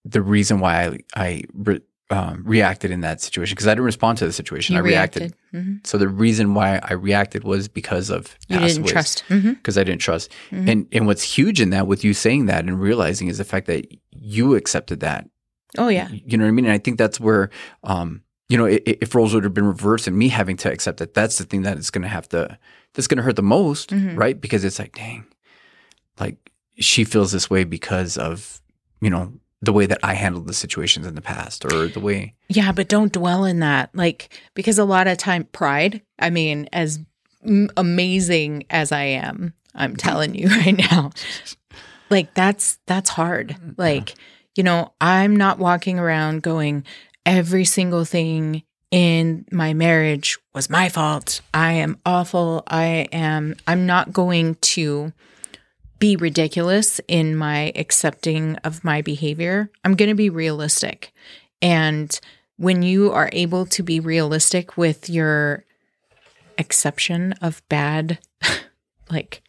the 0.05 0.23
reason 0.23 0.61
why 0.61 0.85
I, 0.85 0.99
I 1.15 1.43
re, 1.53 1.81
um, 2.11 2.43
reacted 2.47 2.91
in 2.91 3.03
that 3.03 3.21
situation 3.21 3.55
because 3.55 3.67
I 3.67 3.73
didn't 3.73 3.85
respond 3.85 4.19
to 4.19 4.27
the 4.27 4.33
situation. 4.33 4.75
You 4.75 4.81
I 4.81 4.83
reacted. 4.83 5.23
reacted. 5.23 5.39
Mm-hmm. 5.55 5.75
So 5.85 5.99
the 5.99 6.09
reason 6.09 6.55
why 6.55 6.81
I 6.83 6.95
reacted 6.95 7.45
was 7.45 7.69
because 7.69 8.11
of 8.11 8.37
you 8.49 8.59
didn't 8.59 8.83
ways, 8.83 8.93
trust 8.93 9.25
because 9.29 9.45
mm-hmm. 9.45 9.81
I 9.81 9.85
didn't 9.85 10.01
trust. 10.01 10.31
Mm-hmm. 10.51 10.69
And 10.69 10.87
and 10.93 11.07
what's 11.07 11.23
huge 11.23 11.61
in 11.61 11.71
that 11.71 11.87
with 11.87 12.05
you 12.05 12.15
saying 12.15 12.47
that 12.47 12.65
and 12.65 12.81
realizing 12.81 13.29
is 13.29 13.39
the 13.39 13.45
fact 13.45 13.67
that 13.67 13.87
you 14.11 14.55
accepted 14.55 15.01
that. 15.01 15.29
Oh 15.77 15.89
yeah. 15.89 16.09
You 16.11 16.39
know 16.39 16.45
what 16.45 16.49
I 16.49 16.53
mean? 16.53 16.65
And 16.65 16.73
I 16.73 16.79
think 16.79 16.99
that's 16.99 17.21
where 17.21 17.51
um, 17.85 18.23
you 18.49 18.57
know, 18.57 18.67
if 18.67 19.15
roles 19.15 19.35
would 19.35 19.45
have 19.45 19.53
been 19.53 19.67
reversed 19.67 20.07
and 20.07 20.17
me 20.17 20.29
having 20.29 20.57
to 20.59 20.73
accept 20.73 20.99
that, 20.99 21.13
that's 21.13 21.39
the 21.39 21.45
thing 21.45 21.63
that 21.63 21.77
is 21.77 21.91
going 21.91 22.03
to 22.03 22.09
have 22.09 22.29
to, 22.31 22.59
that's 22.95 23.07
going 23.07 23.19
to 23.19 23.23
hurt 23.23 23.37
the 23.37 23.43
most, 23.43 23.91
mm-hmm. 23.91 24.17
right? 24.17 24.41
Because 24.41 24.65
it's 24.65 24.79
like, 24.79 24.95
dang, 24.95 25.27
like 26.19 26.51
she 26.79 27.05
feels 27.05 27.31
this 27.31 27.51
way 27.51 27.65
because 27.65 28.17
of, 28.17 28.63
you 29.01 29.11
know, 29.11 29.35
the 29.61 29.73
way 29.73 29.87
that 29.87 29.99
I 30.03 30.15
handled 30.15 30.47
the 30.47 30.55
situations 30.55 31.07
in 31.07 31.15
the 31.15 31.21
past 31.21 31.65
or 31.65 31.89
the 31.89 32.01
way. 32.01 32.35
Yeah, 32.49 32.73
but 32.73 32.89
don't 32.89 33.13
dwell 33.13 33.45
in 33.45 33.59
that. 33.61 33.91
Like, 33.95 34.41
because 34.55 34.79
a 34.79 34.85
lot 34.85 35.09
of 35.09 35.19
time, 35.19 35.45
pride, 35.45 36.01
I 36.19 36.31
mean, 36.31 36.69
as 36.73 37.01
amazing 37.77 38.65
as 38.71 38.93
I 38.93 39.03
am, 39.03 39.53
I'm 39.75 39.97
telling 39.97 40.35
you 40.35 40.49
right 40.49 40.77
now, 40.91 41.11
like, 42.09 42.33
that's, 42.33 42.79
that's 42.87 43.11
hard. 43.11 43.57
Like, 43.77 44.11
yeah. 44.11 44.15
You 44.59 44.65
know, 44.65 44.93
I'm 45.01 45.37
not 45.37 45.61
walking 45.61 46.01
around 46.01 46.43
going, 46.43 46.85
every 47.25 47.65
single 47.65 48.05
thing 48.05 48.65
in 48.91 49.45
my 49.53 49.73
marriage 49.73 50.37
was 50.53 50.69
my 50.69 50.89
fault. 50.89 51.43
I 51.55 51.75
am 51.75 52.01
awful. 52.05 52.65
I 52.67 53.07
am, 53.13 53.55
I'm 53.69 53.87
not 53.87 54.13
going 54.13 54.57
to 54.57 55.13
be 56.01 56.17
ridiculous 56.17 57.01
in 57.07 57.37
my 57.37 57.71
accepting 57.77 58.57
of 58.65 58.83
my 58.83 59.01
behavior. 59.01 59.71
I'm 59.85 59.95
going 59.95 60.09
to 60.09 60.17
be 60.17 60.29
realistic. 60.29 61.13
And 61.63 62.19
when 62.57 62.83
you 62.83 63.13
are 63.13 63.31
able 63.33 63.65
to 63.67 63.85
be 63.85 64.01
realistic 64.01 64.77
with 64.77 65.09
your 65.09 65.67
exception 66.59 67.33
of 67.41 67.63
bad, 67.69 68.19
like 69.09 69.41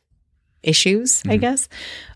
issues, 0.62 1.22
mm-hmm. 1.22 1.32
I 1.32 1.38
guess, 1.38 1.68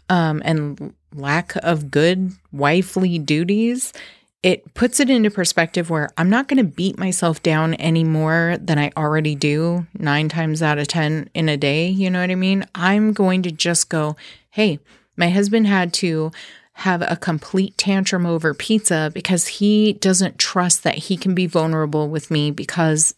um, 0.09 0.41
and 0.45 0.93
lack 1.15 1.55
of 1.57 1.91
good 1.91 2.31
wifely 2.51 3.19
duties, 3.19 3.93
it 4.41 4.73
puts 4.73 4.99
it 4.99 5.09
into 5.09 5.31
perspective 5.31 5.89
where 5.89 6.09
I'm 6.17 6.29
not 6.29 6.47
going 6.47 6.57
to 6.57 6.63
beat 6.63 6.99
myself 6.99 7.41
down 7.41 7.75
any 7.75 8.03
more 8.03 8.57
than 8.59 8.77
I 8.77 8.91
already 8.97 9.35
do 9.35 9.87
nine 9.97 10.27
times 10.27 10.61
out 10.61 10.77
of 10.77 10.87
10 10.89 11.29
in 11.33 11.47
a 11.47 11.55
day. 11.55 11.87
You 11.87 12.09
know 12.09 12.19
what 12.19 12.31
I 12.31 12.35
mean? 12.35 12.65
I'm 12.75 13.13
going 13.13 13.41
to 13.43 13.51
just 13.51 13.89
go, 13.89 14.17
hey, 14.49 14.79
my 15.15 15.29
husband 15.29 15.67
had 15.67 15.93
to 15.93 16.31
have 16.77 17.01
a 17.03 17.15
complete 17.15 17.77
tantrum 17.77 18.25
over 18.25 18.53
pizza 18.53 19.11
because 19.13 19.47
he 19.47 19.93
doesn't 19.93 20.39
trust 20.39 20.83
that 20.83 20.95
he 20.95 21.15
can 21.15 21.33
be 21.33 21.45
vulnerable 21.45 22.09
with 22.09 22.31
me 22.31 22.51
because 22.51 23.13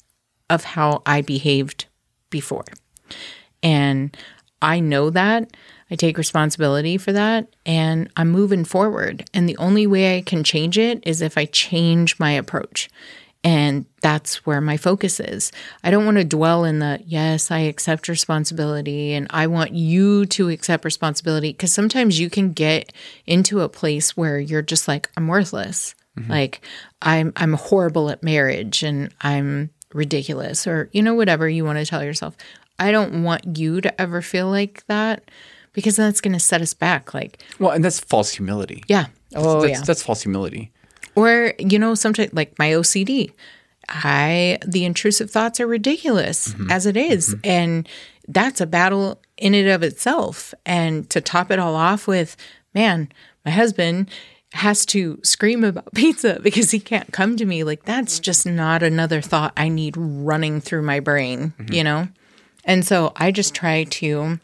of 0.50 0.63
how 0.63 1.02
I 1.06 1.21
behaved 1.21 1.86
before. 2.30 2.65
And 3.63 4.15
I 4.62 4.80
know 4.80 5.10
that. 5.10 5.56
I 5.91 5.95
take 5.95 6.17
responsibility 6.17 6.98
for 6.98 7.12
that 7.13 7.48
and 7.65 8.10
I'm 8.17 8.30
moving 8.30 8.65
forward. 8.65 9.30
And 9.34 9.48
the 9.48 9.58
only 9.58 9.86
way 9.86 10.17
I 10.17 10.21
can 10.21 10.43
change 10.43 10.78
it 10.78 11.04
is 11.06 11.21
if 11.21 11.38
I 11.38 11.45
change 11.45 12.19
my 12.19 12.32
approach. 12.32 12.89
And 13.43 13.86
that's 14.02 14.43
where 14.48 14.60
my 14.60 14.76
focus 14.76 15.19
is. 15.19 15.52
I 15.84 15.91
don't 15.91 16.06
want 16.06 16.17
to 16.17 16.24
dwell 16.24 16.63
in 16.63 16.80
the, 16.80 17.00
yes, 17.06 17.52
I 17.52 17.60
accept 17.60 18.08
responsibility 18.08 19.13
and 19.13 19.28
I 19.30 19.45
want 19.45 19.74
you 19.74 20.26
to 20.28 20.50
accept 20.50 20.84
responsibility. 20.84 21.52
Because 21.52 21.71
sometimes 21.71 22.19
you 22.19 22.32
can 22.32 22.54
get 22.54 22.91
into 23.28 23.62
a 23.62 23.69
place 23.69 24.17
where 24.17 24.39
you're 24.39 24.63
just 24.63 24.88
like, 24.88 25.12
I'm 25.15 25.28
worthless. 25.28 25.93
Mm-hmm. 26.17 26.32
Like 26.32 26.62
I'm 27.02 27.34
I'm 27.36 27.54
horrible 27.54 28.10
at 28.10 28.24
marriage 28.24 28.84
and 28.84 29.13
I'm 29.21 29.69
ridiculous 29.93 30.67
or 30.67 30.89
you 30.91 31.02
know 31.02 31.13
whatever 31.13 31.48
you 31.48 31.65
want 31.65 31.80
to 31.80 31.86
tell 31.86 32.04
yourself. 32.04 32.36
I 32.80 32.91
don't 32.91 33.24
want 33.24 33.58
you 33.58 33.82
to 33.82 34.02
ever 34.02 34.21
feel 34.21 34.50
like 34.50 34.86
that 34.88 35.30
because 35.75 35.97
that's 35.97 36.21
going 36.21 36.33
to 36.33 36.39
set 36.39 36.61
us 36.61 36.73
back. 36.73 37.13
Like, 37.13 37.43
well, 37.59 37.71
and 37.71 37.85
that's 37.85 37.99
false 37.99 38.31
humility. 38.31 38.83
Yeah. 38.88 39.07
Oh, 39.35 39.61
that's, 39.61 39.79
yeah. 39.79 39.85
That's 39.85 40.01
false 40.01 40.23
humility. 40.23 40.71
Or 41.15 41.53
you 41.59 41.77
know, 41.77 41.93
sometimes 41.93 42.33
like 42.33 42.57
my 42.57 42.71
OCD, 42.71 43.31
I 43.88 44.57
the 44.65 44.85
intrusive 44.85 45.29
thoughts 45.29 45.59
are 45.59 45.67
ridiculous 45.67 46.49
mm-hmm. 46.49 46.71
as 46.71 46.85
it 46.85 46.97
is. 46.97 47.35
Mm-hmm. 47.35 47.39
and 47.43 47.89
that's 48.27 48.59
a 48.59 48.65
battle 48.65 49.21
in 49.38 49.53
and 49.53 49.69
of 49.69 49.83
itself. 49.83 50.53
And 50.65 51.07
to 51.11 51.21
top 51.21 51.51
it 51.51 51.59
all 51.59 51.75
off 51.75 52.07
with, 52.07 52.35
man, 52.73 53.11
my 53.45 53.51
husband 53.51 54.09
has 54.53 54.85
to 54.88 55.19
scream 55.23 55.63
about 55.63 55.91
pizza 55.95 56.39
because 56.41 56.71
he 56.71 56.79
can't 56.79 57.11
come 57.11 57.38
to 57.38 57.45
me. 57.45 57.63
Like 57.63 57.83
that's 57.83 58.19
just 58.19 58.45
not 58.45 58.81
another 58.83 59.21
thought 59.21 59.53
I 59.55 59.69
need 59.69 59.95
running 59.97 60.61
through 60.61 60.81
my 60.81 60.99
brain, 60.99 61.53
mm-hmm. 61.59 61.73
you 61.73 61.83
know? 61.83 62.07
And 62.63 62.83
so 62.83 63.11
I 63.15 63.31
just 63.31 63.53
try 63.53 63.83
to 63.83 64.39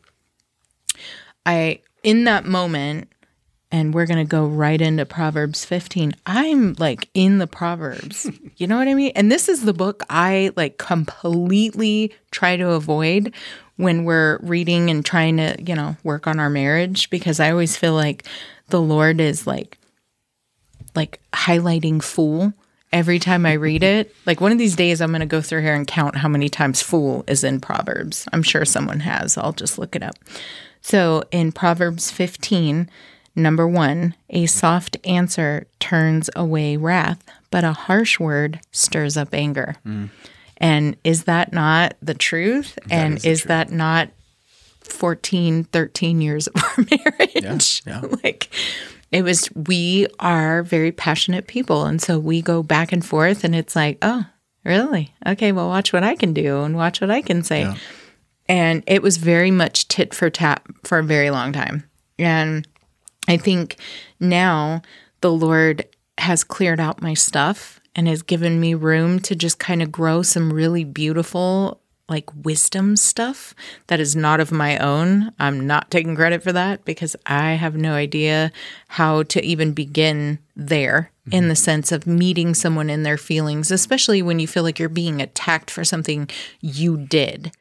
I 1.46 1.80
in 2.04 2.26
that 2.26 2.46
moment 2.46 3.12
and 3.72 3.94
we're 3.94 4.06
going 4.06 4.18
to 4.18 4.30
go 4.30 4.46
right 4.46 4.82
into 4.82 5.06
Proverbs 5.06 5.64
15. 5.64 6.14
I'm 6.26 6.74
like 6.74 7.08
in 7.14 7.38
the 7.38 7.48
Proverbs. 7.48 8.30
you 8.58 8.68
know 8.68 8.78
what 8.78 8.88
I 8.88 8.94
mean? 8.94 9.14
And 9.16 9.32
this 9.32 9.48
is 9.48 9.64
the 9.64 9.74
book 9.74 10.04
I 10.10 10.52
like 10.56 10.78
completely 10.78 12.14
try 12.32 12.58
to 12.58 12.72
avoid 12.72 13.34
when 13.78 14.04
we're 14.04 14.40
reading 14.42 14.90
and 14.90 15.06
trying 15.06 15.38
to, 15.38 15.56
you 15.60 15.74
know, 15.74 15.96
work 16.04 16.28
on 16.28 16.40
our 16.40 16.50
marriage 16.50 17.10
because 17.10 17.40
I 17.40 17.52
always 17.52 17.78
feel 17.78 17.94
like 17.94 18.26
the 18.68 18.82
Lord 18.82 19.22
is 19.22 19.48
like 19.48 19.78
like 20.94 21.22
highlighting 21.32 22.04
fool 22.04 22.54
every 22.92 23.20
time 23.20 23.46
I 23.46 23.54
read 23.54 23.84
it. 23.84 24.14
Like 24.26 24.40
one 24.40 24.52
of 24.52 24.58
these 24.58 24.76
days 24.76 25.02
I'm 25.02 25.10
going 25.10 25.22
to 25.22 25.26
go 25.26 25.42
through 25.42 25.62
here 25.62 25.74
and 25.74 25.88
count 25.88 26.16
how 26.16 26.30
many 26.30 26.48
times 26.48 26.82
fool 26.82 27.24
is 27.28 27.44
in 27.44 27.60
Proverbs. 27.60 28.26
I'm 28.32 28.44
sure 28.44 28.66
someone 28.66 29.00
has. 29.02 29.38
I'll 29.38 29.52
just 29.52 29.78
look 29.78 29.96
it 29.96 30.04
up. 30.04 30.16
So 30.82 31.24
in 31.32 31.52
Proverbs 31.52 32.12
15, 32.12 32.90
number 33.36 33.68
one, 33.68 34.16
a 34.30 34.46
soft 34.46 34.98
answer 35.06 35.68
turns 35.80 36.30
away 36.36 36.78
wrath, 36.78 37.24
but 37.50 37.64
a 37.64 37.74
harsh 37.74 38.20
word 38.20 38.60
stirs 38.72 39.18
up 39.18 39.34
anger. 39.34 39.76
Mm. 39.86 40.10
And 40.58 40.96
is 41.04 41.24
that 41.24 41.54
not 41.54 41.96
the 42.02 42.14
truth? 42.14 42.76
That 42.88 42.92
and 42.92 43.18
is, 43.18 43.26
is 43.26 43.40
truth. 43.42 43.48
that 43.48 43.72
not 43.72 44.10
14, 44.82 45.64
13 45.66 46.22
years 46.22 46.48
of 46.48 46.64
our 46.64 46.86
marriage? 46.92 47.82
Yeah, 47.86 48.02
yeah. 48.02 48.08
like, 48.24 48.50
it 49.12 49.24
was, 49.24 49.50
we 49.56 50.08
are 50.20 50.64
very 50.64 50.92
passionate 50.92 51.48
people. 51.48 51.86
And 51.86 52.02
so 52.02 52.20
we 52.20 52.42
go 52.42 52.64
back 52.64 52.92
and 52.92 53.04
forth, 53.06 53.44
and 53.44 53.56
it's 53.56 53.76
like, 53.76 53.98
oh, 54.02 54.26
Really? 54.64 55.14
Okay, 55.26 55.52
well, 55.52 55.68
watch 55.68 55.92
what 55.92 56.04
I 56.04 56.16
can 56.16 56.34
do 56.34 56.62
and 56.62 56.76
watch 56.76 57.02
what 57.02 57.10
I 57.10 57.22
can 57.22 57.44
say. 57.44 57.62
Yeah. 57.62 57.76
And 58.52 58.84
it 58.86 59.02
was 59.02 59.16
very 59.16 59.50
much 59.50 59.88
tit 59.88 60.14
for 60.14 60.30
tat 60.30 60.62
for 60.84 61.00
a 61.00 61.04
very 61.04 61.30
long 61.30 61.54
time. 61.54 61.90
And 62.20 62.68
I 63.30 63.38
think 63.38 63.78
now 64.20 64.82
the 65.22 65.32
Lord 65.32 65.88
has 66.18 66.44
cleared 66.44 66.82
out 66.82 67.02
my 67.02 67.14
stuff 67.14 67.80
and 67.96 68.10
has 68.10 68.22
given 68.22 68.60
me 68.60 68.74
room 68.74 69.22
to 69.22 69.36
just 69.36 69.58
kind 69.58 69.82
of 69.82 69.90
grow 69.90 70.22
some 70.22 70.52
really 70.52 70.84
beautiful 70.84 71.80
like 72.10 72.30
wisdom 72.44 72.98
stuff 72.98 73.56
that 73.88 74.02
is 74.02 74.18
not 74.18 74.42
of 74.42 74.52
my 74.52 74.78
own. 74.80 75.32
I'm 75.40 75.66
not 75.66 75.90
taking 75.90 76.14
credit 76.14 76.44
for 76.44 76.52
that 76.52 76.84
because 76.84 77.16
I 77.26 77.54
have 77.54 77.78
no 77.78 77.94
idea 77.94 78.52
how 78.90 79.24
to 79.24 79.42
even 79.46 79.72
begin 79.72 80.40
there 80.58 81.10
mm-hmm. 81.22 81.38
in 81.38 81.48
the 81.48 81.56
sense 81.56 81.94
of 81.94 82.06
meeting 82.06 82.54
someone 82.54 82.90
in 82.90 83.04
their 83.04 83.18
feelings, 83.18 83.72
especially 83.72 84.22
when 84.22 84.40
you 84.40 84.48
feel 84.48 84.64
like 84.64 84.78
you're 84.78 84.90
being 84.90 85.22
attacked 85.22 85.72
for 85.72 85.86
something 85.86 86.30
you 86.60 86.98
did. 86.98 87.54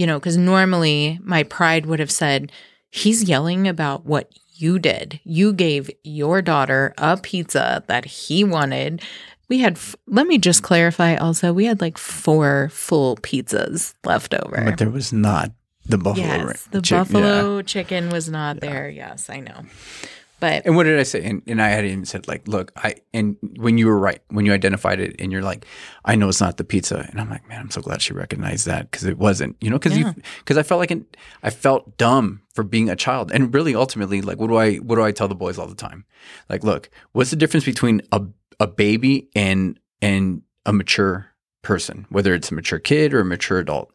You 0.00 0.06
know, 0.06 0.18
because 0.18 0.38
normally 0.38 1.18
my 1.22 1.42
pride 1.42 1.84
would 1.84 2.00
have 2.00 2.10
said, 2.10 2.50
he's 2.88 3.24
yelling 3.24 3.68
about 3.68 4.06
what 4.06 4.32
you 4.54 4.78
did. 4.78 5.20
You 5.24 5.52
gave 5.52 5.90
your 6.04 6.40
daughter 6.40 6.94
a 6.96 7.18
pizza 7.18 7.84
that 7.86 8.06
he 8.06 8.42
wanted. 8.42 9.02
We 9.50 9.58
had, 9.58 9.74
f- 9.74 9.94
let 10.06 10.26
me 10.26 10.38
just 10.38 10.62
clarify 10.62 11.16
also, 11.16 11.52
we 11.52 11.66
had 11.66 11.82
like 11.82 11.98
four 11.98 12.70
full 12.72 13.16
pizzas 13.18 13.92
left 14.06 14.32
over. 14.32 14.64
But 14.64 14.78
there 14.78 14.88
was 14.88 15.12
not 15.12 15.52
the 15.84 15.98
buffalo. 15.98 16.26
Yes, 16.26 16.66
the 16.70 16.80
buffalo 16.80 17.56
yeah. 17.56 17.62
chicken 17.62 18.08
was 18.08 18.30
not 18.30 18.56
yeah. 18.56 18.70
there. 18.70 18.88
Yes, 18.88 19.28
I 19.28 19.40
know. 19.40 19.66
But 20.40 20.64
and 20.64 20.74
what 20.74 20.84
did 20.84 20.98
I 20.98 21.02
say? 21.02 21.22
And, 21.22 21.42
and 21.46 21.60
I 21.60 21.68
had 21.68 21.84
even 21.84 22.06
said 22.06 22.26
like, 22.26 22.48
look, 22.48 22.72
I 22.76 22.96
and 23.12 23.36
when 23.56 23.76
you 23.76 23.86
were 23.86 23.98
right 23.98 24.22
when 24.28 24.46
you 24.46 24.52
identified 24.54 24.98
it, 24.98 25.16
and 25.20 25.30
you're 25.30 25.42
like, 25.42 25.66
I 26.04 26.16
know 26.16 26.30
it's 26.30 26.40
not 26.40 26.56
the 26.56 26.64
pizza, 26.64 27.06
and 27.10 27.20
I'm 27.20 27.28
like, 27.28 27.46
man, 27.46 27.60
I'm 27.60 27.70
so 27.70 27.82
glad 27.82 28.00
she 28.00 28.14
recognized 28.14 28.66
that 28.66 28.90
because 28.90 29.04
it 29.04 29.18
wasn't, 29.18 29.56
you 29.60 29.68
know, 29.68 29.78
because 29.78 29.96
yeah. 29.96 30.14
you 30.16 30.22
because 30.38 30.56
I 30.56 30.62
felt 30.62 30.80
like 30.80 30.90
an, 30.90 31.06
I 31.42 31.50
felt 31.50 31.98
dumb 31.98 32.40
for 32.54 32.64
being 32.64 32.88
a 32.88 32.96
child, 32.96 33.30
and 33.30 33.52
really 33.54 33.74
ultimately, 33.74 34.22
like, 34.22 34.38
what 34.38 34.48
do 34.48 34.56
I 34.56 34.76
what 34.76 34.96
do 34.96 35.02
I 35.02 35.12
tell 35.12 35.28
the 35.28 35.34
boys 35.34 35.58
all 35.58 35.66
the 35.66 35.74
time? 35.74 36.06
Like, 36.48 36.64
look, 36.64 36.90
what's 37.12 37.30
the 37.30 37.36
difference 37.36 37.66
between 37.66 38.00
a 38.10 38.22
a 38.58 38.66
baby 38.66 39.28
and 39.36 39.78
and 40.00 40.42
a 40.64 40.72
mature 40.72 41.26
person, 41.62 42.06
whether 42.08 42.32
it's 42.32 42.50
a 42.50 42.54
mature 42.54 42.78
kid 42.78 43.12
or 43.12 43.20
a 43.20 43.24
mature 43.26 43.58
adult? 43.58 43.92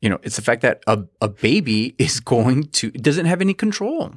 You 0.00 0.10
know, 0.10 0.20
it's 0.22 0.36
the 0.36 0.42
fact 0.42 0.62
that 0.62 0.82
a, 0.86 1.02
a 1.20 1.28
baby 1.28 1.96
is 1.98 2.20
going 2.20 2.64
to 2.64 2.90
doesn't 2.92 3.26
have 3.26 3.40
any 3.40 3.54
control 3.54 4.14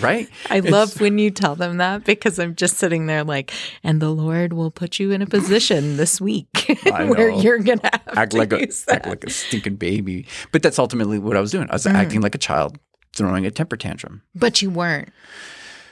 right? 0.00 0.28
I 0.50 0.58
it's, 0.58 0.70
love 0.70 1.00
when 1.00 1.18
you 1.18 1.30
tell 1.30 1.54
them 1.54 1.78
that 1.78 2.04
because 2.04 2.38
I'm 2.38 2.54
just 2.54 2.76
sitting 2.76 3.06
there 3.06 3.24
like, 3.24 3.52
and 3.82 4.00
the 4.00 4.10
Lord 4.10 4.52
will 4.52 4.70
put 4.70 4.98
you 4.98 5.12
in 5.12 5.22
a 5.22 5.26
position 5.26 5.96
this 5.96 6.20
week 6.20 6.48
where 6.84 7.30
you're 7.30 7.58
gonna 7.58 7.90
act 8.08 8.32
like 8.32 8.52
a 8.52 8.66
that. 8.66 8.84
act 8.88 9.06
like 9.06 9.24
a 9.24 9.30
stinking 9.30 9.76
baby. 9.76 10.26
But 10.52 10.62
that's 10.62 10.78
ultimately 10.78 11.18
what 11.18 11.36
I 11.36 11.40
was 11.40 11.50
doing. 11.50 11.68
I 11.70 11.74
was 11.74 11.84
mm. 11.84 11.94
acting 11.94 12.20
like 12.20 12.34
a 12.34 12.38
child 12.38 12.78
throwing 13.14 13.46
a 13.46 13.50
temper 13.50 13.76
tantrum. 13.76 14.22
But 14.34 14.62
you 14.62 14.70
weren't. 14.70 15.10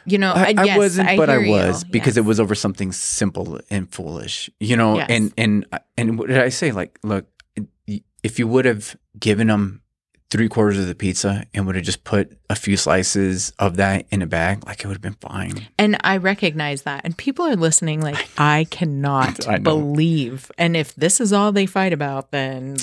You 0.05 0.18
know, 0.18 0.33
I, 0.33 0.55
I 0.57 0.64
yes, 0.64 0.78
wasn't, 0.78 1.09
I 1.09 1.16
but 1.16 1.30
I 1.30 1.39
was 1.39 1.85
you. 1.85 1.91
because 1.91 2.16
yes. 2.16 2.24
it 2.24 2.26
was 2.26 2.41
over 2.41 2.57
something 2.57 2.91
simple 2.91 3.61
and 3.70 3.89
foolish. 3.89 4.51
You 4.59 4.76
know, 4.76 4.97
yes. 4.97 5.07
and 5.09 5.33
and 5.39 5.66
and 5.97 6.18
what 6.18 6.28
did 6.28 6.39
I 6.39 6.49
say? 6.49 6.72
Like, 6.72 6.99
look, 7.05 7.26
if 8.22 8.39
you 8.39 8.47
would 8.49 8.64
have 8.64 8.97
given 9.18 9.47
them 9.49 9.82
three 10.33 10.49
quarters 10.49 10.78
of 10.78 10.87
the 10.87 10.95
pizza 10.95 11.45
and 11.53 11.66
would 11.66 11.74
have 11.74 11.85
just 11.85 12.05
put 12.05 12.39
a 12.49 12.57
few 12.57 12.74
slices 12.74 13.53
of 13.59 13.76
that 13.76 14.07
in 14.11 14.22
a 14.22 14.26
bag, 14.26 14.64
like 14.64 14.80
it 14.80 14.87
would 14.87 14.95
have 14.95 15.03
been 15.03 15.12
fine. 15.12 15.68
And 15.78 15.99
I 16.01 16.16
recognize 16.16 16.83
that. 16.83 17.03
And 17.05 17.14
people 17.14 17.45
are 17.47 17.55
listening, 17.55 18.01
like, 18.01 18.16
I 18.39 18.66
cannot 18.70 19.47
I 19.47 19.59
believe. 19.59 20.51
And 20.57 20.74
if 20.74 20.95
this 20.95 21.20
is 21.20 21.35
all 21.35 21.53
they 21.53 21.66
fight 21.66 21.93
about, 21.93 22.30
then 22.30 22.76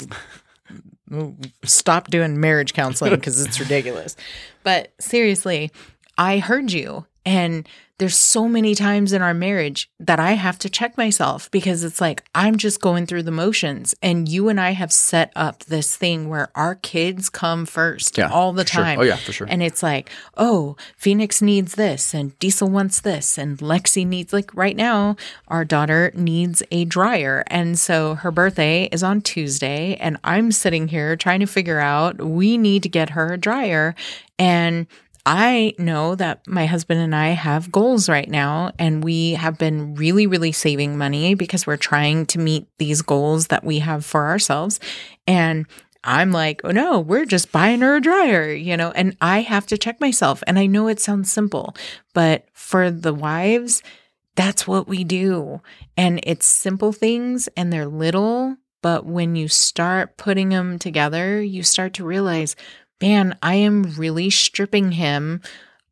stop 1.64 2.12
doing 2.12 2.39
marriage 2.39 2.74
counseling 2.74 3.16
because 3.16 3.43
it's 3.43 3.60
ridiculous. 3.60 4.16
But 4.62 4.93
seriously, 5.00 5.72
I 6.20 6.38
heard 6.38 6.72
you. 6.72 7.08
And 7.26 7.68
there's 8.00 8.18
so 8.18 8.47
many 8.47 8.74
times 8.74 9.14
in 9.14 9.22
our 9.22 9.34
marriage 9.34 9.89
that 10.00 10.20
I 10.20 10.32
have 10.32 10.58
to 10.60 10.70
check 10.70 10.97
myself 10.97 11.52
because 11.52 11.84
it's 11.84 12.02
like 12.02 12.24
I'm 12.34 12.58
just 12.58 12.82
going 12.82 13.06
through 13.06 13.24
the 13.24 13.32
motions. 13.32 13.93
And 14.02 14.28
you 14.28 14.50
and 14.50 14.60
I 14.60 14.72
have 14.72 14.91
set 14.91 15.32
up 15.36 15.66
this 15.66 15.95
thing 15.95 16.30
where 16.30 16.50
our 16.56 16.76
kids 16.76 17.30
come 17.30 17.66
first 17.66 18.18
yeah, 18.18 18.30
all 18.32 18.54
the 18.54 18.64
time. 18.64 18.95
Sure. 18.95 19.04
Oh, 19.04 19.08
yeah, 19.08 19.18
for 19.18 19.32
sure. 19.32 19.47
And 19.50 19.62
it's 19.62 19.84
like, 19.84 20.10
oh, 20.38 20.76
Phoenix 20.97 21.41
needs 21.41 21.76
this, 21.76 22.14
and 22.14 22.38
Diesel 22.39 22.70
wants 22.70 23.02
this, 23.02 23.38
and 23.38 23.58
Lexi 23.60 24.08
needs, 24.08 24.34
like, 24.34 24.54
right 24.56 24.76
now, 24.76 25.16
our 25.50 25.66
daughter 25.66 26.12
needs 26.16 26.64
a 26.72 26.86
dryer. 26.86 27.43
And 27.47 27.78
so 27.78 28.16
her 28.16 28.32
birthday 28.32 28.86
is 28.91 29.04
on 29.04 29.22
Tuesday, 29.22 29.95
and 29.95 30.18
I'm 30.24 30.52
sitting 30.52 30.88
here 30.88 31.16
trying 31.16 31.41
to 31.41 31.47
figure 31.47 31.80
out 31.80 32.22
we 32.22 32.58
need 32.58 32.84
to 32.84 32.89
get 32.89 33.12
her 33.12 33.34
a 33.34 33.38
dryer. 33.38 33.93
And 34.38 34.88
I 35.26 35.74
know 35.78 36.15
that 36.15 36.47
my 36.47 36.65
husband 36.65 37.01
and 37.01 37.15
I 37.15 37.30
have 37.30 37.72
goals 37.72 38.09
right 38.09 38.30
now, 38.30 38.72
and 38.80 39.03
we 39.03 39.34
have 39.34 39.57
been 39.57 39.95
really, 39.95 40.28
really 40.28 40.51
saving 40.51 40.97
money 40.97 41.36
because 41.36 41.67
we're 41.67 41.78
trying 41.78 42.26
to 42.28 42.39
meet 42.39 42.67
these 42.78 43.01
goals 43.01 43.47
that 43.47 43.63
we 43.63 43.80
have 43.80 44.05
for 44.05 44.28
ourselves. 44.28 44.80
And 45.28 45.65
I'm 46.03 46.32
like, 46.32 46.61
oh 46.63 46.72
no, 46.72 46.99
we're 46.99 47.26
just 47.26 47.51
buying 47.51 47.82
her 47.82 47.97
a 47.97 48.01
dryer, 48.01 48.51
you 48.51 48.78
know, 48.78 48.91
and 48.91 49.17
I 49.20 49.41
have 49.41 49.67
to 49.67 49.78
check 49.78 49.99
myself. 49.99 50.41
And 50.47 50.57
I 50.57 50.65
know 50.65 50.88
it 50.88 50.99
sounds 50.99 51.32
simple, 51.32 51.76
but 52.13 52.45
for 52.53 52.89
the 52.89 53.13
wives, 53.13 53.84
that's 54.36 54.65
what 54.65 54.88
we 54.88 55.03
do. 55.03 55.61
And 55.97 56.22
it's 56.24 56.45
simple 56.45 56.93
things 56.93 57.49
and 57.57 57.74
they're 57.74 57.86
little, 57.86 58.55
but 58.82 59.05
when 59.05 59.36
you 59.36 59.49
start 59.49 60.15
putting 60.15 60.49
them 60.49 60.80
together, 60.80 61.41
you 61.41 61.63
start 61.63 61.93
to 61.95 62.05
realize, 62.05 62.55
man, 63.02 63.38
I 63.41 63.56
am 63.56 63.84
really 63.97 64.30
stripping 64.30 64.93
him 64.93 65.41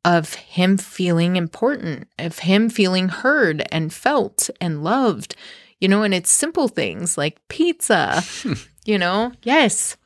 of 0.08 0.36
him 0.36 0.78
feeling 0.78 1.36
important, 1.36 2.08
of 2.18 2.40
him 2.40 2.70
feeling 2.70 3.10
heard 3.10 3.68
and 3.72 3.94
felt 3.94 4.50
and 4.62 4.84
loved, 4.84 5.36
you 5.82 5.88
know, 5.88 6.04
and 6.04 6.14
it's 6.14 6.32
simple 6.32 6.70
things 6.70 7.18
like 7.18 7.46
pizza, 7.50 8.24
you 8.86 8.98
know, 8.98 9.32
yes. 9.44 9.98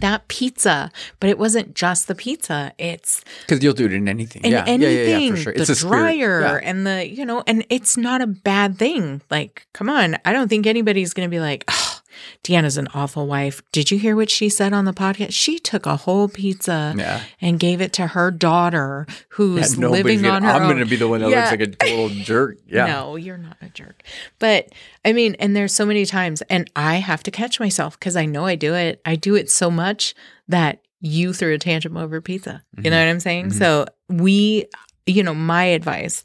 That 0.00 0.26
pizza, 0.26 0.90
but 1.20 1.30
it 1.30 1.38
wasn't 1.38 1.76
just 1.76 2.08
the 2.08 2.16
pizza. 2.16 2.72
It's 2.76 3.22
because 3.42 3.62
you'll 3.62 3.72
do 3.72 3.84
it 3.84 3.92
in 3.92 4.08
anything. 4.08 4.42
In 4.42 4.50
yeah. 4.50 4.64
anything, 4.66 4.96
yeah, 4.96 5.02
yeah, 5.04 5.18
yeah, 5.18 5.30
for 5.30 5.36
sure. 5.36 5.52
The 5.52 5.62
it's 5.62 5.82
dryer 5.82 6.40
yeah. 6.40 6.68
and 6.68 6.84
the, 6.84 7.08
you 7.08 7.24
know, 7.24 7.44
and 7.46 7.64
it's 7.70 7.96
not 7.96 8.20
a 8.20 8.26
bad 8.26 8.78
thing. 8.78 9.22
Like, 9.30 9.68
come 9.74 9.88
on. 9.88 10.16
I 10.24 10.32
don't 10.32 10.48
think 10.48 10.66
anybody's 10.66 11.14
going 11.14 11.28
to 11.28 11.30
be 11.30 11.38
like, 11.38 11.62
oh, 11.68 11.95
Deanna's 12.42 12.76
an 12.76 12.88
awful 12.94 13.26
wife. 13.26 13.62
Did 13.72 13.90
you 13.90 13.98
hear 13.98 14.16
what 14.16 14.30
she 14.30 14.48
said 14.48 14.72
on 14.72 14.84
the 14.84 14.92
podcast? 14.92 15.32
She 15.32 15.58
took 15.58 15.86
a 15.86 15.96
whole 15.96 16.28
pizza 16.28 16.94
yeah. 16.96 17.22
and 17.40 17.58
gave 17.58 17.80
it 17.80 17.92
to 17.94 18.08
her 18.08 18.30
daughter 18.30 19.06
who's 19.30 19.76
yeah, 19.76 19.88
living 19.88 20.22
gonna, 20.22 20.34
on 20.34 20.42
her 20.42 20.50
I'm 20.50 20.62
going 20.62 20.78
to 20.78 20.86
be 20.86 20.96
the 20.96 21.08
one 21.08 21.20
that 21.20 21.30
yeah. 21.30 21.40
looks 21.40 21.50
like 21.50 21.60
a 21.60 21.66
total 21.68 22.08
jerk. 22.08 22.58
Yeah. 22.66 22.86
No, 22.86 23.16
you're 23.16 23.38
not 23.38 23.56
a 23.62 23.68
jerk. 23.68 24.02
But 24.38 24.70
I 25.04 25.12
mean, 25.12 25.36
and 25.38 25.54
there's 25.54 25.72
so 25.72 25.86
many 25.86 26.04
times, 26.04 26.42
and 26.42 26.68
I 26.74 26.96
have 26.96 27.22
to 27.22 27.30
catch 27.30 27.60
myself 27.60 27.98
because 27.98 28.16
I 28.16 28.26
know 28.26 28.44
I 28.44 28.56
do 28.56 28.74
it. 28.74 29.00
I 29.04 29.14
do 29.14 29.34
it 29.36 29.50
so 29.50 29.70
much 29.70 30.14
that 30.48 30.82
you 31.00 31.32
threw 31.32 31.54
a 31.54 31.58
tantrum 31.58 31.96
over 31.96 32.20
pizza. 32.20 32.62
Mm-hmm. 32.74 32.84
You 32.84 32.90
know 32.90 32.98
what 32.98 33.08
I'm 33.08 33.20
saying? 33.20 33.46
Mm-hmm. 33.46 33.58
So 33.58 33.86
we, 34.08 34.66
you 35.06 35.22
know, 35.22 35.34
my 35.34 35.64
advice 35.64 36.22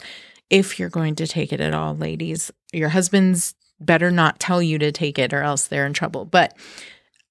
if 0.51 0.77
you're 0.77 0.89
going 0.89 1.15
to 1.15 1.25
take 1.25 1.53
it 1.53 1.61
at 1.61 1.73
all, 1.73 1.95
ladies, 1.95 2.51
your 2.73 2.89
husband's 2.89 3.55
better 3.86 4.11
not 4.11 4.39
tell 4.39 4.61
you 4.61 4.77
to 4.79 4.91
take 4.91 5.19
it 5.19 5.34
or 5.34 5.41
else 5.41 5.67
they're 5.67 5.86
in 5.86 5.93
trouble. 5.93 6.25
But 6.25 6.55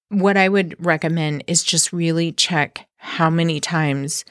what 0.08 0.36
I 0.36 0.48
would 0.48 0.74
recommend 0.84 1.44
is 1.46 1.62
just 1.62 1.92
really 1.92 2.32
check 2.32 2.86
how 2.96 3.30
many 3.30 3.60
times 3.60 4.24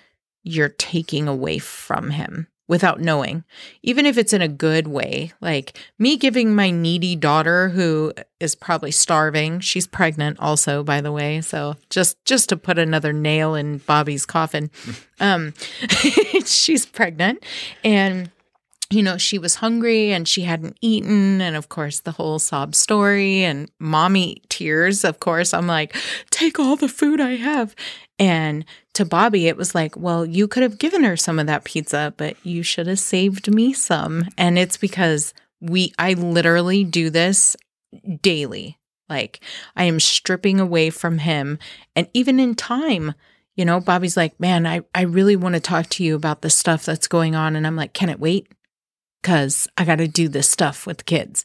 you're 0.43 0.69
taking 0.69 1.27
away 1.27 1.57
from 1.57 2.11
him 2.11 2.47
without 2.69 3.01
knowing, 3.01 3.43
even 3.81 4.05
if 4.05 4.17
it's 4.17 4.31
in 4.31 4.43
a 4.43 4.47
good 4.47 4.87
way. 4.87 5.33
Like 5.41 5.77
me 5.97 6.15
giving 6.17 6.53
my 6.53 6.69
needy 6.69 7.15
daughter 7.15 7.69
who 7.69 8.13
is 8.39 8.53
probably 8.55 8.91
starving. 8.91 9.59
She's 9.59 9.87
pregnant 9.87 10.39
also, 10.39 10.83
by 10.83 11.01
the 11.01 11.11
way. 11.11 11.41
So 11.41 11.75
just 11.89 12.23
just 12.25 12.47
to 12.49 12.57
put 12.57 12.77
another 12.77 13.11
nail 13.11 13.55
in 13.55 13.79
Bobby's 13.79 14.25
coffin. 14.25 14.69
um 15.19 15.53
she's 16.45 16.85
pregnant 16.85 17.43
and 17.83 18.29
you 18.89 19.03
know, 19.03 19.17
she 19.17 19.37
was 19.37 19.55
hungry 19.55 20.11
and 20.11 20.27
she 20.27 20.41
hadn't 20.41 20.77
eaten. 20.81 21.41
And 21.41 21.55
of 21.55 21.69
course, 21.69 21.99
the 21.99 22.11
whole 22.11 22.39
sob 22.39 22.73
story 22.73 23.43
and 23.43 23.69
mommy 23.79 24.41
tears. 24.49 25.03
Of 25.03 25.19
course, 25.19 25.53
I'm 25.53 25.67
like, 25.67 25.95
take 26.31 26.59
all 26.59 26.75
the 26.75 26.89
food 26.89 27.21
I 27.21 27.35
have. 27.35 27.75
And 28.17 28.65
to 28.95 29.05
Bobby, 29.05 29.47
it 29.47 29.57
was 29.57 29.75
like, 29.75 29.95
well, 29.95 30.25
you 30.25 30.47
could 30.47 30.63
have 30.63 30.79
given 30.79 31.03
her 31.03 31.15
some 31.15 31.39
of 31.39 31.47
that 31.47 31.63
pizza, 31.63 32.13
but 32.17 32.35
you 32.43 32.63
should 32.63 32.87
have 32.87 32.99
saved 32.99 33.53
me 33.53 33.73
some. 33.73 34.25
And 34.37 34.57
it's 34.57 34.77
because 34.77 35.33
we, 35.61 35.93
I 35.99 36.13
literally 36.13 36.83
do 36.83 37.09
this 37.09 37.55
daily. 38.21 38.77
Like, 39.07 39.39
I 39.75 39.85
am 39.85 39.99
stripping 39.99 40.59
away 40.59 40.89
from 40.89 41.19
him. 41.19 41.59
And 41.95 42.07
even 42.13 42.39
in 42.39 42.55
time, 42.55 43.13
you 43.55 43.65
know, 43.65 43.79
Bobby's 43.79 44.17
like, 44.17 44.39
man, 44.39 44.65
I, 44.65 44.81
I 44.93 45.01
really 45.01 45.35
want 45.35 45.55
to 45.55 45.61
talk 45.61 45.87
to 45.89 46.03
you 46.03 46.15
about 46.15 46.41
the 46.41 46.49
stuff 46.49 46.85
that's 46.85 47.07
going 47.07 47.35
on. 47.35 47.55
And 47.55 47.65
I'm 47.65 47.75
like, 47.75 47.93
can 47.93 48.09
it 48.09 48.19
wait? 48.19 48.47
Because 49.21 49.67
I 49.77 49.85
got 49.85 49.97
to 49.97 50.07
do 50.07 50.27
this 50.27 50.49
stuff 50.49 50.85
with 50.85 51.05
kids. 51.05 51.43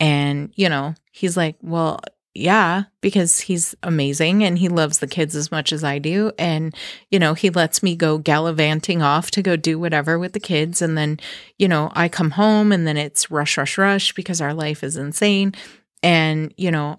And, 0.00 0.52
you 0.56 0.68
know, 0.68 0.94
he's 1.10 1.36
like, 1.36 1.56
well, 1.62 2.00
yeah, 2.34 2.84
because 3.00 3.40
he's 3.40 3.76
amazing 3.84 4.42
and 4.42 4.58
he 4.58 4.68
loves 4.68 4.98
the 4.98 5.06
kids 5.06 5.36
as 5.36 5.52
much 5.52 5.72
as 5.72 5.84
I 5.84 6.00
do. 6.00 6.32
And, 6.36 6.74
you 7.08 7.20
know, 7.20 7.34
he 7.34 7.48
lets 7.48 7.80
me 7.80 7.94
go 7.94 8.18
gallivanting 8.18 9.02
off 9.02 9.30
to 9.32 9.42
go 9.42 9.54
do 9.54 9.78
whatever 9.78 10.18
with 10.18 10.32
the 10.32 10.40
kids. 10.40 10.82
And 10.82 10.98
then, 10.98 11.20
you 11.58 11.68
know, 11.68 11.92
I 11.94 12.08
come 12.08 12.32
home 12.32 12.72
and 12.72 12.86
then 12.86 12.96
it's 12.96 13.30
rush, 13.30 13.56
rush, 13.56 13.78
rush 13.78 14.12
because 14.14 14.40
our 14.40 14.52
life 14.52 14.82
is 14.82 14.96
insane. 14.96 15.54
And, 16.02 16.52
you 16.56 16.72
know, 16.72 16.98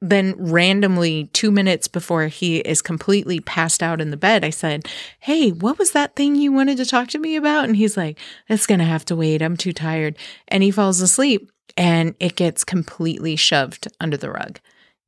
then 0.00 0.34
randomly, 0.38 1.28
two 1.32 1.50
minutes 1.50 1.88
before 1.88 2.28
he 2.28 2.58
is 2.58 2.80
completely 2.80 3.40
passed 3.40 3.82
out 3.82 4.00
in 4.00 4.10
the 4.10 4.16
bed, 4.16 4.44
I 4.44 4.50
said, 4.50 4.86
Hey, 5.20 5.50
what 5.50 5.78
was 5.78 5.90
that 5.92 6.14
thing 6.14 6.36
you 6.36 6.52
wanted 6.52 6.76
to 6.76 6.86
talk 6.86 7.08
to 7.08 7.18
me 7.18 7.36
about? 7.36 7.64
And 7.64 7.76
he's 7.76 7.96
like, 7.96 8.18
It's 8.48 8.66
going 8.66 8.78
to 8.78 8.84
have 8.84 9.04
to 9.06 9.16
wait. 9.16 9.42
I'm 9.42 9.56
too 9.56 9.72
tired. 9.72 10.16
And 10.46 10.62
he 10.62 10.70
falls 10.70 11.00
asleep 11.00 11.50
and 11.76 12.14
it 12.20 12.36
gets 12.36 12.64
completely 12.64 13.34
shoved 13.34 13.88
under 14.00 14.16
the 14.16 14.30
rug. 14.30 14.60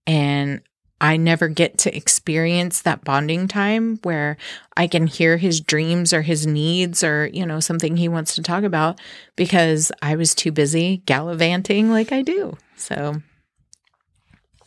And 0.06 0.60
I 1.00 1.16
never 1.16 1.48
get 1.48 1.78
to 1.78 1.96
experience 1.96 2.82
that 2.82 3.04
bonding 3.04 3.48
time 3.48 3.98
where 4.02 4.36
I 4.76 4.86
can 4.86 5.06
hear 5.06 5.38
his 5.38 5.60
dreams 5.60 6.12
or 6.12 6.22
his 6.22 6.46
needs 6.46 7.02
or, 7.02 7.30
you 7.32 7.46
know, 7.46 7.58
something 7.60 7.96
he 7.96 8.08
wants 8.08 8.34
to 8.34 8.42
talk 8.42 8.64
about 8.64 9.00
because 9.34 9.90
I 10.02 10.16
was 10.16 10.34
too 10.34 10.52
busy 10.52 10.98
gallivanting 11.06 11.90
like 11.90 12.12
I 12.12 12.22
do. 12.22 12.56
So 12.76 13.22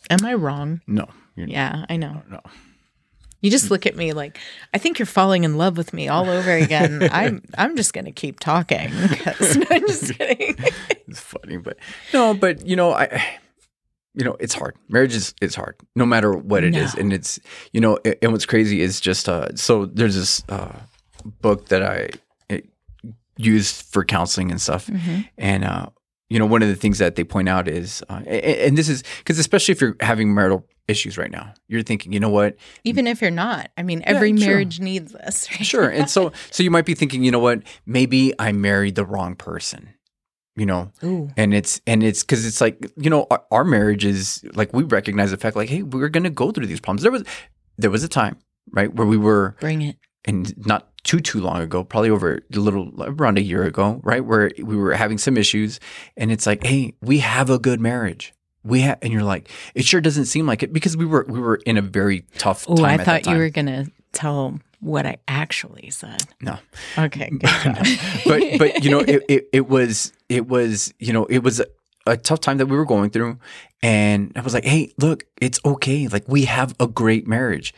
Am 0.10 0.26
I 0.26 0.34
wrong? 0.34 0.82
No. 0.88 1.08
yeah, 1.36 1.86
I 1.90 1.98
know. 1.98 2.22
No. 2.30 2.42
You 3.42 3.52
just 3.52 3.70
look 3.70 3.86
at 3.86 3.98
me 3.98 4.14
like 4.14 4.38
I 4.74 4.78
think 4.78 5.00
you're 5.00 5.06
falling 5.06 5.44
in 5.44 5.58
love 5.58 5.76
with 5.78 5.94
me 5.94 6.08
all 6.08 6.30
over 6.30 6.52
again. 6.52 7.10
I'm 7.12 7.42
I'm 7.58 7.76
just 7.76 7.94
gonna 7.94 8.14
keep 8.14 8.40
talking. 8.40 8.90
No, 8.94 9.66
I'm 9.70 9.88
just 9.88 10.18
kidding. 10.18 10.56
it's 11.08 11.20
funny, 11.20 11.58
but 11.58 11.78
no, 12.14 12.34
but 12.34 12.66
you 12.66 12.78
know, 12.78 12.94
I 12.94 13.22
you 14.16 14.24
know, 14.24 14.38
it's 14.40 14.54
hard. 14.54 14.78
Marriage 14.88 15.14
is 15.14 15.34
is 15.42 15.56
hard, 15.56 15.76
no 15.96 16.06
matter 16.06 16.32
what 16.32 16.64
it 16.64 16.72
no. 16.72 16.80
is, 16.80 16.94
and 16.96 17.12
it's 17.12 17.40
you 17.74 17.82
know, 17.82 17.98
and 18.22 18.32
what's 18.32 18.46
crazy 18.46 18.82
is 18.82 19.02
just 19.02 19.28
uh. 19.28 19.54
So 19.56 19.88
there's 19.88 20.16
this 20.16 20.44
uh, 20.48 20.80
book 21.42 21.68
that 21.68 21.84
I 21.84 22.10
used 23.38 23.86
for 23.92 24.06
counseling 24.06 24.52
and 24.52 24.62
stuff, 24.62 24.88
mm-hmm. 24.88 25.22
and 25.38 25.66
uh, 25.66 25.88
you 26.34 26.40
know, 26.40 26.48
one 26.48 26.64
of 26.64 26.68
the 26.68 26.76
things 26.76 26.98
that 26.98 27.14
they 27.14 27.24
point 27.24 27.48
out 27.48 27.68
is, 27.68 28.04
uh, 28.10 28.16
and 28.26 28.76
this 28.76 28.90
is 28.90 29.04
because 29.20 29.38
especially 29.38 29.74
if 29.74 29.80
you're 29.80 29.96
having 30.00 30.34
marital 30.34 30.68
issues 30.88 31.16
right 31.16 31.30
now, 31.30 31.54
you're 31.68 31.84
thinking, 31.84 32.12
you 32.12 32.20
know 32.20 32.32
what? 32.32 32.56
Even 32.84 33.06
if 33.06 33.22
you're 33.22 33.30
not, 33.30 33.70
I 33.78 33.84
mean, 33.84 34.02
every 34.04 34.32
yeah, 34.32 34.48
marriage 34.48 34.80
needs 34.80 35.12
this. 35.12 35.48
Right? 35.52 35.64
Sure, 35.64 35.88
and 35.88 36.10
so 36.10 36.32
so 36.50 36.64
you 36.64 36.72
might 36.72 36.86
be 36.86 36.96
thinking, 36.96 37.24
you 37.24 37.30
know 37.30 37.38
what? 37.38 37.62
Maybe 37.86 38.34
I 38.40 38.52
married 38.52 38.96
the 38.96 39.06
wrong 39.06 39.36
person. 39.36 39.94
You 40.56 40.66
know, 40.66 40.92
Ooh. 41.04 41.30
and 41.38 41.54
it's 41.54 41.82
and 41.86 42.02
it's 42.02 42.24
because 42.24 42.48
it's 42.48 42.60
like 42.60 42.84
you 42.98 43.12
know 43.12 43.28
our, 43.30 43.44
our 43.52 43.64
marriage 43.64 44.04
is 44.04 44.44
like 44.56 44.74
we 44.74 44.82
recognize 44.86 45.30
the 45.30 45.38
fact 45.38 45.56
like 45.56 45.70
hey 45.70 45.84
we're 45.84 46.10
gonna 46.10 46.32
go 46.32 46.50
through 46.50 46.66
these 46.66 46.80
problems. 46.80 47.04
There 47.04 47.12
was 47.12 47.24
there 47.78 47.92
was 47.92 48.04
a 48.04 48.10
time 48.10 48.38
right 48.72 48.92
where 48.92 49.06
we 49.06 49.18
were 49.18 49.56
bring 49.60 49.84
it 49.84 49.98
and 50.26 50.56
not 50.66 50.93
too 51.04 51.20
too 51.20 51.42
long 51.42 51.62
ago, 51.62 51.84
probably 51.84 52.10
over 52.10 52.40
a 52.54 52.60
little 52.60 52.92
around 53.00 53.38
a 53.38 53.42
year 53.42 53.64
ago, 53.64 54.00
right, 54.04 54.24
where 54.24 54.52
we 54.58 54.76
were 54.76 54.94
having 54.94 55.18
some 55.18 55.38
issues, 55.38 55.80
and 56.18 56.32
it's 56.32 56.46
like, 56.46 56.66
hey, 56.66 56.94
we 57.02 57.20
have 57.20 57.50
a 57.50 57.60
good 57.60 57.80
marriage. 57.80 58.34
We 58.64 58.82
have, 58.82 58.98
and 59.02 59.12
you're 59.12 59.24
like, 59.24 59.50
it 59.76 59.84
sure 59.84 60.00
doesn't 60.00 60.26
seem 60.26 60.48
like 60.48 60.64
it 60.64 60.72
because 60.72 60.96
we 60.96 61.06
were 61.06 61.26
we 61.28 61.40
were 61.40 61.58
in 61.66 61.78
a 61.78 61.82
very 61.82 62.22
tough. 62.38 62.66
Oh, 62.68 62.84
I 62.84 62.98
thought 62.98 63.26
you 63.28 63.36
were 63.36 63.50
gonna 63.50 63.88
tell 64.14 64.60
what 64.80 65.06
I 65.06 65.18
actually 65.28 65.90
said. 65.90 66.24
No. 66.42 66.58
Okay. 66.98 67.30
no. 67.32 67.82
But 68.26 68.44
but 68.58 68.84
you 68.84 68.92
know 68.92 69.00
it, 69.00 69.24
it, 69.28 69.50
it 69.52 69.70
was 69.70 70.14
it 70.30 70.48
was 70.48 70.94
you 71.00 71.12
know 71.12 71.26
it 71.26 71.40
was 71.40 71.60
a, 71.60 71.66
a 72.06 72.18
tough 72.18 72.40
time 72.40 72.58
that 72.58 72.68
we 72.68 72.78
were 72.78 72.86
going 72.86 73.10
through, 73.10 73.38
and 73.82 74.32
I 74.36 74.42
was 74.42 74.54
like, 74.54 74.66
hey, 74.66 74.94
look, 74.98 75.26
it's 75.42 75.60
okay. 75.66 76.08
Like 76.08 76.24
we 76.28 76.46
have 76.46 76.76
a 76.80 76.88
great 76.88 77.28
marriage, 77.28 77.74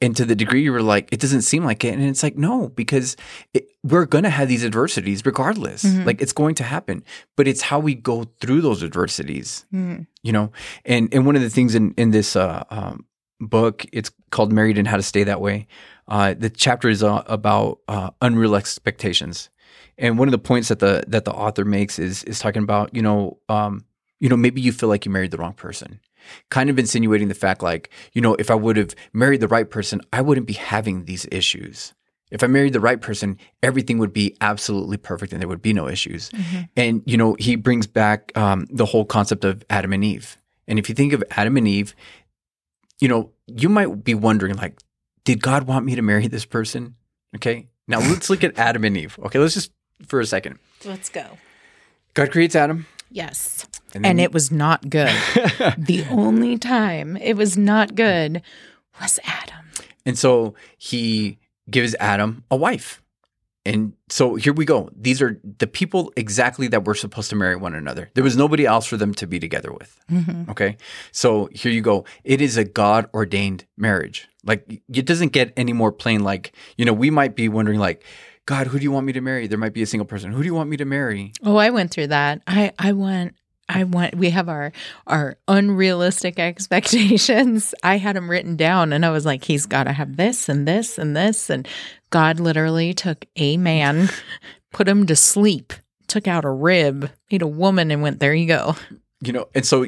and 0.00 0.16
to 0.16 0.24
the 0.24 0.34
degree 0.34 0.62
you 0.62 0.72
were 0.72 0.82
like, 0.82 1.08
it 1.12 1.20
doesn't 1.20 1.42
seem 1.42 1.64
like 1.64 1.84
it. 1.84 1.94
And 1.94 2.02
it's 2.02 2.22
like, 2.22 2.36
no, 2.36 2.68
because 2.68 3.16
it, 3.54 3.68
we're 3.82 4.06
going 4.06 4.24
to 4.24 4.30
have 4.30 4.48
these 4.48 4.64
adversities 4.64 5.24
regardless. 5.24 5.84
Mm-hmm. 5.84 6.04
Like 6.04 6.20
it's 6.20 6.32
going 6.32 6.54
to 6.56 6.64
happen, 6.64 7.02
but 7.36 7.48
it's 7.48 7.62
how 7.62 7.78
we 7.78 7.94
go 7.94 8.24
through 8.40 8.60
those 8.60 8.82
adversities, 8.82 9.64
mm-hmm. 9.72 10.02
you 10.22 10.32
know? 10.32 10.52
And, 10.84 11.12
and 11.12 11.26
one 11.26 11.36
of 11.36 11.42
the 11.42 11.50
things 11.50 11.74
in, 11.74 11.94
in 11.96 12.10
this, 12.10 12.36
uh, 12.36 12.64
um, 12.70 13.06
book, 13.40 13.86
it's 13.92 14.10
called 14.30 14.52
Married 14.52 14.76
and 14.76 14.86
How 14.86 14.96
to 14.96 15.02
Stay 15.02 15.24
That 15.24 15.40
Way. 15.40 15.66
Uh, 16.08 16.34
the 16.36 16.50
chapter 16.50 16.88
is 16.88 17.02
uh, 17.02 17.22
about, 17.26 17.80
uh, 17.88 18.10
unreal 18.20 18.56
expectations. 18.56 19.48
And 19.96 20.18
one 20.18 20.28
of 20.28 20.32
the 20.32 20.38
points 20.38 20.68
that 20.68 20.80
the, 20.80 21.04
that 21.08 21.24
the 21.24 21.32
author 21.32 21.64
makes 21.64 21.98
is, 21.98 22.24
is 22.24 22.38
talking 22.38 22.62
about, 22.62 22.94
you 22.94 23.02
know, 23.02 23.38
um, 23.48 23.84
you 24.18 24.28
know, 24.28 24.36
maybe 24.36 24.60
you 24.60 24.72
feel 24.72 24.88
like 24.88 25.06
you 25.06 25.10
married 25.10 25.30
the 25.30 25.38
wrong 25.38 25.54
person 25.54 26.00
kind 26.48 26.70
of 26.70 26.78
insinuating 26.78 27.28
the 27.28 27.34
fact 27.34 27.62
like, 27.62 27.90
you 28.12 28.20
know, 28.20 28.34
if 28.34 28.50
I 28.50 28.54
would 28.54 28.76
have 28.76 28.94
married 29.12 29.40
the 29.40 29.48
right 29.48 29.68
person, 29.68 30.00
I 30.12 30.20
wouldn't 30.20 30.46
be 30.46 30.54
having 30.54 31.04
these 31.04 31.26
issues. 31.30 31.94
If 32.30 32.44
I 32.44 32.46
married 32.46 32.72
the 32.72 32.80
right 32.80 33.00
person, 33.00 33.38
everything 33.62 33.98
would 33.98 34.12
be 34.12 34.36
absolutely 34.40 34.96
perfect 34.96 35.32
and 35.32 35.42
there 35.42 35.48
would 35.48 35.62
be 35.62 35.72
no 35.72 35.88
issues. 35.88 36.30
Mm-hmm. 36.30 36.60
And, 36.76 37.02
you 37.04 37.16
know, 37.16 37.34
he 37.38 37.56
brings 37.56 37.86
back 37.86 38.36
um, 38.36 38.66
the 38.70 38.86
whole 38.86 39.04
concept 39.04 39.44
of 39.44 39.64
Adam 39.68 39.92
and 39.92 40.04
Eve. 40.04 40.36
And 40.68 40.78
if 40.78 40.88
you 40.88 40.94
think 40.94 41.12
of 41.12 41.24
Adam 41.32 41.56
and 41.56 41.66
Eve, 41.66 41.94
you 43.00 43.08
know, 43.08 43.32
you 43.46 43.68
might 43.68 44.04
be 44.04 44.14
wondering, 44.14 44.54
like, 44.54 44.78
did 45.24 45.42
God 45.42 45.64
want 45.64 45.84
me 45.84 45.96
to 45.96 46.02
marry 46.02 46.28
this 46.28 46.44
person? 46.44 46.94
Okay. 47.34 47.68
Now 47.88 47.98
let's 47.98 48.30
look 48.30 48.44
at 48.44 48.56
Adam 48.56 48.84
and 48.84 48.96
Eve. 48.96 49.18
Okay. 49.24 49.40
Let's 49.40 49.54
just 49.54 49.72
for 50.06 50.20
a 50.20 50.26
second. 50.26 50.58
Let's 50.84 51.08
go. 51.08 51.38
God 52.14 52.30
creates 52.30 52.54
Adam. 52.54 52.86
Yes. 53.10 53.66
And, 53.94 54.06
and 54.06 54.20
it 54.20 54.32
was 54.32 54.50
not 54.50 54.88
good. 54.88 55.08
the 55.78 56.06
only 56.10 56.58
time 56.58 57.16
it 57.16 57.36
was 57.36 57.58
not 57.58 57.94
good 57.94 58.42
was 59.00 59.18
Adam. 59.24 59.66
And 60.06 60.18
so 60.18 60.54
he 60.78 61.38
gives 61.68 61.94
Adam 61.98 62.44
a 62.50 62.56
wife. 62.56 63.02
And 63.66 63.92
so 64.08 64.36
here 64.36 64.54
we 64.54 64.64
go. 64.64 64.88
These 64.96 65.20
are 65.20 65.38
the 65.58 65.66
people 65.66 66.12
exactly 66.16 66.66
that 66.68 66.86
were 66.86 66.94
supposed 66.94 67.28
to 67.30 67.36
marry 67.36 67.56
one 67.56 67.74
another. 67.74 68.10
There 68.14 68.24
was 68.24 68.36
nobody 68.36 68.64
else 68.64 68.86
for 68.86 68.96
them 68.96 69.12
to 69.14 69.26
be 69.26 69.38
together 69.38 69.70
with. 69.70 69.94
Mm-hmm. 70.10 70.50
Okay. 70.50 70.78
So 71.12 71.50
here 71.52 71.70
you 71.70 71.82
go. 71.82 72.06
It 72.24 72.40
is 72.40 72.56
a 72.56 72.64
God 72.64 73.10
ordained 73.12 73.66
marriage. 73.76 74.28
Like 74.44 74.82
it 74.92 75.04
doesn't 75.04 75.32
get 75.32 75.52
any 75.58 75.74
more 75.74 75.92
plain. 75.92 76.24
Like, 76.24 76.54
you 76.78 76.86
know, 76.86 76.94
we 76.94 77.10
might 77.10 77.36
be 77.36 77.50
wondering, 77.50 77.78
like, 77.78 78.02
God, 78.46 78.68
who 78.68 78.78
do 78.78 78.82
you 78.82 78.90
want 78.90 79.06
me 79.06 79.12
to 79.12 79.20
marry? 79.20 79.46
There 79.46 79.58
might 79.58 79.72
be 79.72 79.82
a 79.82 79.86
single 79.86 80.06
person. 80.06 80.32
Who 80.32 80.42
do 80.42 80.46
you 80.46 80.54
want 80.54 80.70
me 80.70 80.76
to 80.78 80.84
marry? 80.84 81.32
Oh, 81.44 81.56
I 81.56 81.70
went 81.70 81.90
through 81.90 82.08
that. 82.08 82.42
I 82.46 82.72
I 82.78 82.92
want 82.92 83.34
I 83.68 83.84
want 83.84 84.16
we 84.16 84.30
have 84.30 84.48
our 84.48 84.72
our 85.06 85.36
unrealistic 85.46 86.38
expectations. 86.38 87.74
I 87.82 87.98
had 87.98 88.16
them 88.16 88.30
written 88.30 88.56
down 88.56 88.92
and 88.92 89.06
I 89.06 89.10
was 89.10 89.24
like 89.24 89.44
he's 89.44 89.66
got 89.66 89.84
to 89.84 89.92
have 89.92 90.16
this 90.16 90.48
and 90.48 90.66
this 90.66 90.98
and 90.98 91.16
this 91.16 91.50
and 91.50 91.68
God 92.10 92.40
literally 92.40 92.92
took 92.92 93.24
a 93.36 93.56
man, 93.56 94.08
put 94.72 94.88
him 94.88 95.06
to 95.06 95.16
sleep, 95.16 95.72
took 96.08 96.26
out 96.26 96.44
a 96.44 96.50
rib, 96.50 97.10
made 97.30 97.42
a 97.42 97.46
woman 97.46 97.90
and 97.90 98.02
went 98.02 98.20
there 98.20 98.34
you 98.34 98.46
go. 98.46 98.74
You 99.22 99.32
know, 99.32 99.48
and 99.54 99.64
so 99.64 99.86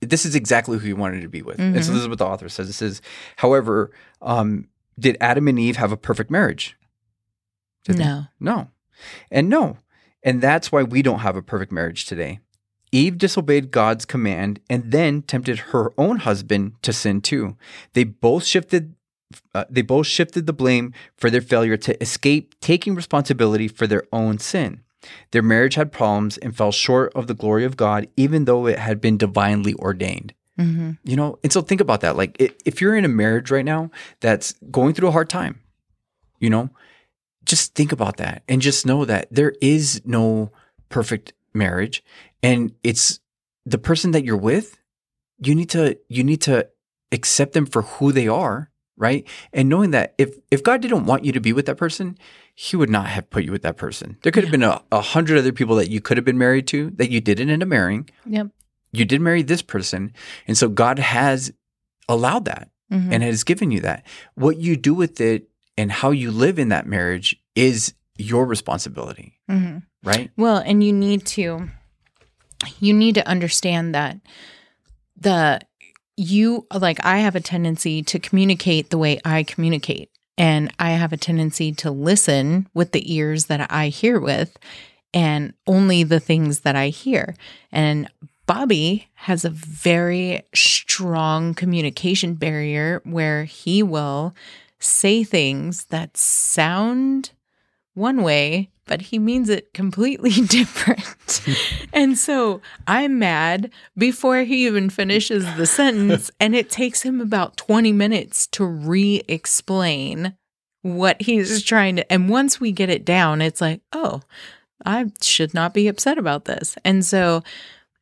this 0.00 0.24
is 0.24 0.34
exactly 0.34 0.78
who 0.78 0.86
he 0.86 0.92
wanted 0.94 1.22
to 1.22 1.28
be 1.28 1.42
with. 1.42 1.58
Mm-hmm. 1.58 1.76
And 1.76 1.84
so 1.84 1.92
this 1.92 2.02
is 2.02 2.08
what 2.08 2.18
the 2.18 2.26
author 2.26 2.48
says. 2.48 2.68
It 2.68 2.72
says, 2.72 3.02
however, 3.36 3.90
um, 4.22 4.68
did 4.98 5.16
Adam 5.20 5.48
and 5.48 5.58
Eve 5.58 5.76
have 5.76 5.92
a 5.92 5.96
perfect 5.96 6.30
marriage? 6.30 6.76
Did 7.84 7.98
no. 7.98 8.04
They? 8.04 8.26
No. 8.40 8.68
And 9.30 9.48
no. 9.48 9.78
And 10.22 10.40
that's 10.40 10.70
why 10.70 10.82
we 10.82 11.02
don't 11.02 11.20
have 11.20 11.36
a 11.36 11.42
perfect 11.42 11.72
marriage 11.72 12.04
today. 12.04 12.40
Eve 12.92 13.18
disobeyed 13.18 13.70
God's 13.70 14.04
command 14.04 14.60
and 14.68 14.90
then 14.90 15.22
tempted 15.22 15.58
her 15.58 15.92
own 15.96 16.18
husband 16.18 16.74
to 16.82 16.92
sin 16.92 17.20
too. 17.20 17.56
They 17.92 18.04
both 18.04 18.44
shifted 18.44 18.94
uh, 19.54 19.64
they 19.70 19.82
both 19.82 20.08
shifted 20.08 20.46
the 20.46 20.52
blame 20.52 20.92
for 21.16 21.30
their 21.30 21.40
failure 21.40 21.76
to 21.76 22.02
escape 22.02 22.58
taking 22.60 22.96
responsibility 22.96 23.68
for 23.68 23.86
their 23.86 24.02
own 24.12 24.38
sin. 24.38 24.80
Their 25.30 25.42
marriage 25.42 25.76
had 25.76 25.92
problems 25.92 26.36
and 26.38 26.56
fell 26.56 26.72
short 26.72 27.12
of 27.14 27.28
the 27.28 27.34
glory 27.34 27.64
of 27.64 27.76
God, 27.76 28.08
even 28.16 28.44
though 28.44 28.66
it 28.66 28.78
had 28.78 29.00
been 29.00 29.16
divinely 29.16 29.74
ordained. 29.74 30.34
Mm-hmm. 30.58 30.92
You 31.04 31.16
know, 31.16 31.38
and 31.42 31.52
so 31.52 31.62
think 31.62 31.80
about 31.80 32.00
that. 32.02 32.16
Like, 32.16 32.36
if 32.64 32.80
you're 32.80 32.96
in 32.96 33.04
a 33.04 33.08
marriage 33.08 33.50
right 33.50 33.64
now 33.64 33.90
that's 34.20 34.52
going 34.70 34.94
through 34.94 35.08
a 35.08 35.12
hard 35.12 35.30
time, 35.30 35.60
you 36.38 36.50
know, 36.50 36.70
just 37.44 37.74
think 37.74 37.92
about 37.92 38.16
that 38.18 38.42
and 38.48 38.60
just 38.60 38.86
know 38.86 39.04
that 39.04 39.28
there 39.30 39.54
is 39.60 40.02
no 40.04 40.52
perfect 40.88 41.32
marriage. 41.54 42.02
And 42.42 42.74
it's 42.82 43.20
the 43.66 43.78
person 43.78 44.12
that 44.12 44.24
you're 44.24 44.36
with 44.36 44.78
you 45.42 45.54
need 45.54 45.70
to 45.70 45.98
you 46.08 46.22
need 46.22 46.42
to 46.42 46.68
accept 47.12 47.52
them 47.52 47.66
for 47.66 47.82
who 47.82 48.12
they 48.12 48.28
are 48.28 48.68
right? 48.96 49.26
And 49.54 49.70
knowing 49.70 49.92
that 49.92 50.14
if 50.18 50.36
if 50.50 50.62
god 50.62 50.82
didn't 50.82 51.06
want 51.06 51.24
you 51.24 51.32
to 51.32 51.40
be 51.40 51.52
with 51.52 51.66
that 51.66 51.76
person 51.76 52.18
he 52.54 52.76
would 52.76 52.90
not 52.90 53.06
have 53.06 53.30
put 53.30 53.44
you 53.44 53.52
with 53.52 53.62
that 53.62 53.78
person. 53.78 54.18
There 54.22 54.32
could 54.32 54.44
have 54.44 54.50
been 54.50 54.62
a, 54.62 54.82
a 54.92 55.00
hundred 55.00 55.38
other 55.38 55.52
people 55.52 55.76
that 55.76 55.88
you 55.88 56.00
could 56.00 56.18
have 56.18 56.26
been 56.26 56.36
married 56.36 56.66
to 56.68 56.90
that 56.96 57.10
you 57.10 57.20
didn't 57.20 57.48
end 57.48 57.62
up 57.62 57.68
marrying. 57.68 58.10
Yep. 58.26 58.48
You 58.92 59.04
did 59.06 59.22
marry 59.22 59.42
this 59.42 59.62
person. 59.62 60.12
And 60.46 60.58
so 60.58 60.68
god 60.68 60.98
has 60.98 61.52
allowed 62.08 62.44
that 62.44 62.68
mm-hmm. 62.92 63.12
and 63.12 63.22
has 63.22 63.44
given 63.44 63.70
you 63.70 63.80
that. 63.80 64.04
What 64.34 64.58
you 64.58 64.76
do 64.76 64.92
with 64.92 65.20
it 65.20 65.48
and 65.80 65.90
how 65.90 66.10
you 66.10 66.30
live 66.30 66.58
in 66.58 66.68
that 66.68 66.86
marriage 66.86 67.36
is 67.54 67.94
your 68.16 68.46
responsibility. 68.46 69.38
Mm-hmm. 69.50 69.78
Right. 70.02 70.30
Well, 70.36 70.58
and 70.58 70.84
you 70.84 70.92
need 70.92 71.26
to, 71.26 71.68
you 72.78 72.94
need 72.94 73.14
to 73.16 73.26
understand 73.26 73.94
that 73.94 74.18
the 75.16 75.60
you 76.16 76.66
like 76.74 77.04
I 77.04 77.18
have 77.18 77.34
a 77.34 77.40
tendency 77.40 78.02
to 78.02 78.18
communicate 78.18 78.90
the 78.90 78.98
way 78.98 79.20
I 79.24 79.42
communicate 79.42 80.10
and 80.36 80.70
I 80.78 80.90
have 80.90 81.12
a 81.12 81.18
tendency 81.18 81.72
to 81.72 81.90
listen 81.90 82.68
with 82.74 82.92
the 82.92 83.14
ears 83.14 83.46
that 83.46 83.70
I 83.72 83.88
hear 83.88 84.20
with 84.20 84.58
and 85.14 85.54
only 85.66 86.02
the 86.02 86.20
things 86.20 86.60
that 86.60 86.76
I 86.76 86.88
hear. 86.88 87.34
And 87.72 88.08
Bobby 88.46 89.08
has 89.14 89.44
a 89.44 89.50
very 89.50 90.42
strong 90.54 91.54
communication 91.54 92.34
barrier 92.34 93.00
where 93.04 93.44
he 93.44 93.82
will 93.82 94.34
say 94.80 95.22
things 95.22 95.84
that 95.86 96.16
sound 96.16 97.32
one 97.94 98.22
way, 98.22 98.70
but 98.86 99.02
he 99.02 99.18
means 99.18 99.48
it 99.48 99.72
completely 99.72 100.30
different. 100.46 101.42
and 101.92 102.18
so 102.18 102.60
I'm 102.86 103.18
mad 103.18 103.70
before 103.96 104.38
he 104.40 104.66
even 104.66 104.90
finishes 104.90 105.44
the 105.54 105.66
sentence, 105.66 106.30
and 106.40 106.54
it 106.54 106.70
takes 106.70 107.02
him 107.02 107.20
about 107.20 107.56
20 107.56 107.92
minutes 107.92 108.46
to 108.48 108.64
re 108.64 109.22
explain 109.28 110.34
what 110.82 111.22
he's 111.22 111.62
trying 111.62 111.96
to. 111.96 112.12
And 112.12 112.28
once 112.28 112.58
we 112.58 112.72
get 112.72 112.88
it 112.88 113.04
down, 113.04 113.42
it's 113.42 113.60
like, 113.60 113.82
oh, 113.92 114.22
I 114.84 115.12
should 115.20 115.52
not 115.52 115.74
be 115.74 115.88
upset 115.88 116.16
about 116.16 116.46
this. 116.46 116.76
And 116.84 117.04
so 117.04 117.42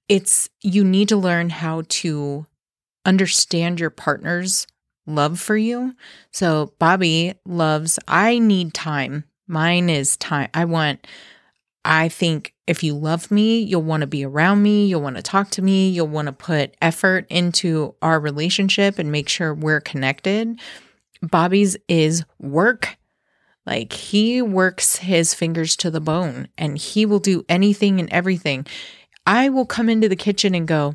it's, 0.08 0.48
you 0.62 0.84
need 0.84 1.08
to 1.08 1.16
learn 1.16 1.50
how 1.50 1.82
to 1.88 2.46
understand 3.04 3.80
your 3.80 3.90
partner's 3.90 4.66
love 5.08 5.40
for 5.40 5.56
you. 5.56 5.94
So 6.30 6.72
Bobby 6.78 7.34
loves, 7.44 7.98
I 8.06 8.38
need 8.38 8.74
time. 8.74 9.24
Mine 9.46 9.88
is 9.88 10.16
time. 10.18 10.50
I 10.54 10.66
want, 10.66 11.06
I 11.84 12.08
think 12.08 12.54
if 12.66 12.82
you 12.82 12.94
love 12.94 13.30
me, 13.30 13.60
you'll 13.60 13.82
want 13.82 14.02
to 14.02 14.06
be 14.06 14.24
around 14.24 14.62
me, 14.62 14.86
you'll 14.86 15.00
want 15.00 15.16
to 15.16 15.22
talk 15.22 15.50
to 15.52 15.62
me, 15.62 15.88
you'll 15.88 16.06
want 16.06 16.26
to 16.26 16.32
put 16.32 16.76
effort 16.82 17.26
into 17.30 17.94
our 18.02 18.20
relationship 18.20 18.98
and 18.98 19.10
make 19.10 19.28
sure 19.28 19.54
we're 19.54 19.80
connected. 19.80 20.60
Bobby's 21.22 21.76
is 21.88 22.24
work. 22.38 22.98
Like 23.64 23.92
he 23.92 24.40
works 24.42 24.96
his 24.96 25.34
fingers 25.34 25.76
to 25.76 25.90
the 25.90 26.00
bone 26.00 26.48
and 26.56 26.78
he 26.78 27.04
will 27.06 27.18
do 27.18 27.44
anything 27.48 28.00
and 28.00 28.10
everything. 28.12 28.66
I 29.26 29.48
will 29.48 29.66
come 29.66 29.88
into 29.88 30.08
the 30.08 30.16
kitchen 30.16 30.54
and 30.54 30.66
go, 30.66 30.94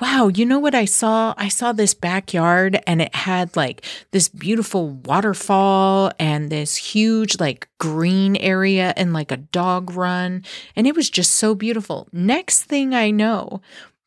wow, 0.00 0.28
you 0.28 0.46
know 0.46 0.58
what 0.58 0.74
I 0.74 0.86
saw? 0.86 1.34
I 1.36 1.48
saw 1.48 1.72
this 1.72 1.92
backyard 1.92 2.80
and 2.86 3.02
it 3.02 3.14
had 3.14 3.54
like 3.56 3.84
this 4.10 4.28
beautiful 4.28 4.88
waterfall 4.88 6.10
and 6.18 6.50
this 6.50 6.76
huge 6.76 7.38
like 7.38 7.68
green 7.78 8.36
area 8.36 8.94
and 8.96 9.12
like 9.12 9.30
a 9.30 9.36
dog 9.36 9.90
run. 9.90 10.44
And 10.74 10.86
it 10.86 10.96
was 10.96 11.10
just 11.10 11.34
so 11.34 11.54
beautiful. 11.54 12.08
Next 12.12 12.62
thing 12.64 12.94
I 12.94 13.10
know, 13.10 13.60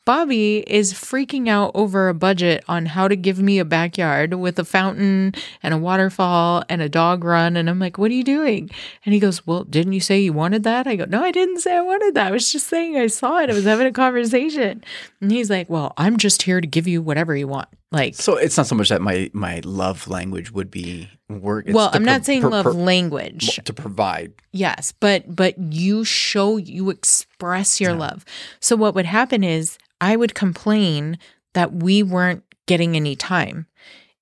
Bobby 0.05 0.63
is 0.67 0.93
freaking 0.93 1.49
out 1.49 1.71
over 1.73 2.09
a 2.09 2.13
budget 2.13 2.63
on 2.67 2.85
how 2.85 3.07
to 3.07 3.15
give 3.15 3.39
me 3.39 3.57
a 3.57 3.65
backyard 3.65 4.35
with 4.35 4.59
a 4.59 4.63
fountain 4.63 5.33
and 5.63 5.73
a 5.73 5.79
waterfall 5.79 6.63
and 6.69 6.83
a 6.83 6.87
dog 6.87 7.23
run. 7.23 7.57
And 7.57 7.67
I'm 7.67 7.79
like, 7.79 7.97
what 7.97 8.11
are 8.11 8.13
you 8.13 8.23
doing? 8.23 8.69
And 9.03 9.13
he 9.15 9.19
goes, 9.19 9.47
well, 9.47 9.63
didn't 9.63 9.93
you 9.93 9.99
say 9.99 10.19
you 10.19 10.31
wanted 10.31 10.63
that? 10.63 10.85
I 10.85 10.95
go, 10.95 11.05
no, 11.05 11.23
I 11.23 11.31
didn't 11.31 11.59
say 11.59 11.75
I 11.75 11.81
wanted 11.81 12.13
that. 12.13 12.27
I 12.27 12.31
was 12.31 12.51
just 12.51 12.67
saying 12.67 12.95
I 12.95 13.07
saw 13.07 13.39
it. 13.39 13.49
I 13.49 13.53
was 13.53 13.65
having 13.65 13.87
a 13.87 13.91
conversation. 13.91 14.83
And 15.21 15.31
he's 15.31 15.49
like, 15.49 15.71
well, 15.71 15.93
I'm 15.97 16.17
just 16.17 16.43
here 16.43 16.61
to 16.61 16.67
give 16.67 16.87
you 16.87 17.01
whatever 17.01 17.35
you 17.35 17.47
want. 17.47 17.67
Like, 17.95 18.15
so 18.15 18.35
it's 18.35 18.57
not 18.57 18.67
so 18.67 18.75
much 18.75 18.89
that 18.89 19.01
my, 19.01 19.29
my 19.31 19.61
love 19.63 20.09
language 20.09 20.51
would 20.51 20.69
be 20.69 21.09
work. 21.29 21.65
well, 21.69 21.89
I'm 21.93 22.03
not 22.03 22.25
saying 22.25 22.43
love 22.43 22.65
language 22.65 23.57
to 23.63 23.71
provide. 23.71 24.33
Yes, 24.51 24.91
but 24.99 25.33
but 25.33 25.57
you 25.57 26.03
show 26.03 26.57
you 26.57 26.89
express 26.89 27.79
your 27.79 27.91
yeah. 27.91 27.99
love. 27.99 28.25
So 28.59 28.75
what 28.75 28.95
would 28.95 29.05
happen 29.05 29.45
is 29.45 29.77
I 30.01 30.17
would 30.17 30.35
complain 30.35 31.17
that 31.53 31.71
we 31.71 32.03
weren't 32.03 32.43
getting 32.65 32.97
any 32.97 33.15
time. 33.15 33.65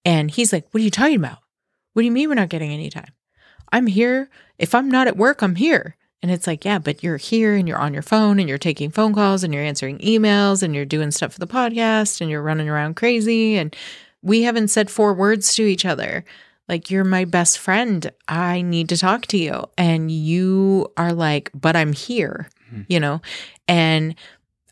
And 0.06 0.30
he's 0.30 0.54
like, 0.54 0.68
What 0.70 0.82
are 0.82 0.84
you 0.84 0.92
talking 0.92 1.16
about? 1.16 1.40
What 1.94 2.04
do 2.04 2.06
you 2.06 2.12
mean 2.12 2.30
we're 2.30 2.36
not 2.36 2.50
getting 2.50 2.72
any 2.72 2.92
time? 2.92 3.12
I'm 3.72 3.88
here. 3.88 4.30
If 4.60 4.76
I'm 4.76 4.90
not 4.90 5.08
at 5.08 5.18
work, 5.18 5.42
I'm 5.42 5.56
here. 5.56 5.96
And 6.24 6.32
it's 6.32 6.48
like, 6.48 6.64
yeah, 6.64 6.80
but 6.80 7.04
you're 7.04 7.18
here 7.18 7.54
and 7.54 7.68
you're 7.68 7.78
on 7.78 7.94
your 7.94 8.02
phone 8.02 8.40
and 8.40 8.48
you're 8.48 8.58
taking 8.58 8.90
phone 8.90 9.14
calls 9.14 9.44
and 9.44 9.54
you're 9.54 9.62
answering 9.62 10.00
emails 10.00 10.64
and 10.64 10.74
you're 10.74 10.86
doing 10.86 11.12
stuff 11.12 11.34
for 11.34 11.40
the 11.40 11.46
podcast 11.46 12.22
and 12.22 12.32
you're 12.32 12.42
running 12.42 12.70
around 12.70 12.96
crazy. 12.96 13.58
And 13.58 13.76
we 14.22 14.44
haven't 14.44 14.70
said 14.70 14.90
four 14.90 15.14
words 15.14 15.54
to 15.56 15.64
each 15.64 15.86
other. 15.86 16.24
Like, 16.70 16.90
you're 16.90 17.04
my 17.04 17.26
best 17.26 17.60
friend. 17.60 18.10
I 18.30 18.62
need 18.62 18.88
to 18.88 18.98
talk 18.98 19.26
to 19.28 19.38
you. 19.38 19.66
And 19.78 20.10
you 20.10 20.88
are 20.96 21.12
like, 21.12 21.52
but 21.54 21.76
I'm 21.76 21.92
here, 21.92 22.48
mm-hmm. 22.72 22.84
you 22.88 23.02
know? 23.02 23.22
And 23.68 24.16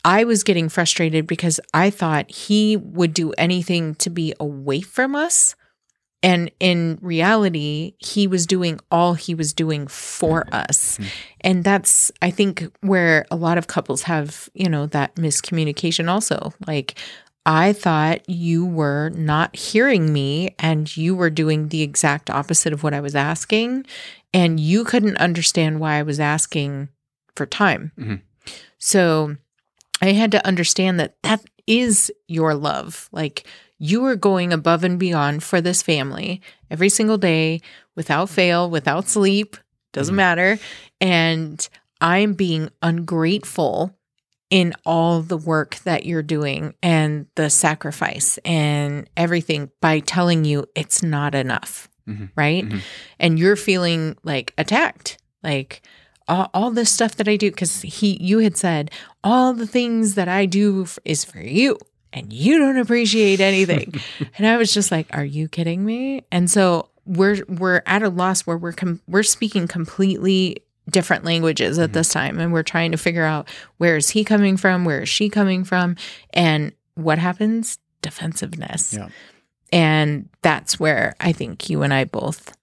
I 0.05 0.23
was 0.23 0.45
getting 0.45 0.69
frustrated 0.69 1.27
because 1.27 1.59
I 1.73 1.89
thought 1.89 2.31
he 2.31 2.77
would 2.77 3.13
do 3.13 3.33
anything 3.33 3.95
to 3.95 4.09
be 4.09 4.33
away 4.39 4.79
from 4.79 5.15
us. 5.15 5.55
And 6.23 6.51
in 6.59 6.99
reality, 7.01 7.93
he 7.97 8.27
was 8.27 8.45
doing 8.45 8.79
all 8.91 9.15
he 9.15 9.33
was 9.33 9.53
doing 9.53 9.87
for 9.87 10.47
us. 10.51 10.97
Mm-hmm. 10.97 11.09
And 11.41 11.63
that's, 11.63 12.11
I 12.21 12.29
think, 12.29 12.69
where 12.81 13.25
a 13.31 13.35
lot 13.35 13.57
of 13.57 13.67
couples 13.67 14.03
have, 14.03 14.49
you 14.53 14.69
know, 14.69 14.85
that 14.87 15.15
miscommunication 15.15 16.07
also. 16.07 16.53
Like, 16.67 16.95
I 17.45 17.73
thought 17.73 18.29
you 18.29 18.65
were 18.65 19.09
not 19.09 19.55
hearing 19.55 20.13
me 20.13 20.53
and 20.59 20.95
you 20.95 21.15
were 21.15 21.31
doing 21.31 21.69
the 21.69 21.81
exact 21.81 22.29
opposite 22.29 22.71
of 22.71 22.83
what 22.83 22.93
I 22.93 22.99
was 22.99 23.15
asking. 23.15 23.85
And 24.33 24.59
you 24.59 24.83
couldn't 24.83 25.17
understand 25.17 25.79
why 25.79 25.95
I 25.95 26.03
was 26.03 26.19
asking 26.19 26.89
for 27.35 27.47
time. 27.47 27.91
Mm-hmm. 27.97 28.15
So, 28.77 29.37
I 30.01 30.13
had 30.13 30.31
to 30.31 30.45
understand 30.45 30.99
that 30.99 31.15
that 31.23 31.43
is 31.67 32.11
your 32.27 32.55
love. 32.55 33.07
Like 33.11 33.45
you 33.81 34.05
are 34.05 34.15
going 34.15 34.53
above 34.53 34.83
and 34.83 34.99
beyond 34.99 35.41
for 35.41 35.59
this 35.59 35.81
family 35.81 36.39
every 36.69 36.87
single 36.87 37.17
day 37.17 37.59
without 37.95 38.29
fail, 38.29 38.69
without 38.69 39.09
sleep, 39.09 39.57
doesn't 39.91 40.11
mm-hmm. 40.11 40.17
matter. 40.17 40.59
And 41.01 41.67
I'm 41.99 42.33
being 42.33 42.69
ungrateful 42.83 43.97
in 44.51 44.75
all 44.85 45.23
the 45.23 45.37
work 45.37 45.77
that 45.79 46.05
you're 46.05 46.21
doing 46.21 46.75
and 46.83 47.25
the 47.33 47.49
sacrifice 47.49 48.37
and 48.45 49.09
everything 49.17 49.71
by 49.81 49.99
telling 49.99 50.45
you 50.45 50.65
it's 50.75 51.01
not 51.01 51.33
enough. 51.33 51.89
Mm-hmm. 52.07 52.25
Right. 52.35 52.65
Mm-hmm. 52.65 52.79
And 53.19 53.39
you're 53.39 53.55
feeling 53.55 54.15
like 54.23 54.53
attacked. 54.59 55.17
Like, 55.43 55.81
all, 56.27 56.51
all 56.53 56.69
this 56.69 56.91
stuff 56.91 57.15
that 57.15 57.27
I 57.27 57.35
do 57.35 57.49
because 57.49 57.81
he 57.81 58.17
you 58.21 58.39
had 58.39 58.55
said 58.55 58.91
all 59.23 59.53
the 59.53 59.65
things 59.65 60.13
that 60.15 60.27
I 60.27 60.45
do 60.45 60.83
f- 60.83 60.99
is 61.03 61.25
for 61.25 61.39
you 61.39 61.79
and 62.13 62.31
you 62.31 62.57
don't 62.57 62.77
appreciate 62.77 63.39
anything. 63.39 63.93
and 64.37 64.47
I 64.47 64.57
was 64.57 64.73
just 64.73 64.91
like, 64.91 65.07
are 65.11 65.25
you 65.25 65.47
kidding 65.47 65.85
me? 65.85 66.23
And 66.31 66.49
so 66.49 66.89
we're 67.05 67.43
we're 67.47 67.81
at 67.85 68.03
a 68.03 68.09
loss 68.09 68.41
where 68.41 68.57
we're 68.57 68.73
com- 68.73 69.01
we're 69.07 69.23
speaking 69.23 69.67
completely 69.67 70.57
different 70.89 71.23
languages 71.23 71.77
at 71.79 71.85
mm-hmm. 71.89 71.93
this 71.93 72.09
time 72.09 72.39
and 72.39 72.51
we're 72.51 72.63
trying 72.63 72.91
to 72.91 72.97
figure 72.97 73.23
out 73.23 73.47
where 73.77 73.95
is 73.95 74.09
he 74.09 74.23
coming 74.23 74.57
from, 74.57 74.85
where 74.85 75.03
is 75.03 75.09
she 75.09 75.29
coming 75.29 75.63
from 75.63 75.95
and 76.31 76.73
what 76.95 77.17
happens? 77.17 77.77
Defensiveness. 78.01 78.93
Yeah. 78.93 79.09
And 79.71 80.27
that's 80.41 80.79
where 80.79 81.15
I 81.19 81.31
think 81.31 81.69
you 81.69 81.81
and 81.83 81.93
I 81.93 82.03
both 82.03 82.57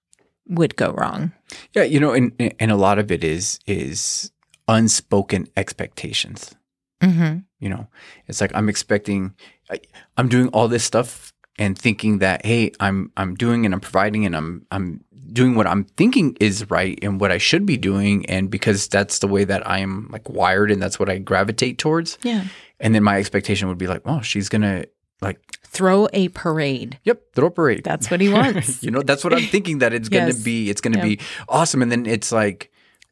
would 0.49 0.77
go 0.77 0.93
wrong. 0.93 1.33
Yeah, 1.75 1.85
you 1.85 2.01
know, 2.01 2.13
and 2.13 2.33
and 2.59 2.71
a 2.71 2.77
lot 2.77 2.99
of 2.99 3.11
it 3.11 3.25
is 3.25 3.61
is 3.67 4.31
unspoken 4.67 5.49
expectations. 5.57 6.55
Mm-hmm. 7.01 7.39
You 7.61 7.69
know, 7.71 7.89
it's 8.27 8.41
like 8.41 8.53
I'm 8.55 8.69
expecting, 8.69 9.35
I, 9.71 9.81
I'm 10.17 10.29
doing 10.29 10.49
all 10.49 10.69
this 10.69 10.85
stuff 10.85 11.33
and 11.59 11.77
thinking 11.77 12.19
that 12.19 12.47
hey, 12.47 12.73
I'm 12.81 13.13
I'm 13.17 13.35
doing 13.35 13.65
and 13.65 13.75
I'm 13.75 13.81
providing 13.81 14.25
and 14.25 14.37
I'm 14.37 14.67
I'm 14.71 15.05
doing 15.33 15.55
what 15.55 15.67
I'm 15.67 15.85
thinking 15.85 16.37
is 16.41 16.71
right 16.71 16.99
and 17.03 17.21
what 17.21 17.33
I 17.33 17.39
should 17.39 17.67
be 17.67 17.77
doing, 17.77 18.25
and 18.27 18.51
because 18.51 18.89
that's 18.89 19.19
the 19.19 19.29
way 19.29 19.45
that 19.45 19.69
I 19.69 19.79
am 19.79 20.09
like 20.11 20.29
wired 20.29 20.71
and 20.71 20.81
that's 20.81 20.99
what 20.99 21.09
I 21.09 21.19
gravitate 21.19 21.79
towards. 21.79 22.19
Yeah. 22.23 22.45
And 22.81 22.95
then 22.95 23.03
my 23.03 23.19
expectation 23.19 23.69
would 23.69 23.79
be 23.79 23.89
like, 23.89 24.03
oh, 24.05 24.21
she's 24.21 24.49
gonna 24.49 24.85
like 25.21 25.41
throw 25.65 26.09
a 26.13 26.29
parade. 26.29 26.99
Yep, 27.05 27.35
throw 27.35 27.47
a 27.47 27.51
parade. 27.51 27.85
That's 27.85 28.11
what 28.11 28.21
he 28.21 28.29
wants. 28.29 28.83
you 28.85 28.91
know, 28.91 29.03
that's 29.03 29.25
what 29.25 29.35
I'm 29.35 29.45
thinking 29.45 29.79
that 29.79 29.93
it's 29.93 30.09
yes. 30.13 30.21
going 30.21 30.35
to 30.35 30.43
be. 30.43 30.71
It's 30.71 30.81
going 30.81 30.95
to 30.95 30.99
yep. 30.99 31.19
be 31.19 31.25
awesome, 31.49 31.83
and 31.83 31.91
then 31.91 32.07
it's 32.07 32.33
like, 32.33 32.71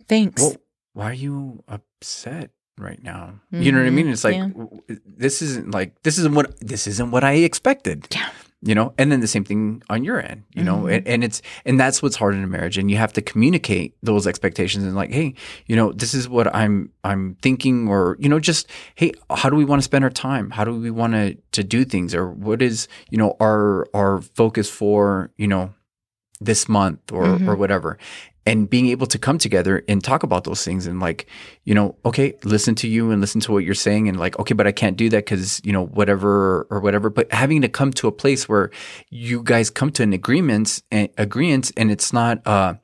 thanks. 0.08 0.42
Well, 0.42 0.56
why 0.92 1.10
are 1.10 1.14
you 1.14 1.62
upset 1.68 2.50
right 2.78 3.02
now? 3.02 3.40
Mm-hmm. 3.52 3.62
You 3.62 3.72
know 3.72 3.78
what 3.78 3.86
I 3.86 3.90
mean? 3.90 4.08
It's 4.08 4.24
like 4.24 4.36
yeah. 4.36 4.96
this 5.04 5.42
isn't 5.42 5.72
like 5.72 6.00
this 6.02 6.18
isn't 6.18 6.34
what 6.34 6.58
this 6.60 6.86
isn't 6.86 7.10
what 7.10 7.24
I 7.24 7.32
expected. 7.32 8.06
Yeah 8.10 8.30
you 8.62 8.74
know 8.74 8.94
and 8.96 9.12
then 9.12 9.20
the 9.20 9.26
same 9.26 9.44
thing 9.44 9.82
on 9.90 10.02
your 10.02 10.20
end 10.20 10.42
you 10.54 10.62
mm-hmm. 10.62 10.66
know 10.66 10.86
and, 10.86 11.06
and, 11.06 11.24
it's 11.24 11.42
and 11.64 11.78
that's 11.78 12.02
what's 12.02 12.16
hard 12.16 12.34
in 12.34 12.42
a 12.42 12.46
marriage 12.46 12.78
and 12.78 12.90
you 12.90 12.96
have 12.96 13.12
to 13.12 13.20
communicate 13.20 13.96
those 14.02 14.26
expectations 14.26 14.84
and 14.84 14.94
like 14.94 15.12
hey 15.12 15.34
you 15.66 15.76
know 15.76 15.92
this 15.92 16.14
is 16.14 16.28
what 16.28 16.52
i'm 16.54 16.90
i'm 17.04 17.36
thinking 17.42 17.88
or 17.88 18.16
you 18.18 18.28
know 18.28 18.40
just 18.40 18.66
hey 18.94 19.12
how 19.30 19.50
do 19.50 19.56
we 19.56 19.64
want 19.64 19.80
to 19.80 19.84
spend 19.84 20.04
our 20.04 20.10
time 20.10 20.50
how 20.50 20.64
do 20.64 20.74
we 20.74 20.90
want 20.90 21.12
to 21.12 21.36
to 21.52 21.62
do 21.62 21.84
things 21.84 22.14
or 22.14 22.30
what 22.30 22.62
is 22.62 22.88
you 23.10 23.18
know 23.18 23.36
our 23.40 23.86
our 23.94 24.20
focus 24.20 24.70
for 24.70 25.30
you 25.36 25.46
know 25.46 25.72
this 26.40 26.68
month 26.68 27.12
or 27.12 27.24
mm-hmm. 27.24 27.48
or 27.48 27.56
whatever 27.56 27.98
and 28.46 28.70
being 28.70 28.86
able 28.86 29.06
to 29.08 29.18
come 29.18 29.36
together 29.36 29.84
and 29.88 30.02
talk 30.02 30.22
about 30.22 30.44
those 30.44 30.64
things 30.64 30.86
and 30.86 31.00
like 31.00 31.26
you 31.64 31.74
know 31.74 31.96
okay 32.04 32.34
listen 32.44 32.74
to 32.76 32.88
you 32.88 33.10
and 33.10 33.20
listen 33.20 33.40
to 33.40 33.52
what 33.52 33.64
you're 33.64 33.74
saying 33.74 34.08
and 34.08 34.18
like 34.18 34.38
okay 34.38 34.54
but 34.54 34.66
i 34.66 34.72
can't 34.72 34.96
do 34.96 35.08
that 35.10 35.24
because 35.24 35.60
you 35.64 35.72
know 35.72 35.86
whatever 35.86 36.66
or 36.70 36.80
whatever 36.80 37.10
but 37.10 37.30
having 37.32 37.60
to 37.60 37.68
come 37.68 37.92
to 37.92 38.06
a 38.06 38.12
place 38.12 38.48
where 38.48 38.70
you 39.10 39.42
guys 39.42 39.68
come 39.68 39.90
to 39.90 40.02
an 40.02 40.12
agreement 40.12 40.82
and 40.90 41.08
agreement 41.18 41.72
and 41.76 41.90
it's 41.90 42.12
not 42.12 42.46
uh 42.46 42.74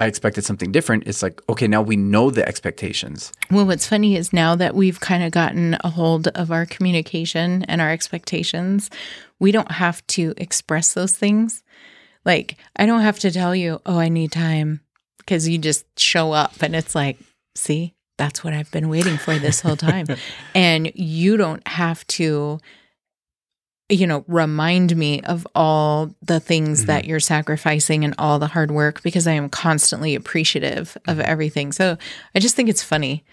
I 0.00 0.06
expected 0.06 0.44
something 0.44 0.70
different. 0.70 1.08
It's 1.08 1.24
like, 1.24 1.42
okay, 1.48 1.66
now 1.66 1.82
we 1.82 1.96
know 1.96 2.30
the 2.30 2.46
expectations. 2.46 3.32
Well, 3.50 3.66
what's 3.66 3.86
funny 3.86 4.14
is 4.14 4.32
now 4.32 4.54
that 4.54 4.76
we've 4.76 5.00
kind 5.00 5.24
of 5.24 5.32
gotten 5.32 5.76
a 5.82 5.90
hold 5.90 6.28
of 6.28 6.52
our 6.52 6.66
communication 6.66 7.64
and 7.64 7.80
our 7.80 7.90
expectations, 7.90 8.90
we 9.40 9.50
don't 9.50 9.72
have 9.72 10.06
to 10.08 10.34
express 10.36 10.94
those 10.94 11.16
things. 11.16 11.64
Like, 12.28 12.58
I 12.76 12.84
don't 12.84 13.00
have 13.00 13.18
to 13.20 13.30
tell 13.30 13.56
you, 13.56 13.80
oh, 13.86 13.98
I 13.98 14.10
need 14.10 14.30
time 14.30 14.82
because 15.16 15.48
you 15.48 15.56
just 15.56 15.86
show 15.98 16.32
up 16.32 16.62
and 16.62 16.76
it's 16.76 16.94
like, 16.94 17.18
see, 17.56 17.94
that's 18.18 18.44
what 18.44 18.52
I've 18.52 18.70
been 18.70 18.90
waiting 18.90 19.16
for 19.16 19.38
this 19.38 19.60
whole 19.60 19.76
time. 19.76 20.06
and 20.54 20.92
you 20.94 21.38
don't 21.38 21.66
have 21.66 22.06
to 22.08 22.60
you 23.90 24.06
know, 24.06 24.22
remind 24.28 24.94
me 24.94 25.22
of 25.22 25.46
all 25.54 26.14
the 26.20 26.40
things 26.40 26.80
mm-hmm. 26.80 26.88
that 26.88 27.06
you're 27.06 27.20
sacrificing 27.20 28.04
and 28.04 28.14
all 28.18 28.38
the 28.38 28.48
hard 28.48 28.70
work 28.70 29.02
because 29.02 29.26
I 29.26 29.32
am 29.32 29.48
constantly 29.48 30.14
appreciative 30.14 30.98
of 31.06 31.16
mm-hmm. 31.16 31.30
everything. 31.30 31.72
So 31.72 31.96
I 32.34 32.38
just 32.38 32.54
think 32.54 32.68
it's 32.68 32.82
funny. 32.82 33.24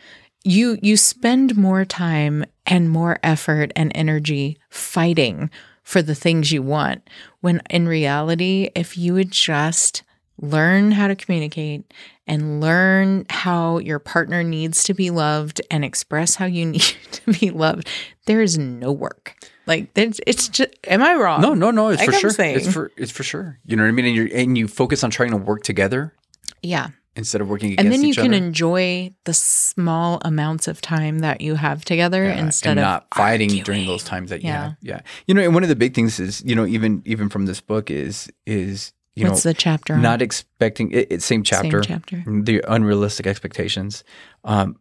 You 0.45 0.77
you 0.81 0.95
spend 0.95 1.57
more 1.57 1.83
time 1.83 2.45
and 2.65 2.89
more 2.89 3.19
effort 3.21 3.73
and 3.75 3.91
energy 3.93 4.57
fighting 4.69 5.49
for 5.85 6.01
the 6.01 6.15
things 6.15 6.51
you 6.51 6.61
want 6.61 7.09
when 7.39 7.61
in 7.69 7.87
reality 7.87 8.69
if 8.75 8.97
you 8.97 9.13
would 9.13 9.31
just 9.31 10.03
learn 10.41 10.91
how 10.91 11.07
to 11.07 11.15
communicate 11.15 11.93
and 12.27 12.59
learn 12.59 13.25
how 13.29 13.77
your 13.77 13.99
partner 13.99 14.43
needs 14.43 14.83
to 14.83 14.93
be 14.93 15.09
loved 15.09 15.61
and 15.71 15.85
express 15.85 16.35
how 16.35 16.45
you 16.45 16.65
need 16.71 16.95
to 17.11 17.31
be 17.39 17.49
loved 17.49 17.87
there 18.25 18.41
is 18.41 18.57
no 18.57 18.91
work 18.91 19.37
like 19.67 19.89
it's, 19.95 20.19
it's 20.27 20.47
just. 20.49 20.69
Am 20.87 21.01
I 21.01 21.15
wrong? 21.15 21.41
No, 21.41 21.53
no, 21.53 21.71
no. 21.71 21.89
It's 21.89 21.99
like 21.99 22.09
for 22.09 22.15
I'm 22.15 22.21
sure. 22.21 22.29
Saying. 22.29 22.57
It's 22.57 22.71
for 22.71 22.91
it's 22.97 23.11
for 23.11 23.23
sure. 23.23 23.59
You 23.65 23.75
know 23.75 23.83
what 23.83 23.89
I 23.89 23.91
mean? 23.93 24.05
And 24.05 24.15
you 24.15 24.25
and 24.33 24.57
you 24.57 24.67
focus 24.67 25.03
on 25.03 25.09
trying 25.09 25.31
to 25.31 25.37
work 25.37 25.63
together. 25.63 26.13
Yeah. 26.61 26.89
Instead 27.17 27.39
of 27.39 27.47
working 27.47 27.71
against 27.71 27.85
and 27.85 27.93
then 27.93 28.03
you 28.03 28.13
can 28.13 28.33
other. 28.33 28.45
enjoy 28.45 29.13
the 29.23 29.33
small 29.33 30.19
amounts 30.23 30.67
of 30.67 30.81
time 30.81 31.19
that 31.19 31.39
you 31.39 31.55
have 31.55 31.85
together 31.85 32.25
yeah, 32.25 32.37
instead 32.37 32.77
of 32.77 32.81
not 32.81 33.07
fighting 33.15 33.49
arguing. 33.49 33.63
during 33.63 33.87
those 33.87 34.03
times 34.03 34.29
that 34.31 34.43
you 34.43 34.49
yeah. 34.49 34.63
have. 34.63 34.77
Yeah. 34.81 34.99
You 35.25 35.33
know, 35.33 35.41
and 35.41 35.53
one 35.53 35.63
of 35.63 35.69
the 35.69 35.77
big 35.77 35.93
things 35.93 36.19
is 36.19 36.43
you 36.45 36.55
know 36.55 36.65
even 36.65 37.01
even 37.05 37.29
from 37.29 37.45
this 37.45 37.61
book 37.61 37.89
is 37.89 38.29
is 38.45 38.91
you 39.15 39.27
What's 39.27 39.45
know, 39.45 39.51
the 39.51 39.53
chapter? 39.53 39.97
Not 39.97 40.21
expecting 40.21 40.91
it, 40.91 41.07
it, 41.09 41.21
same 41.21 41.43
chapter. 41.43 41.81
Same 41.83 42.01
chapter. 42.01 42.23
The 42.27 42.61
unrealistic 42.67 43.25
expectations. 43.25 44.03
Um, 44.43 44.77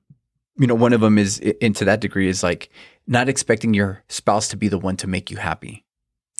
you 0.58 0.66
know, 0.66 0.74
one 0.74 0.92
of 0.92 1.00
them 1.00 1.18
is 1.18 1.38
into 1.38 1.84
that 1.84 2.00
degree 2.00 2.28
is 2.28 2.42
like 2.42 2.68
not 3.06 3.28
expecting 3.28 3.74
your 3.74 4.02
spouse 4.08 4.48
to 4.48 4.56
be 4.56 4.68
the 4.68 4.78
one 4.78 4.96
to 4.98 5.06
make 5.06 5.30
you 5.30 5.36
happy. 5.36 5.83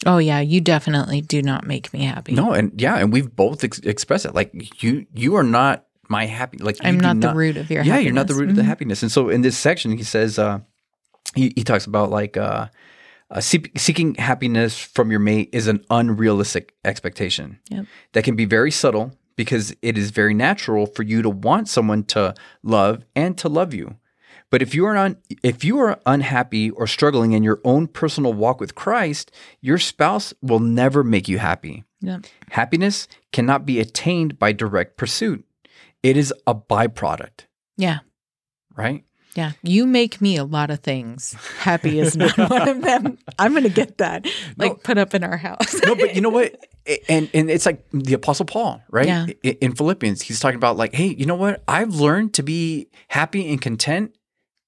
Oh 0.06 0.18
yeah, 0.18 0.40
you 0.40 0.60
definitely 0.60 1.20
do 1.20 1.42
not 1.42 1.66
make 1.66 1.92
me 1.92 2.04
happy. 2.04 2.34
No, 2.34 2.52
and 2.52 2.78
yeah, 2.80 2.96
and 2.96 3.12
we've 3.12 3.34
both 3.34 3.64
ex- 3.64 3.78
expressed 3.80 4.26
it. 4.26 4.34
Like 4.34 4.82
you, 4.82 5.06
you 5.14 5.36
are 5.36 5.42
not 5.42 5.86
my 6.08 6.26
happy. 6.26 6.58
Like 6.58 6.76
I'm 6.82 6.98
not, 6.98 7.16
not, 7.16 7.32
the 7.32 7.36
root 7.36 7.56
of 7.56 7.70
your. 7.70 7.82
Yeah, 7.82 7.92
happiness. 7.92 8.04
you're 8.04 8.14
not 8.14 8.28
the 8.28 8.34
root 8.34 8.42
mm-hmm. 8.42 8.50
of 8.50 8.56
the 8.56 8.64
happiness. 8.64 9.02
And 9.02 9.10
so 9.10 9.28
in 9.28 9.42
this 9.42 9.56
section, 9.56 9.96
he 9.96 10.02
says, 10.02 10.38
uh, 10.38 10.60
he, 11.34 11.52
he 11.56 11.64
talks 11.64 11.86
about 11.86 12.10
like 12.10 12.36
uh, 12.36 12.68
uh, 13.30 13.40
seeking 13.40 14.14
happiness 14.16 14.78
from 14.78 15.10
your 15.10 15.20
mate 15.20 15.50
is 15.52 15.66
an 15.66 15.84
unrealistic 15.90 16.74
expectation 16.84 17.58
yep. 17.70 17.86
that 18.12 18.24
can 18.24 18.36
be 18.36 18.44
very 18.44 18.70
subtle 18.70 19.12
because 19.36 19.74
it 19.82 19.98
is 19.98 20.10
very 20.10 20.34
natural 20.34 20.86
for 20.86 21.02
you 21.02 21.22
to 21.22 21.30
want 21.30 21.68
someone 21.68 22.04
to 22.04 22.34
love 22.62 23.04
and 23.16 23.36
to 23.38 23.48
love 23.48 23.74
you. 23.74 23.96
But 24.54 24.62
if 24.62 24.72
you 24.72 24.86
are 24.86 24.96
un, 24.96 25.16
if 25.42 25.64
you 25.64 25.80
are 25.80 25.98
unhappy 26.06 26.70
or 26.70 26.86
struggling 26.86 27.32
in 27.32 27.42
your 27.42 27.60
own 27.64 27.88
personal 27.88 28.32
walk 28.32 28.60
with 28.60 28.76
Christ, 28.76 29.32
your 29.60 29.78
spouse 29.78 30.32
will 30.42 30.60
never 30.60 31.02
make 31.02 31.26
you 31.26 31.38
happy. 31.38 31.82
Yep. 32.02 32.26
Happiness 32.50 33.08
cannot 33.32 33.66
be 33.66 33.80
attained 33.80 34.38
by 34.38 34.52
direct 34.52 34.96
pursuit. 34.96 35.44
It 36.04 36.16
is 36.16 36.32
a 36.46 36.54
byproduct. 36.54 37.46
Yeah. 37.76 37.98
Right? 38.76 39.02
Yeah, 39.34 39.54
you 39.64 39.88
make 39.88 40.20
me 40.20 40.36
a 40.36 40.44
lot 40.44 40.70
of 40.70 40.78
things. 40.78 41.34
Happy 41.58 41.98
is 41.98 42.16
not 42.16 42.38
one 42.38 42.68
of 42.68 42.80
them. 42.80 43.18
I'm 43.40 43.50
going 43.54 43.64
to 43.64 43.68
get 43.70 43.98
that, 43.98 44.24
like 44.56 44.70
no, 44.70 44.74
put 44.76 44.98
up 44.98 45.14
in 45.14 45.24
our 45.24 45.36
house. 45.36 45.74
no, 45.84 45.96
but 45.96 46.14
you 46.14 46.20
know 46.20 46.28
what? 46.28 46.54
And 47.08 47.28
and 47.34 47.50
it's 47.50 47.66
like 47.66 47.84
the 47.90 48.14
Apostle 48.14 48.46
Paul, 48.46 48.80
right? 48.88 49.08
Yeah. 49.08 49.26
In 49.60 49.74
Philippians, 49.74 50.22
he's 50.22 50.38
talking 50.38 50.54
about 50.54 50.76
like, 50.76 50.94
hey, 50.94 51.08
you 51.08 51.26
know 51.26 51.34
what? 51.34 51.64
I've 51.66 51.96
learned 51.96 52.34
to 52.34 52.44
be 52.44 52.86
happy 53.08 53.50
and 53.50 53.60
content 53.60 54.14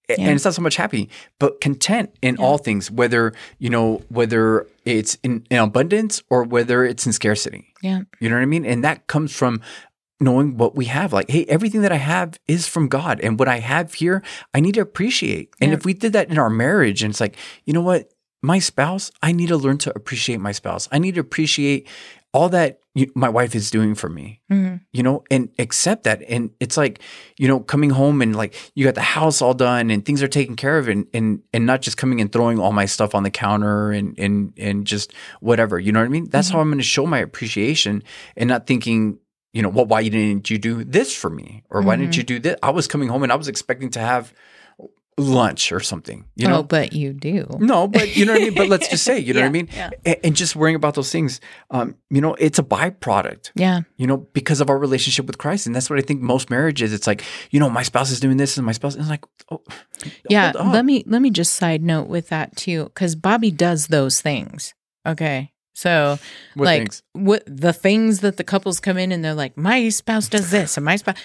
yeah. 0.09 0.17
and 0.19 0.31
it's 0.31 0.45
not 0.45 0.55
so 0.55 0.63
much 0.63 0.77
happy 0.77 1.09
but 1.39 1.61
content 1.61 2.15
in 2.23 2.37
yeah. 2.37 2.45
all 2.45 2.59
things 2.59 2.91
whether 2.91 3.33
you 3.59 3.71
know 3.71 4.03
whether 4.09 4.67
it's 4.85 5.17
in, 5.23 5.45
in, 5.51 5.59
abundance 5.59 6.23
or 6.31 6.45
whether 6.45 6.85
it's 6.85 7.07
in 7.07 7.13
scarcity. 7.13 7.75
Yeah. 7.83 8.03
You 8.21 8.29
know 8.29 8.37
what 8.37 8.43
i 8.43 8.47
mean? 8.47 8.65
And 8.65 8.85
that 8.85 9.07
comes 9.07 9.35
from 9.35 9.61
knowing 10.21 10.57
what 10.57 10.75
we 10.75 10.87
have. 10.87 11.13
Like 11.13 11.31
hey 11.31 11.45
everything 11.47 11.83
that 11.83 11.93
i 11.93 11.97
have 11.97 12.39
is 12.47 12.67
from 12.67 12.89
god 12.89 13.21
and 13.21 13.39
what 13.39 13.49
i 13.49 13.59
have 13.59 13.95
here 13.95 14.23
i 14.55 14.61
need 14.61 14.75
to 14.75 14.81
appreciate. 14.81 15.51
And 15.61 15.71
yeah. 15.71 15.77
if 15.77 15.85
we 15.85 15.95
did 15.95 16.13
that 16.13 16.31
in 16.31 16.39
our 16.39 16.51
marriage 16.51 17.03
and 17.03 17.11
it's 17.11 17.21
like 17.21 17.37
you 17.65 17.73
know 17.73 17.83
what? 17.83 18.11
My 18.43 18.59
spouse 18.59 19.11
i 19.23 19.33
need 19.33 19.49
to 19.49 19.57
learn 19.57 19.79
to 19.79 19.93
appreciate 19.97 20.41
my 20.41 20.53
spouse. 20.53 20.89
I 20.93 20.99
need 20.99 21.17
to 21.17 21.21
appreciate 21.21 21.89
all 22.33 22.49
that 22.51 22.81
you, 22.97 23.13
my 23.15 23.29
wife 23.29 23.55
is 23.55 23.71
doing 23.71 23.95
for 23.95 24.09
me, 24.09 24.41
mm-hmm. 24.51 24.77
you 24.91 25.03
know, 25.03 25.23
and 25.31 25.51
accept 25.59 26.05
that. 26.05 26.23
And 26.31 26.51
it's 26.61 26.79
like, 26.79 27.01
you 27.37 27.47
know, 27.47 27.61
coming 27.61 27.91
home 27.91 28.23
and 28.23 28.35
like 28.35 28.55
you 28.75 28.87
got 28.87 28.95
the 28.95 29.03
house 29.03 29.43
all 29.43 29.53
done 29.53 29.91
and 29.91 30.03
things 30.03 30.23
are 30.23 30.29
taken 30.29 30.57
care 30.57 30.79
of 30.79 30.89
and, 30.89 31.07
and, 31.13 31.43
and 31.53 31.67
not 31.67 31.83
just 31.83 31.99
coming 31.99 32.23
and 32.23 32.33
throwing 32.33 32.59
all 32.59 32.73
my 32.73 32.87
stuff 32.87 33.15
on 33.15 33.23
the 33.23 33.31
counter 33.31 33.93
and, 33.93 34.19
and, 34.19 34.55
and 34.57 34.87
just 34.87 35.13
whatever, 35.41 35.79
you 35.79 35.93
know 35.93 36.01
what 36.01 36.07
I 36.07 36.09
mean? 36.09 36.31
That's 36.31 36.49
mm-hmm. 36.49 36.57
how 36.57 36.63
I'm 36.63 36.69
going 36.69 36.79
to 36.79 36.85
show 36.85 37.05
my 37.05 37.19
appreciation 37.19 38.03
and 38.35 38.49
not 38.49 38.67
thinking, 38.67 39.19
you 39.53 39.61
know, 39.61 39.69
well, 39.69 39.85
why 39.85 40.03
didn't 40.03 40.49
you 40.49 40.57
do 40.57 40.83
this 40.83 41.15
for 41.15 41.29
me? 41.29 41.65
Or 41.69 41.83
why 41.83 41.97
mm-hmm. 41.97 42.05
didn't 42.05 42.17
you 42.17 42.23
do 42.23 42.39
this? 42.39 42.57
I 42.63 42.71
was 42.71 42.89
coming 42.89 43.09
home 43.09 43.23
and 43.25 43.31
I 43.31 43.37
was 43.37 43.49
expecting 43.49 43.91
to 43.91 44.01
have 44.01 44.33
lunch 45.19 45.73
or 45.73 45.81
something. 45.81 46.27
You 46.37 46.49
know, 46.49 46.59
oh, 46.59 46.63
but 46.63 46.93
you 46.93 47.13
do. 47.13 47.47
No, 47.59 47.89
but 47.89 48.17
you 48.17 48.27
know 48.27 48.33
what 48.33 48.43
I 48.43 48.45
mean. 48.45 48.55
But 48.55 48.69
let's 48.69 48.89
just 48.89 49.05
say, 49.05 49.19
you 49.19 49.33
know 49.35 49.41
yeah, 49.41 49.47
what 49.47 49.49
I 49.49 49.53
mean. 49.53 49.69
Yeah. 49.73 49.91
And, 50.05 50.17
and, 50.25 50.37
just 50.37 50.55
worrying 50.55 50.77
about 50.77 50.95
those 50.95 51.11
things, 51.11 51.41
um, 51.71 51.95
you 52.11 52.21
know, 52.21 52.35
it's 52.35 52.59
a 52.59 52.63
byproduct. 52.63 53.51
Yeah. 53.55 53.81
You 53.97 54.07
know, 54.07 54.19
because 54.19 54.61
of 54.61 54.69
our 54.69 54.79
relationship 54.79 55.27
with 55.27 55.39
Christ, 55.39 55.67
and 55.67 55.75
that's 55.75 55.89
what 55.89 55.99
I 55.99 56.03
think 56.03 56.21
most 56.21 56.51
marriages. 56.51 56.93
It's 56.93 57.07
like, 57.07 57.25
you 57.51 57.61
know, 57.61 57.71
my 57.71 57.83
spouse 57.83 58.11
is 58.11 58.21
doing 58.21 58.37
this, 58.37 58.57
and 58.57 58.67
my 58.67 58.73
spouse 58.73 58.95
is 58.95 59.09
like, 59.09 59.25
oh, 59.51 59.63
yeah. 60.29 60.53
Let 60.55 60.85
me 60.85 61.03
let 61.07 61.23
me 61.23 61.31
just 61.31 61.55
side 61.55 61.83
note 61.83 62.09
with 62.09 62.29
that 62.29 62.55
too, 62.57 62.85
because 62.85 63.15
Bobby 63.15 63.51
does 63.51 63.87
those 63.87 64.21
things. 64.21 64.75
Okay. 65.07 65.53
So, 65.75 66.19
what 66.55 66.65
like, 66.65 66.81
things? 66.81 67.03
what 67.13 67.43
the 67.47 67.75
things 67.75 68.21
that 68.21 68.39
the 68.39 68.45
couples 68.45 68.81
come 68.81 68.97
in 68.97 69.13
and 69.13 69.23
they're 69.23 69.35
like, 69.35 69.59
my 69.59 69.91
spouse 69.91 70.29
does 70.29 70.51
this, 70.51 70.77
and 70.77 70.85
my 70.85 70.97
spouse. 70.97 71.17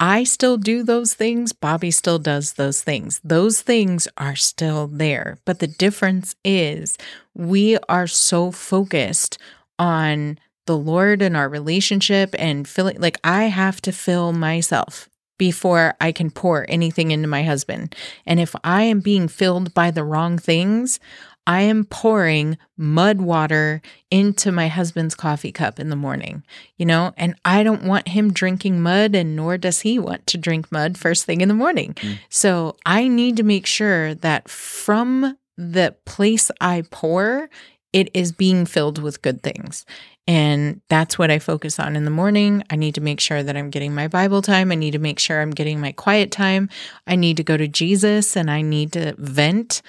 I 0.00 0.24
still 0.24 0.56
do 0.56 0.82
those 0.82 1.14
things. 1.14 1.52
Bobby 1.52 1.90
still 1.90 2.18
does 2.18 2.52
those 2.54 2.82
things. 2.82 3.20
Those 3.24 3.62
things 3.62 4.06
are 4.16 4.36
still 4.36 4.86
there. 4.86 5.38
But 5.44 5.58
the 5.58 5.66
difference 5.66 6.36
is 6.44 6.96
we 7.34 7.78
are 7.88 8.06
so 8.06 8.50
focused 8.52 9.38
on 9.78 10.38
the 10.66 10.76
Lord 10.76 11.22
and 11.22 11.36
our 11.36 11.48
relationship 11.48 12.34
and 12.38 12.68
feeling 12.68 13.00
like 13.00 13.18
I 13.24 13.44
have 13.44 13.80
to 13.82 13.92
fill 13.92 14.32
myself 14.32 15.08
before 15.38 15.94
I 16.00 16.12
can 16.12 16.30
pour 16.30 16.66
anything 16.68 17.10
into 17.10 17.28
my 17.28 17.42
husband. 17.42 17.94
And 18.26 18.38
if 18.40 18.54
I 18.64 18.82
am 18.82 19.00
being 19.00 19.28
filled 19.28 19.72
by 19.72 19.90
the 19.90 20.04
wrong 20.04 20.36
things, 20.36 21.00
I 21.48 21.62
am 21.62 21.86
pouring 21.86 22.58
mud 22.76 23.22
water 23.22 23.80
into 24.10 24.52
my 24.52 24.68
husband's 24.68 25.14
coffee 25.14 25.50
cup 25.50 25.80
in 25.80 25.88
the 25.88 25.96
morning, 25.96 26.44
you 26.76 26.84
know, 26.84 27.14
and 27.16 27.36
I 27.42 27.62
don't 27.62 27.84
want 27.84 28.08
him 28.08 28.34
drinking 28.34 28.82
mud, 28.82 29.14
and 29.14 29.34
nor 29.34 29.56
does 29.56 29.80
he 29.80 29.98
want 29.98 30.26
to 30.26 30.36
drink 30.36 30.70
mud 30.70 30.98
first 30.98 31.24
thing 31.24 31.40
in 31.40 31.48
the 31.48 31.54
morning. 31.54 31.94
Mm. 31.94 32.18
So 32.28 32.76
I 32.84 33.08
need 33.08 33.38
to 33.38 33.42
make 33.42 33.64
sure 33.64 34.14
that 34.16 34.50
from 34.50 35.38
the 35.56 35.96
place 36.04 36.50
I 36.60 36.84
pour, 36.90 37.48
it 37.94 38.10
is 38.12 38.30
being 38.30 38.66
filled 38.66 39.02
with 39.02 39.22
good 39.22 39.42
things. 39.42 39.86
And 40.26 40.82
that's 40.90 41.18
what 41.18 41.30
I 41.30 41.38
focus 41.38 41.80
on 41.80 41.96
in 41.96 42.04
the 42.04 42.10
morning. 42.10 42.62
I 42.68 42.76
need 42.76 42.94
to 42.96 43.00
make 43.00 43.20
sure 43.20 43.42
that 43.42 43.56
I'm 43.56 43.70
getting 43.70 43.94
my 43.94 44.08
Bible 44.08 44.42
time. 44.42 44.70
I 44.70 44.74
need 44.74 44.90
to 44.90 44.98
make 44.98 45.18
sure 45.18 45.40
I'm 45.40 45.52
getting 45.52 45.80
my 45.80 45.92
quiet 45.92 46.30
time. 46.30 46.68
I 47.06 47.16
need 47.16 47.38
to 47.38 47.42
go 47.42 47.56
to 47.56 47.66
Jesus 47.66 48.36
and 48.36 48.50
I 48.50 48.60
need 48.60 48.92
to 48.92 49.14
vent 49.16 49.80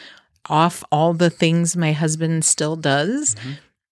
off 0.47 0.83
all 0.91 1.13
the 1.13 1.29
things 1.29 1.75
my 1.75 1.91
husband 1.91 2.45
still 2.45 2.75
does. 2.75 3.35
Mm-hmm. 3.35 3.51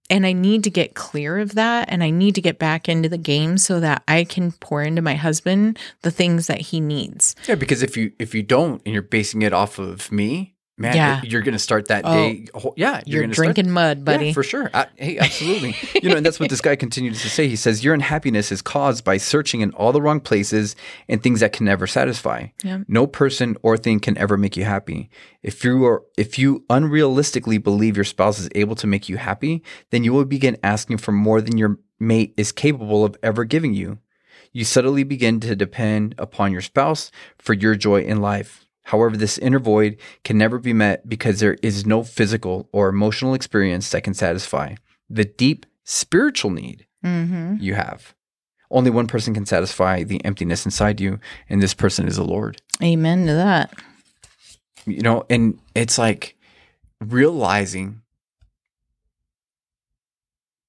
And 0.09 0.25
I 0.25 0.31
need 0.31 0.63
to 0.63 0.69
get 0.69 0.95
clear 0.95 1.37
of 1.37 1.55
that. 1.55 1.89
And 1.91 2.01
I 2.01 2.11
need 2.11 2.35
to 2.35 2.41
get 2.41 2.59
back 2.59 2.87
into 2.87 3.09
the 3.09 3.17
game 3.17 3.57
so 3.57 3.81
that 3.81 4.03
I 4.07 4.23
can 4.23 4.53
pour 4.53 4.81
into 4.81 5.01
my 5.01 5.15
husband 5.15 5.77
the 6.01 6.11
things 6.11 6.47
that 6.47 6.61
he 6.61 6.79
needs. 6.79 7.35
Yeah, 7.45 7.55
because 7.55 7.83
if 7.83 7.97
you 7.97 8.13
if 8.17 8.33
you 8.33 8.41
don't 8.41 8.81
and 8.85 8.93
you're 8.93 9.01
basing 9.01 9.41
it 9.41 9.51
off 9.51 9.79
of 9.79 10.09
me, 10.11 10.55
man, 10.77 10.95
Yeah. 10.95 11.21
you're 11.23 11.41
going 11.41 11.53
to 11.53 11.59
start 11.59 11.87
that 11.87 12.03
Oh, 12.05 12.13
day. 12.13 12.45
Yeah, 12.75 13.01
You're, 13.05 13.21
gonna 13.21 13.33
start- 13.33 13.45
drinking 13.55 13.71
mud, 13.71 14.05
buddy. 14.05 14.27
Yeah, 14.27 14.33
for 14.33 14.43
sure. 14.43 14.69
I, 14.73 14.87
hey, 14.95 15.17
absolutely. 15.17 15.75
you 16.01 16.09
know, 16.09 16.15
and 16.17 16.25
that's 16.25 16.39
what 16.39 16.49
this 16.49 16.61
guy 16.61 16.75
continues 16.75 17.21
to 17.23 17.29
say. 17.29 17.47
He 17.47 17.55
says, 17.55 17.83
Your 17.83 17.93
unhappiness 17.93 18.51
is 18.51 18.61
caused 18.61 19.03
by 19.03 19.17
searching 19.17 19.61
in 19.61 19.71
all 19.71 19.91
the 19.91 20.01
wrong 20.01 20.19
places 20.19 20.75
and 21.09 21.21
things 21.23 21.39
that 21.39 21.51
can 21.53 21.65
never 21.65 21.87
satisfy. 21.87 22.47
Yeah. 22.63 22.79
No 22.87 23.07
person 23.07 23.57
or 23.63 23.77
thing 23.77 23.99
can 23.99 24.17
ever 24.17 24.37
make 24.37 24.55
you 24.55 24.65
happy. 24.65 25.09
If 25.41 25.63
you 25.63 25.83
are 25.85 26.03
if 26.17 26.37
you 26.37 26.63
unrealistically 26.69 27.61
believe 27.63 27.95
your 27.95 28.03
spouse 28.05 28.37
is 28.39 28.49
able 28.53 28.75
to 28.75 28.87
make 28.87 29.09
you 29.09 29.17
happy, 29.17 29.63
then 29.91 30.03
you 30.03 30.13
will 30.13 30.25
begin 30.25 30.57
asking 30.63 30.97
for 30.97 31.11
more 31.11 31.41
than 31.41 31.57
your 31.57 31.79
mate 31.99 32.33
is 32.37 32.51
capable 32.51 33.03
of 33.03 33.15
ever 33.23 33.43
giving 33.45 33.73
you. 33.73 33.97
You 34.53 34.63
subtly 34.65 35.03
begin 35.03 35.39
to 35.41 35.55
depend 35.55 36.15
upon 36.17 36.51
your 36.51 36.61
spouse 36.61 37.11
for 37.37 37.53
your 37.53 37.75
joy 37.75 38.01
in 38.01 38.21
life. 38.21 38.66
However, 38.87 39.17
this 39.17 39.37
inner 39.37 39.59
void 39.59 39.97
can 40.23 40.37
never 40.37 40.59
be 40.59 40.71
met 40.71 41.09
because 41.09 41.41
there 41.41 41.57
is 41.61 41.85
no 41.85 42.03
physical 42.03 42.69
or 42.71 42.87
emotional 42.87 43.33
experience 43.33 43.91
that 43.91 44.05
can 44.05 44.13
satisfy 44.13 44.75
the 45.09 45.25
deep 45.25 45.65
spiritual 45.83 46.51
need 46.51 46.87
mm-hmm. 47.03 47.55
you 47.59 47.73
have. 47.73 48.15
Only 48.71 48.89
one 48.89 49.07
person 49.07 49.33
can 49.33 49.45
satisfy 49.45 50.03
the 50.03 50.23
emptiness 50.23 50.63
inside 50.63 51.01
you, 51.01 51.19
and 51.49 51.61
this 51.61 51.73
person 51.73 52.07
is 52.07 52.15
the 52.15 52.23
Lord. 52.23 52.61
Amen 52.81 53.25
to 53.27 53.33
that. 53.33 53.73
You 54.85 55.01
know, 55.01 55.25
and 55.29 55.59
it's 55.75 55.97
like 55.97 56.37
realizing 57.01 58.03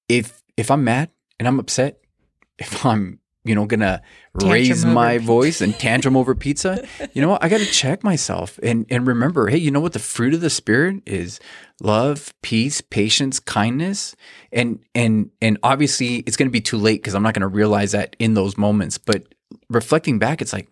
if 0.09 0.43
if 0.57 0.69
I'm 0.69 0.83
mad 0.83 1.09
and 1.39 1.47
I'm 1.47 1.59
upset, 1.59 2.01
if 2.59 2.85
I'm 2.85 3.19
you 3.45 3.55
know 3.55 3.65
gonna 3.65 4.01
Tantrum 4.37 4.51
raise 4.51 4.85
my 4.85 5.13
pizza. 5.13 5.25
voice 5.25 5.61
and 5.61 5.73
tantrum 5.73 6.17
over 6.17 6.35
pizza, 6.35 6.87
you 7.13 7.21
know 7.21 7.29
what? 7.29 7.43
I 7.43 7.49
got 7.49 7.59
to 7.59 7.65
check 7.65 8.03
myself 8.03 8.59
and 8.61 8.85
and 8.89 9.07
remember, 9.07 9.47
hey, 9.47 9.57
you 9.57 9.71
know 9.71 9.79
what? 9.79 9.93
The 9.93 9.99
fruit 9.99 10.33
of 10.33 10.41
the 10.41 10.49
spirit 10.49 11.01
is 11.05 11.39
love, 11.81 12.33
peace, 12.41 12.81
patience, 12.81 13.39
kindness, 13.39 14.15
and 14.51 14.79
and 14.93 15.31
and 15.41 15.57
obviously 15.63 16.17
it's 16.17 16.37
gonna 16.37 16.49
be 16.49 16.61
too 16.61 16.77
late 16.77 17.01
because 17.01 17.15
I'm 17.15 17.23
not 17.23 17.33
gonna 17.33 17.47
realize 17.47 17.93
that 17.93 18.15
in 18.19 18.33
those 18.33 18.57
moments. 18.57 18.97
But 18.97 19.23
reflecting 19.69 20.19
back, 20.19 20.41
it's 20.41 20.53
like. 20.53 20.69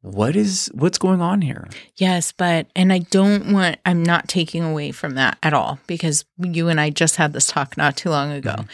What 0.00 0.36
is 0.36 0.70
what's 0.74 0.96
going 0.96 1.20
on 1.20 1.42
here? 1.42 1.68
Yes, 1.96 2.30
but 2.30 2.68
and 2.76 2.92
I 2.92 3.00
don't 3.00 3.52
want 3.52 3.78
I'm 3.84 4.04
not 4.04 4.28
taking 4.28 4.62
away 4.62 4.92
from 4.92 5.16
that 5.16 5.38
at 5.42 5.52
all 5.52 5.80
because 5.88 6.24
you 6.38 6.68
and 6.68 6.80
I 6.80 6.90
just 6.90 7.16
had 7.16 7.32
this 7.32 7.48
talk 7.48 7.76
not 7.76 7.96
too 7.96 8.10
long 8.10 8.30
ago. 8.30 8.52
Mm-hmm. 8.52 8.70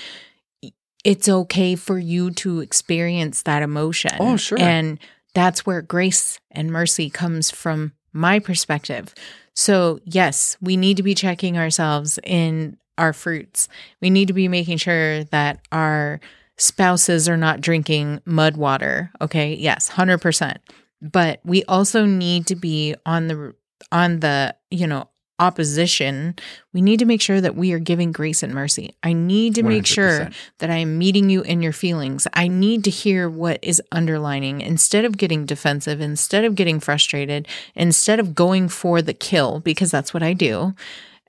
It's 1.05 1.29
okay 1.29 1.75
for 1.75 1.99
you 1.99 2.31
to 2.33 2.61
experience 2.61 3.43
that 3.43 3.63
emotion. 3.63 4.17
Oh, 4.19 4.37
sure. 4.37 4.59
And 4.59 4.99
that's 5.35 5.67
where 5.67 5.83
grace 5.83 6.39
and 6.51 6.71
mercy 6.71 7.11
comes 7.11 7.51
from 7.51 7.93
my 8.13 8.39
perspective. 8.39 9.15
So, 9.55 10.01
yes, 10.05 10.57
we 10.61 10.77
need 10.77 10.97
to 10.97 11.03
be 11.03 11.15
checking 11.15 11.59
ourselves 11.59 12.19
in 12.25 12.77
our 12.97 13.13
fruits. 13.13 13.69
We 14.01 14.11
need 14.11 14.29
to 14.29 14.35
be 14.35 14.49
making 14.49 14.79
sure 14.79 15.25
that 15.25 15.61
our 15.71 16.21
spouses 16.57 17.29
are 17.29 17.37
not 17.37 17.61
drinking 17.61 18.21
mud 18.25 18.57
water, 18.57 19.11
okay? 19.21 19.55
Yes, 19.55 19.91
100% 19.91 20.59
but 21.05 21.41
we 21.45 21.63
also 21.65 22.07
need 22.07 22.47
to 22.47 22.57
be 22.57 22.95
on 23.05 23.29
the 23.29 23.55
on 23.93 24.21
the 24.21 24.57
you 24.71 24.87
know 24.87 25.09
opposition 25.39 26.35
we 26.73 26.81
need 26.81 26.99
to 26.99 27.05
make 27.05 27.21
sure 27.21 27.41
that 27.41 27.57
we 27.57 27.73
are 27.73 27.79
giving 27.79 28.13
grace 28.13 28.43
and 28.43 28.55
mercy 28.55 28.95
i 29.03 29.13
need 29.13 29.55
to 29.55 29.63
make 29.63 29.85
sure 29.85 30.27
100%. 30.27 30.35
that 30.59 30.71
i 30.71 30.77
am 30.77 30.97
meeting 30.97 31.29
you 31.29 31.43
in 31.43 31.61
your 31.61 31.73
feelings 31.73 32.27
i 32.35 32.47
need 32.47 32.85
to 32.85 32.91
hear 32.91 33.29
what 33.29 33.59
is 33.63 33.83
underlining 33.91 34.61
instead 34.61 35.05
of 35.05 35.17
getting 35.17 35.45
defensive 35.45 36.01
instead 36.01 36.45
of 36.45 36.55
getting 36.55 36.79
frustrated 36.79 37.49
instead 37.75 38.21
of 38.21 38.35
going 38.35 38.69
for 38.69 39.03
the 39.03 39.15
kill 39.15 39.61
because 39.61 39.91
that's 39.91 40.15
what 40.15 40.23
i 40.23 40.33
do 40.33 40.75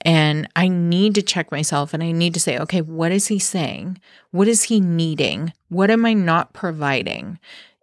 and 0.06 0.48
I 0.56 0.68
need 0.68 1.16
to 1.16 1.24
check 1.24 1.52
myself 1.52 1.94
and 1.94 2.04
I 2.04 2.12
need 2.12 2.36
to 2.36 2.40
say, 2.40 2.60
okay, 2.60 2.82
what 2.82 3.12
is 3.12 3.28
he 3.28 3.40
saying? 3.40 4.00
What 4.30 4.48
is 4.48 4.64
he 4.64 4.80
needing? 4.80 5.52
What 5.70 5.90
am 5.90 6.06
I 6.06 6.14
not 6.14 6.54
providing? 6.54 7.40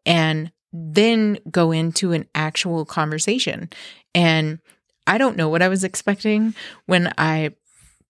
And 0.06 0.52
then 0.72 1.38
go 1.50 1.72
into 1.72 2.12
an 2.12 2.28
actual 2.34 2.84
conversation. 2.84 3.70
And 4.14 4.60
I 5.06 5.18
don't 5.18 5.36
know 5.36 5.48
what 5.48 5.62
I 5.62 5.68
was 5.68 5.84
expecting 5.84 6.54
when 6.86 7.12
I 7.18 7.50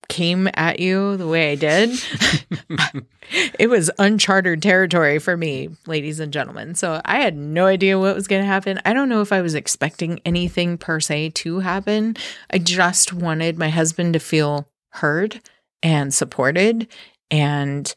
came 0.08 0.48
at 0.54 0.78
you 0.78 1.16
the 1.16 1.26
way 1.26 1.52
I 1.52 1.54
did. 1.54 1.90
it 3.58 3.68
was 3.70 3.90
uncharted 3.98 4.62
territory 4.62 5.18
for 5.18 5.36
me, 5.36 5.70
ladies 5.86 6.20
and 6.20 6.32
gentlemen. 6.32 6.74
So 6.74 7.00
I 7.04 7.20
had 7.20 7.36
no 7.36 7.66
idea 7.66 7.98
what 7.98 8.14
was 8.14 8.28
going 8.28 8.42
to 8.42 8.46
happen. 8.46 8.80
I 8.84 8.92
don't 8.92 9.08
know 9.08 9.22
if 9.22 9.32
I 9.32 9.40
was 9.40 9.54
expecting 9.54 10.20
anything 10.24 10.76
per 10.76 11.00
se 11.00 11.30
to 11.30 11.60
happen. 11.60 12.16
I 12.50 12.58
just 12.58 13.12
wanted 13.12 13.58
my 13.58 13.70
husband 13.70 14.12
to 14.12 14.18
feel 14.18 14.68
heard 14.90 15.40
and 15.82 16.12
supported. 16.12 16.88
And 17.30 17.94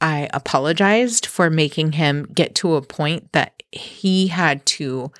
I 0.00 0.28
apologized 0.32 1.26
for 1.26 1.50
making 1.50 1.92
him 1.92 2.26
get 2.34 2.54
to 2.56 2.74
a 2.74 2.82
point 2.82 3.32
that 3.32 3.62
he 3.70 4.28
had 4.28 4.64
to 4.66 5.12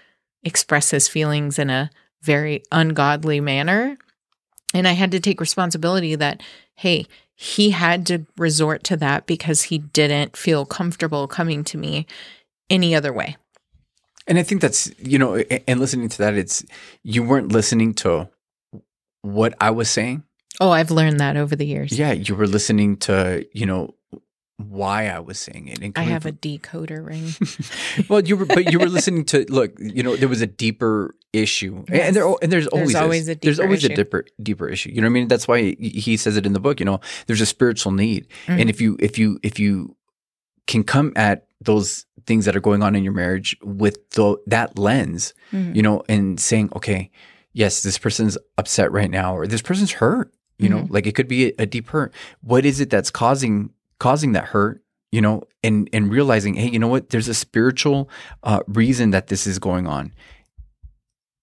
express 0.42 0.90
his 0.90 1.06
feelings 1.06 1.58
in 1.58 1.70
a 1.70 1.90
very 2.22 2.62
ungodly 2.70 3.40
manner. 3.40 3.96
And 4.74 4.86
I 4.86 4.92
had 4.92 5.10
to 5.12 5.20
take 5.20 5.40
responsibility 5.40 6.14
that, 6.14 6.42
hey, 6.76 7.06
he 7.34 7.70
had 7.70 8.06
to 8.06 8.26
resort 8.36 8.84
to 8.84 8.96
that 8.98 9.26
because 9.26 9.64
he 9.64 9.78
didn't 9.78 10.36
feel 10.36 10.66
comfortable 10.66 11.26
coming 11.26 11.64
to 11.64 11.78
me 11.78 12.06
any 12.68 12.94
other 12.94 13.12
way. 13.12 13.36
And 14.26 14.38
I 14.38 14.42
think 14.42 14.60
that's, 14.60 14.92
you 14.98 15.18
know, 15.18 15.36
and 15.66 15.80
listening 15.80 16.08
to 16.10 16.18
that, 16.18 16.34
it's, 16.34 16.64
you 17.02 17.22
weren't 17.22 17.50
listening 17.50 17.94
to 17.94 18.28
what 19.22 19.54
I 19.60 19.70
was 19.70 19.90
saying. 19.90 20.22
Oh, 20.60 20.70
I've 20.70 20.90
learned 20.90 21.18
that 21.20 21.36
over 21.36 21.56
the 21.56 21.66
years. 21.66 21.98
Yeah. 21.98 22.12
You 22.12 22.34
were 22.34 22.46
listening 22.46 22.98
to, 22.98 23.46
you 23.52 23.66
know, 23.66 23.94
why 24.58 25.08
I 25.08 25.20
was 25.20 25.38
saying 25.38 25.68
it. 25.68 25.80
And 25.80 25.94
I 25.96 26.02
have 26.02 26.26
a 26.26 26.32
decoder 26.32 27.04
ring. 27.04 27.32
well, 28.08 28.20
you 28.20 28.36
were, 28.36 28.44
but 28.44 28.70
you 28.70 28.78
were 28.78 28.88
listening 28.88 29.24
to, 29.26 29.46
look, 29.48 29.72
you 29.78 30.02
know, 30.02 30.16
there 30.16 30.28
was 30.28 30.42
a 30.42 30.46
deeper 30.46 31.14
issue. 31.32 31.76
And- 31.88 31.96
Yes. 31.96 32.06
And 32.08 32.16
there, 32.16 32.34
and 32.42 32.52
there's 32.52 32.66
always, 32.68 32.94
always 32.94 33.22
is. 33.22 33.28
a 33.28 33.34
there's 33.36 33.56
deeper 33.56 33.66
always 33.66 33.84
issue. 33.84 33.92
a 33.92 33.96
deeper, 33.96 34.24
deeper 34.42 34.68
issue. 34.68 34.90
You 34.90 35.00
know 35.00 35.06
what 35.06 35.12
I 35.12 35.14
mean? 35.14 35.28
That's 35.28 35.46
why 35.48 35.76
he 35.78 36.16
says 36.16 36.36
it 36.36 36.46
in 36.46 36.52
the 36.52 36.60
book, 36.60 36.80
you 36.80 36.86
know, 36.86 37.00
there's 37.26 37.40
a 37.40 37.46
spiritual 37.46 37.92
need. 37.92 38.26
Mhm. 38.46 38.60
And 38.60 38.70
if 38.70 38.80
you, 38.80 38.96
if 39.00 39.18
you, 39.18 39.38
if 39.42 39.58
you 39.58 39.96
can 40.66 40.82
come 40.84 41.12
at 41.16 41.46
those 41.60 42.06
things 42.26 42.44
that 42.46 42.56
are 42.56 42.60
going 42.60 42.82
on 42.82 42.94
in 42.96 43.04
your 43.04 43.12
marriage 43.12 43.56
with 43.62 44.08
the, 44.10 44.36
that 44.46 44.78
lens, 44.78 45.34
Mhm. 45.52 45.74
you 45.76 45.82
know, 45.82 46.02
and 46.08 46.38
saying, 46.40 46.70
okay, 46.76 47.10
yes, 47.52 47.82
this 47.82 47.98
person's 47.98 48.36
upset 48.58 48.90
right 48.92 49.10
now, 49.10 49.36
or 49.36 49.46
this 49.46 49.62
person's 49.62 49.92
hurt, 49.92 50.32
you 50.58 50.68
know, 50.68 50.86
like 50.90 51.06
it 51.06 51.14
could 51.14 51.26
be 51.28 51.46
a, 51.48 51.52
a 51.60 51.66
deep 51.66 51.88
hurt. 51.88 52.12
What 52.42 52.64
is 52.66 52.80
it 52.80 52.90
that's 52.90 53.10
causing 53.10 53.70
causing 53.98 54.32
that 54.32 54.44
hurt? 54.46 54.82
You 55.10 55.22
know, 55.22 55.42
and 55.64 55.88
and 55.92 56.10
realizing, 56.10 56.54
hey, 56.54 56.68
you 56.68 56.78
know 56.78 56.86
what? 56.86 57.08
There's 57.08 57.28
a 57.28 57.34
spiritual 57.34 58.10
uh, 58.42 58.60
reason 58.68 59.10
that 59.10 59.28
this 59.28 59.46
is 59.46 59.58
going 59.58 59.86
on, 59.86 60.12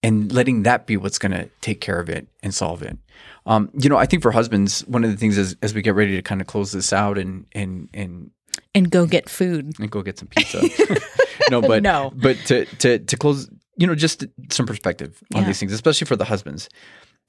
and 0.07 0.31
letting 0.31 0.63
that 0.63 0.85
be 0.87 0.95
what's 0.97 1.19
going 1.19 1.31
to 1.33 1.49
take 1.61 1.81
care 1.81 1.99
of 1.99 2.09
it 2.09 2.27
and 2.43 2.53
solve 2.53 2.81
it. 2.81 2.97
Um, 3.45 3.69
you 3.73 3.89
know, 3.89 3.97
I 3.97 4.05
think 4.05 4.21
for 4.23 4.31
husbands, 4.31 4.81
one 4.87 5.03
of 5.03 5.11
the 5.11 5.17
things 5.17 5.37
is 5.37 5.55
as 5.61 5.73
we 5.73 5.81
get 5.81 5.95
ready 5.95 6.15
to 6.15 6.21
kind 6.21 6.41
of 6.41 6.47
close 6.47 6.71
this 6.71 6.91
out 6.93 7.17
and 7.17 7.45
and 7.53 7.89
and 7.93 8.31
and 8.75 8.89
go 8.91 9.05
get 9.05 9.29
food. 9.29 9.79
and 9.79 9.89
go 9.91 10.01
get 10.01 10.17
some 10.19 10.27
pizza. 10.27 10.61
no, 11.51 11.61
but 11.61 11.83
No. 11.91 12.11
but 12.15 12.37
to 12.47 12.65
to 12.83 12.99
to 12.99 13.17
close, 13.17 13.49
you 13.77 13.87
know, 13.87 13.95
just 13.95 14.25
some 14.49 14.65
perspective 14.65 15.21
on 15.33 15.41
Yeah. 15.41 15.47
these 15.47 15.59
things, 15.59 15.73
especially 15.73 16.05
for 16.05 16.15
the 16.15 16.25
husbands. 16.25 16.69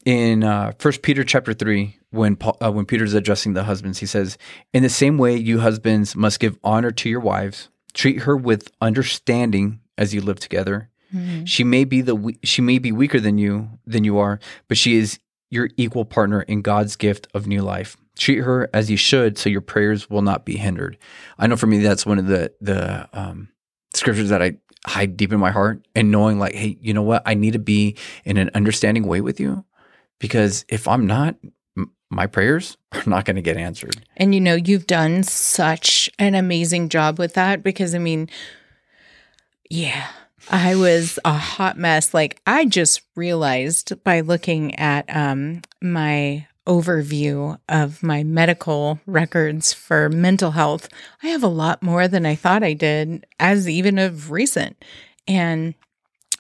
In 0.05 0.45
uh, 0.45 0.73
First 0.79 1.03
Peter 1.03 1.25
chapter 1.25 1.53
three, 1.53 1.99
when 2.11 2.37
Paul, 2.37 2.57
uh, 2.65 2.71
when 2.73 2.87
Peter's 2.87 3.15
addressing 3.15 3.55
the 3.55 3.65
husbands, 3.65 3.99
he 3.99 4.07
says, 4.07 4.39
"In 4.73 4.83
the 4.83 4.89
same 4.89 5.19
way, 5.19 5.37
you 5.37 5.59
husbands 5.61 6.15
must 6.17 6.39
give 6.41 6.57
honor 6.63 6.91
to 6.93 7.09
your 7.09 7.21
wives. 7.21 7.69
Treat 7.95 8.21
her 8.23 8.37
with 8.37 8.71
understanding 8.81 9.81
as 9.97 10.15
you 10.15 10.21
live 10.21 10.39
together. 10.41 10.89
She 11.45 11.65
may 11.65 11.85
be 11.85 12.03
the 12.03 12.35
she 12.43 12.61
may 12.61 12.79
be 12.79 12.93
weaker 12.93 13.21
than 13.21 13.39
you 13.39 13.71
than 13.87 14.05
you 14.05 14.19
are, 14.19 14.39
but 14.69 14.77
she 14.77 14.97
is 14.97 15.19
your 15.51 15.71
equal 15.77 16.05
partner 16.05 16.43
in 16.43 16.61
God's 16.63 16.97
gift 16.97 17.29
of 17.35 17.47
new 17.47 17.63
life. 17.63 17.97
Treat 18.19 18.39
her 18.39 18.69
as 18.75 18.91
you 18.91 18.97
should, 18.97 19.39
so 19.39 19.49
your 19.49 19.61
prayers 19.61 20.11
will 20.11 20.23
not 20.23 20.45
be 20.45 20.57
hindered. 20.57 20.99
I 21.39 21.47
know 21.47 21.57
for 21.57 21.67
me 21.67 21.79
that's 21.79 22.05
one 22.05 22.19
of 22.19 22.27
the 22.27 22.53
the 22.61 23.09
um, 23.13 23.49
scriptures 23.95 24.29
that 24.29 24.43
I 24.43 24.59
hide 24.87 25.17
deep 25.17 25.33
in 25.33 25.41
my 25.41 25.51
heart, 25.51 25.87
and 25.95 26.11
knowing 26.11 26.39
like, 26.39 26.55
hey, 26.55 26.77
you 26.81 26.93
know 26.93 27.03
what, 27.03 27.23
I 27.25 27.35
need 27.35 27.53
to 27.53 27.59
be 27.59 27.97
in 28.25 28.37
an 28.37 28.51
understanding 28.55 29.07
way 29.07 29.21
with 29.21 29.41
you, 29.41 29.65
because 30.19 30.65
if 30.69 30.87
I'm 30.87 31.07
not, 31.07 31.37
my 32.11 32.27
prayers 32.27 32.77
are 32.93 33.03
not 33.07 33.25
going 33.25 33.37
to 33.37 33.43
get 33.43 33.57
answered. 33.57 34.05
And 34.17 34.35
you 34.35 34.41
know, 34.41 34.55
you've 34.55 34.87
done 34.87 35.23
such 35.23 36.11
an 36.19 36.35
amazing 36.35 36.89
job 36.89 37.19
with 37.19 37.35
that 37.35 37.63
because 37.63 37.95
I 37.95 37.99
mean, 37.99 38.29
yeah, 39.71 40.09
I 40.51 40.77
was 40.77 41.19
a 41.25 41.33
hot 41.33 41.77
mess. 41.77 42.15
Like 42.15 42.41
I 42.47 42.65
just 42.65 43.03
realized 43.15 44.03
by 44.05 44.21
looking 44.21 44.75
at 44.77 45.05
um 45.15 45.63
my 45.83 46.47
overview 46.67 47.59
of 47.69 48.03
my 48.03 48.23
medical 48.23 49.01
records 49.07 49.73
for 49.73 50.11
mental 50.11 50.51
health, 50.51 50.89
I 51.23 51.29
have 51.29 51.43
a 51.43 51.49
lot 51.49 51.83
more 51.83 52.07
than 52.07 52.27
I 52.27 52.35
thought 52.35 52.63
I 52.63 52.75
did 52.75 53.27
as 53.41 53.69
even 53.69 53.99
of 53.99 54.31
recent. 54.31 54.85
And 55.27 55.75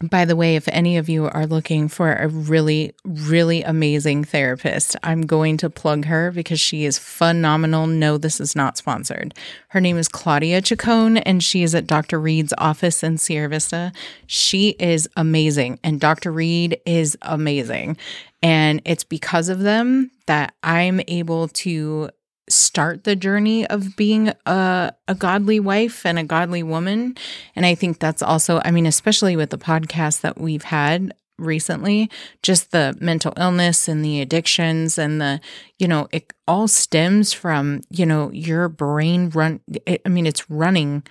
by 0.03 0.25
the 0.25 0.37
way, 0.37 0.55
if 0.55 0.69
any 0.69 0.97
of 0.97 1.09
you 1.09 1.27
are 1.27 1.47
looking 1.47 1.89
for 1.89 2.13
a 2.13 2.29
really, 2.29 2.95
really 3.05 3.63
amazing 3.63 4.23
therapist, 4.25 4.97
I'm 5.03 5.23
going 5.23 5.57
to 5.59 5.69
plug 5.69 6.05
her 6.05 6.31
because 6.31 6.61
she 6.61 6.85
is 6.85 6.99
phenomenal. 6.99 7.89
No, 7.89 8.17
this 8.17 8.41
is 8.41 8.55
not 8.55 8.79
sponsored. 8.79 9.35
Her 9.69 9.81
name 9.81 9.97
is 9.97 10.09
Claudia 10.09 10.63
Chacon, 10.63 11.19
and 11.19 11.43
she 11.43 11.65
is 11.65 11.75
at 11.75 11.89
Dr. 11.89 12.21
Reed's 12.21 12.55
office 12.59 13.03
in 13.03 13.19
Sierra 13.19 13.49
Vista. 13.49 13.93
She 14.27 14.77
is 14.79 15.09
amazing, 15.17 15.81
and 15.83 16.01
Dr. 16.01 16.31
Reed 16.31 16.81
is 16.87 17.19
amazing. 17.23 17.97
And 18.41 18.81
it's 18.85 19.03
because 19.03 19.49
of 19.49 19.59
them 19.61 20.13
that 20.27 20.55
I'm 20.63 21.01
able 21.09 21.49
to 21.49 22.11
start 22.59 23.05
the 23.05 23.17
journey 23.17 23.67
of 23.67 23.97
being 23.97 24.33
a, 24.47 24.93
a 25.07 25.15
godly 25.15 25.61
wife 25.61 26.05
and 26.05 26.19
a 26.19 26.25
godly 26.25 26.63
woman. 26.63 27.17
And 27.57 27.65
I 27.65 27.75
think 27.75 27.99
that's 27.99 28.23
also, 28.23 28.61
I 28.65 28.71
mean, 28.71 28.87
especially 28.87 29.37
with 29.37 29.51
the 29.51 29.59
podcast 29.59 30.21
that 30.23 30.41
we've 30.41 30.65
had 30.65 31.15
recently, 31.39 32.11
just 32.43 32.73
the 32.73 32.97
mental 33.01 33.33
illness 33.37 33.89
and 33.89 34.05
the 34.05 34.21
addictions 34.21 34.99
and 34.99 35.21
the, 35.21 35.41
you 35.79 35.87
know, 35.87 36.09
it 36.11 36.33
all 36.47 36.69
stems 36.69 37.33
from, 37.33 37.83
you 37.91 38.05
know, 38.05 38.31
your 38.33 38.69
brain 38.69 39.31
run. 39.31 39.61
I 39.87 40.09
mean, 40.09 40.27
it's 40.27 40.51
running 40.51 41.05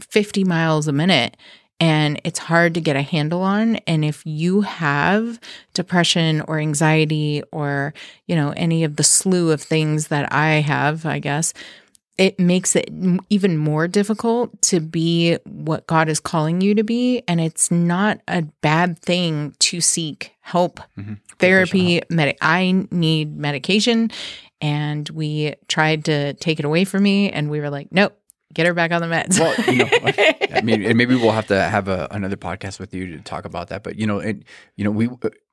50 0.00 0.44
miles 0.44 0.88
a 0.88 0.92
minute 0.92 1.36
and 1.80 2.20
it's 2.22 2.38
hard 2.38 2.74
to 2.74 2.80
get 2.80 2.94
a 2.94 3.02
handle 3.02 3.42
on. 3.42 3.76
And 3.86 4.04
if 4.04 4.22
you 4.26 4.60
have 4.60 5.40
depression 5.72 6.42
or 6.42 6.58
anxiety 6.58 7.42
or 7.50 7.94
you 8.26 8.36
know 8.36 8.52
any 8.56 8.84
of 8.84 8.96
the 8.96 9.02
slew 9.02 9.50
of 9.50 9.62
things 9.62 10.08
that 10.08 10.32
i 10.32 10.54
have 10.56 11.06
i 11.06 11.18
guess 11.18 11.54
it 12.20 12.38
makes 12.38 12.76
it 12.76 12.90
even 13.30 13.56
more 13.56 13.88
difficult 13.88 14.60
to 14.60 14.78
be 14.78 15.38
what 15.46 15.86
god 15.86 16.10
is 16.10 16.20
calling 16.20 16.60
you 16.60 16.74
to 16.74 16.84
be. 16.84 17.22
And 17.26 17.40
it's 17.40 17.70
not 17.70 18.20
a 18.28 18.42
bad 18.42 18.98
thing 18.98 19.54
to 19.60 19.80
seek 19.80 20.34
help 20.40 20.80
mm-hmm. 20.98 21.14
therapy 21.38 22.02
med- 22.10 22.36
i 22.42 22.86
need 22.90 23.38
medication. 23.38 24.10
And 24.60 25.08
we 25.08 25.54
tried 25.68 26.04
to 26.04 26.34
take 26.34 26.58
it 26.58 26.66
away 26.66 26.84
from 26.84 27.02
me 27.02 27.30
and 27.30 27.50
we 27.50 27.58
were 27.58 27.70
like 27.70 27.90
nope 27.90 28.19
get 28.52 28.66
her 28.66 28.74
back 28.74 28.92
on 28.92 29.00
the 29.00 29.06
meds. 29.06 29.38
well, 29.38 29.54
you 29.72 29.84
know, 29.84 30.56
I 30.56 30.60
mean, 30.62 30.84
and 30.84 30.96
maybe 30.96 31.14
we'll 31.14 31.32
have 31.32 31.46
to 31.48 31.60
have 31.60 31.88
a, 31.88 32.08
another 32.10 32.36
podcast 32.36 32.78
with 32.78 32.94
you 32.94 33.16
to 33.16 33.22
talk 33.22 33.44
about 33.44 33.68
that. 33.68 33.82
But 33.82 33.96
you 33.96 34.06
know, 34.06 34.18
it, 34.18 34.42
you 34.76 34.84
know, 34.84 34.90
we 34.90 35.08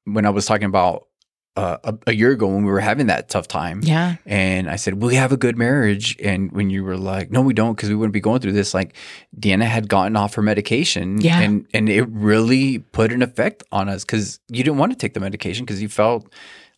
when 0.05 0.25
I 0.25 0.29
was 0.29 0.45
talking 0.45 0.65
about 0.65 1.07
uh, 1.55 1.77
a, 1.83 1.97
a, 2.07 2.13
year 2.13 2.31
ago 2.31 2.45
when 2.45 2.63
we 2.63 2.71
were 2.71 2.79
having 2.79 3.07
that 3.07 3.29
tough 3.29 3.47
time, 3.47 3.81
yeah, 3.83 4.17
and 4.27 4.69
I 4.69 4.75
said 4.75 5.01
we 5.01 5.15
have 5.15 5.31
a 5.31 5.37
good 5.37 5.57
marriage, 5.57 6.15
and 6.23 6.51
when 6.51 6.69
you 6.69 6.83
were 6.83 6.97
like, 6.97 7.31
no, 7.31 7.41
we 7.41 7.53
don't, 7.53 7.75
because 7.75 7.89
we 7.89 7.95
wouldn't 7.95 8.13
be 8.13 8.19
going 8.19 8.41
through 8.41 8.51
this. 8.51 8.75
Like, 8.75 8.95
Deanna 9.39 9.65
had 9.65 9.89
gotten 9.89 10.15
off 10.15 10.35
her 10.35 10.43
medication, 10.43 11.19
yeah, 11.19 11.39
and 11.39 11.67
and 11.73 11.89
it 11.89 12.07
really 12.09 12.79
put 12.79 13.11
an 13.11 13.23
effect 13.23 13.63
on 13.71 13.89
us 13.89 14.03
because 14.05 14.39
you 14.49 14.63
didn't 14.63 14.77
want 14.77 14.91
to 14.91 14.97
take 14.97 15.15
the 15.15 15.19
medication 15.19 15.65
because 15.65 15.81
you 15.81 15.89
felt 15.89 16.31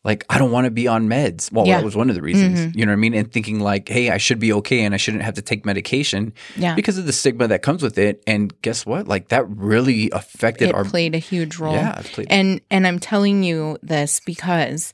like 0.03 0.25
I 0.29 0.37
don't 0.37 0.51
want 0.51 0.65
to 0.65 0.71
be 0.71 0.87
on 0.87 1.07
meds. 1.07 1.51
Well, 1.51 1.67
yeah. 1.67 1.77
that 1.77 1.85
was 1.85 1.95
one 1.95 2.09
of 2.09 2.15
the 2.15 2.21
reasons. 2.21 2.59
Mm-hmm. 2.59 2.79
You 2.79 2.85
know 2.85 2.91
what 2.91 2.97
I 2.97 2.99
mean? 2.99 3.13
And 3.13 3.31
thinking 3.31 3.59
like, 3.59 3.89
hey, 3.89 4.09
I 4.09 4.17
should 4.17 4.39
be 4.39 4.53
okay 4.53 4.83
and 4.83 4.93
I 4.93 4.97
shouldn't 4.97 5.23
have 5.23 5.35
to 5.35 5.41
take 5.41 5.65
medication 5.65 6.33
yeah. 6.55 6.75
because 6.75 6.97
of 6.97 7.05
the 7.05 7.13
stigma 7.13 7.47
that 7.47 7.61
comes 7.61 7.83
with 7.83 7.97
it. 7.97 8.23
And 8.25 8.59
guess 8.61 8.85
what? 8.85 9.07
Like 9.07 9.29
that 9.29 9.47
really 9.49 10.09
affected 10.11 10.69
it 10.69 10.75
our 10.75 10.85
played 10.85 11.15
a 11.15 11.19
huge 11.19 11.57
role. 11.57 11.73
Yeah, 11.73 12.01
and 12.29 12.61
and 12.71 12.87
I'm 12.87 12.99
telling 12.99 13.43
you 13.43 13.77
this 13.81 14.21
because 14.21 14.93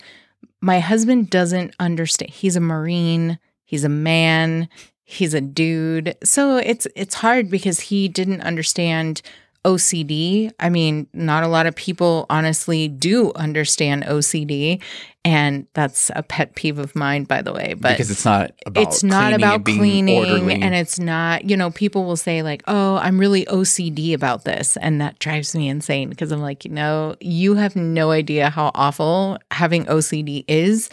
my 0.61 0.79
husband 0.79 1.29
doesn't 1.29 1.75
understand. 1.79 2.31
He's 2.31 2.55
a 2.55 2.61
marine. 2.61 3.37
He's 3.63 3.83
a 3.83 3.89
man. 3.89 4.67
He's 5.03 5.35
a 5.35 5.41
dude. 5.41 6.15
So 6.23 6.57
it's 6.57 6.87
it's 6.95 7.15
hard 7.15 7.51
because 7.51 7.79
he 7.79 8.07
didn't 8.07 8.41
understand 8.41 9.21
OCD. 9.65 10.51
I 10.59 10.69
mean, 10.69 11.07
not 11.11 11.43
a 11.43 11.47
lot 11.47 11.65
of 11.65 11.75
people 11.75 12.27
honestly 12.29 12.87
do 12.87 13.33
understand 13.33 14.03
OCD, 14.03 14.81
and 15.25 15.65
that's 15.73 16.11
a 16.15 16.21
pet 16.21 16.53
peeve 16.55 16.77
of 16.77 16.95
mine, 16.95 17.23
by 17.23 17.41
the 17.41 17.51
way. 17.51 17.73
But 17.73 17.93
because 17.93 18.11
it's 18.11 18.23
not 18.23 18.51
about 18.65 18.83
it's 18.83 19.03
not 19.03 19.33
about 19.33 19.65
cleaning, 19.65 20.17
orderly. 20.17 20.61
and 20.61 20.75
it's 20.75 20.99
not. 20.99 21.49
You 21.49 21.57
know, 21.57 21.71
people 21.71 22.05
will 22.05 22.15
say 22.15 22.43
like, 22.43 22.63
"Oh, 22.67 22.97
I'm 22.97 23.19
really 23.19 23.45
OCD 23.45 24.13
about 24.13 24.45
this," 24.45 24.77
and 24.77 25.01
that 25.01 25.17
drives 25.17 25.55
me 25.55 25.67
insane 25.67 26.09
because 26.09 26.31
I'm 26.31 26.41
like, 26.41 26.63
you 26.63 26.71
know, 26.71 27.15
you 27.19 27.55
have 27.55 27.75
no 27.75 28.11
idea 28.11 28.51
how 28.51 28.71
awful 28.75 29.39
having 29.49 29.85
OCD 29.85 30.45
is. 30.47 30.89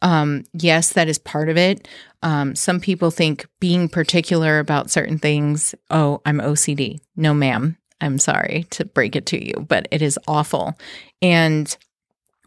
Um, 0.00 0.44
yes, 0.52 0.92
that 0.94 1.08
is 1.08 1.18
part 1.18 1.48
of 1.48 1.56
it. 1.56 1.88
Um, 2.22 2.54
some 2.54 2.80
people 2.80 3.10
think 3.10 3.46
being 3.60 3.88
particular 3.88 4.58
about 4.58 4.90
certain 4.90 5.18
things, 5.18 5.74
oh, 5.90 6.20
I'm 6.24 6.38
OCD. 6.38 7.00
No, 7.16 7.34
ma'am. 7.34 7.76
I'm 8.02 8.18
sorry 8.18 8.66
to 8.70 8.84
break 8.84 9.16
it 9.16 9.26
to 9.26 9.42
you, 9.42 9.64
but 9.68 9.86
it 9.90 10.02
is 10.02 10.18
awful. 10.26 10.76
And 11.22 11.74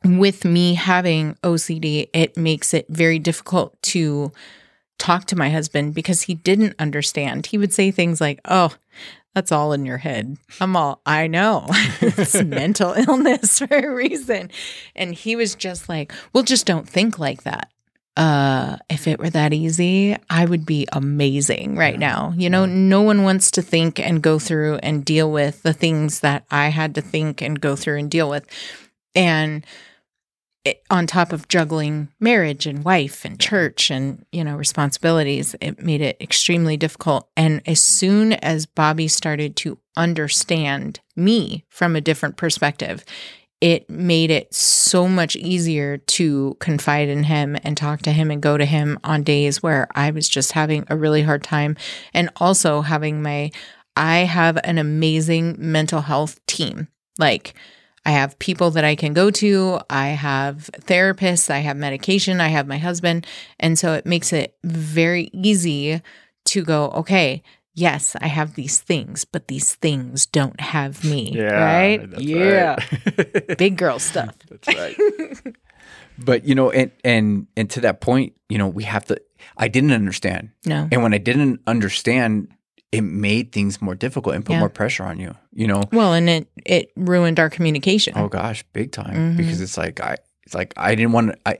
with 0.04 0.46
me 0.46 0.76
having 0.76 1.36
OCD, 1.36 2.10
it 2.14 2.38
makes 2.38 2.74
it 2.74 2.86
very 2.90 3.18
difficult 3.18 3.82
to 3.84 4.32
talk 5.00 5.26
to 5.26 5.36
my 5.36 5.50
husband 5.50 5.94
because 5.94 6.24
he 6.24 6.36
didn't 6.36 6.76
understand. 6.78 7.48
He 7.48 7.58
would 7.58 7.74
say 7.74 7.90
things 7.90 8.22
like, 8.22 8.40
Oh, 8.46 8.76
that's 9.34 9.52
all 9.52 9.74
in 9.74 9.86
your 9.86 9.98
head. 9.98 10.38
I'm 10.62 10.76
all, 10.76 11.02
I 11.06 11.28
know 11.28 11.66
it's 12.02 12.42
mental 12.44 12.94
illness 12.94 13.60
for 13.60 13.68
a 13.74 13.94
reason. 13.94 14.52
And 14.96 15.14
he 15.14 15.36
was 15.36 15.56
just 15.56 15.90
like, 15.90 16.14
Well, 16.34 16.44
just 16.44 16.66
don't 16.66 16.88
think 16.88 17.18
like 17.18 17.44
that 17.44 17.72
uh 18.18 18.78
if 18.90 19.08
it 19.08 19.20
were 19.20 19.30
that 19.30 19.54
easy 19.54 20.16
i 20.30 20.46
would 20.46 20.66
be 20.66 20.88
amazing 20.94 21.76
right 21.76 21.96
yeah. 21.96 22.00
now 22.00 22.34
you 22.38 22.50
know 22.50 22.64
yeah. 22.64 22.74
no 22.74 23.02
one 23.02 23.24
wants 23.24 23.52
to 23.52 23.62
think 23.62 24.00
and 24.00 24.22
go 24.22 24.40
through 24.40 24.76
and 24.78 25.04
deal 25.04 25.32
with 25.32 25.62
the 25.64 25.74
things 25.74 26.22
that 26.22 26.46
i 26.50 26.70
had 26.70 26.96
to 26.96 27.02
think 27.02 27.42
and 27.42 27.60
go 27.62 27.76
through 27.76 27.98
and 27.98 28.10
deal 28.10 28.30
with 28.30 28.46
and 29.16 29.66
it, 30.66 30.82
on 30.90 31.06
top 31.06 31.32
of 31.32 31.48
juggling 31.48 32.10
marriage 32.20 32.66
and 32.66 32.84
wife 32.84 33.24
and 33.24 33.40
church 33.40 33.92
and 33.92 34.26
you 34.32 34.44
know 34.44 34.56
responsibilities 34.56 35.56
it 35.62 35.82
made 35.82 36.02
it 36.02 36.18
extremely 36.20 36.76
difficult 36.76 37.30
and 37.38 37.62
as 37.66 37.80
soon 37.80 38.34
as 38.34 38.66
bobby 38.66 39.08
started 39.08 39.56
to 39.56 39.78
understand 39.96 41.00
me 41.16 41.64
from 41.70 41.96
a 41.96 42.02
different 42.02 42.36
perspective 42.36 43.06
it 43.66 43.90
made 43.90 44.30
it 44.30 44.54
so 44.54 45.08
much 45.08 45.36
easier 45.36 45.98
to 45.98 46.56
confide 46.60 47.10
in 47.10 47.24
him 47.24 47.58
and 47.64 47.76
talk 47.76 48.04
to 48.04 48.12
him 48.12 48.30
and 48.30 48.40
go 48.40 48.58
to 48.58 48.66
him 48.66 49.00
on 49.04 49.24
days 49.24 49.64
where 49.64 49.88
I 49.96 50.12
was 50.12 50.30
just 50.30 50.52
having 50.52 50.86
a 50.88 50.96
really 50.96 51.24
hard 51.24 51.42
time. 51.42 51.76
And 52.14 52.30
also 52.36 52.82
having 52.82 53.24
my 53.24 53.50
I 53.96 54.18
have 54.20 54.60
an 54.64 54.78
amazing 54.78 55.56
mental 55.58 56.02
health 56.02 56.46
team. 56.46 56.90
Like 57.18 57.56
I 58.06 58.12
have 58.12 58.38
people 58.38 58.70
that 58.70 58.86
I 58.86 58.94
can 58.96 59.14
go 59.14 59.32
to, 59.32 59.80
I 59.90 60.10
have 60.10 60.70
therapists, 60.82 61.50
I 61.50 61.60
have 61.60 61.76
medication, 61.76 62.40
I 62.40 62.50
have 62.50 62.68
my 62.68 62.78
husband, 62.78 63.26
and 63.60 63.80
so 63.80 63.94
it 63.94 64.06
makes 64.06 64.32
it 64.32 64.56
very 64.64 65.32
easy 65.34 66.04
to 66.46 66.64
go, 66.64 66.92
okay, 66.92 67.42
yes, 67.76 68.16
I 68.20 68.28
have 68.28 68.56
these 68.56 68.80
things, 68.80 69.26
but 69.26 69.48
these 69.48 69.76
things 69.76 70.26
don't 70.26 70.60
have 70.60 71.04
me. 71.04 71.32
Yeah, 71.34 71.64
right? 71.64 72.20
yeah. 72.20 72.78
Right. 73.18 73.58
Big 73.58 73.78
girl 73.78 74.00
stuff. 74.00 74.36
That's 74.50 74.68
right. 74.68 75.56
but 76.18 76.46
you 76.46 76.56
know, 76.56 76.72
and 76.72 76.92
and 77.04 77.48
and 77.56 77.70
to 77.72 77.82
that 77.82 78.02
point, 78.02 78.34
you 78.50 78.58
know, 78.58 78.68
we 78.68 78.84
have 78.84 79.06
to 79.06 79.22
I 79.58 79.68
didn't 79.68 79.92
understand. 79.92 80.50
No. 80.66 80.88
And 80.92 81.04
when 81.04 81.14
I 81.14 81.18
didn't 81.18 81.62
understand, 81.68 82.48
it 82.92 83.02
made 83.02 83.52
things 83.52 83.82
more 83.82 83.96
difficult 83.96 84.36
and 84.36 84.46
put 84.46 84.54
yeah. 84.54 84.60
more 84.60 84.70
pressure 84.70 85.04
on 85.04 85.20
you, 85.20 85.36
you 85.54 85.68
know. 85.68 85.84
Well, 85.92 86.14
and 86.14 86.30
it 86.30 86.48
it 86.66 86.92
ruined 86.96 87.40
our 87.40 87.50
communication. 87.50 88.14
Oh 88.16 88.30
gosh, 88.30 88.64
big 88.74 88.92
time. 88.92 89.16
Mm-hmm. 89.16 89.38
Because 89.38 89.62
it's 89.62 89.78
like 89.78 90.00
I 90.00 90.18
it's 90.44 90.56
like 90.56 90.74
I 90.78 90.96
didn't 90.96 91.12
want 91.12 91.32
to 91.32 91.38
I 91.46 91.60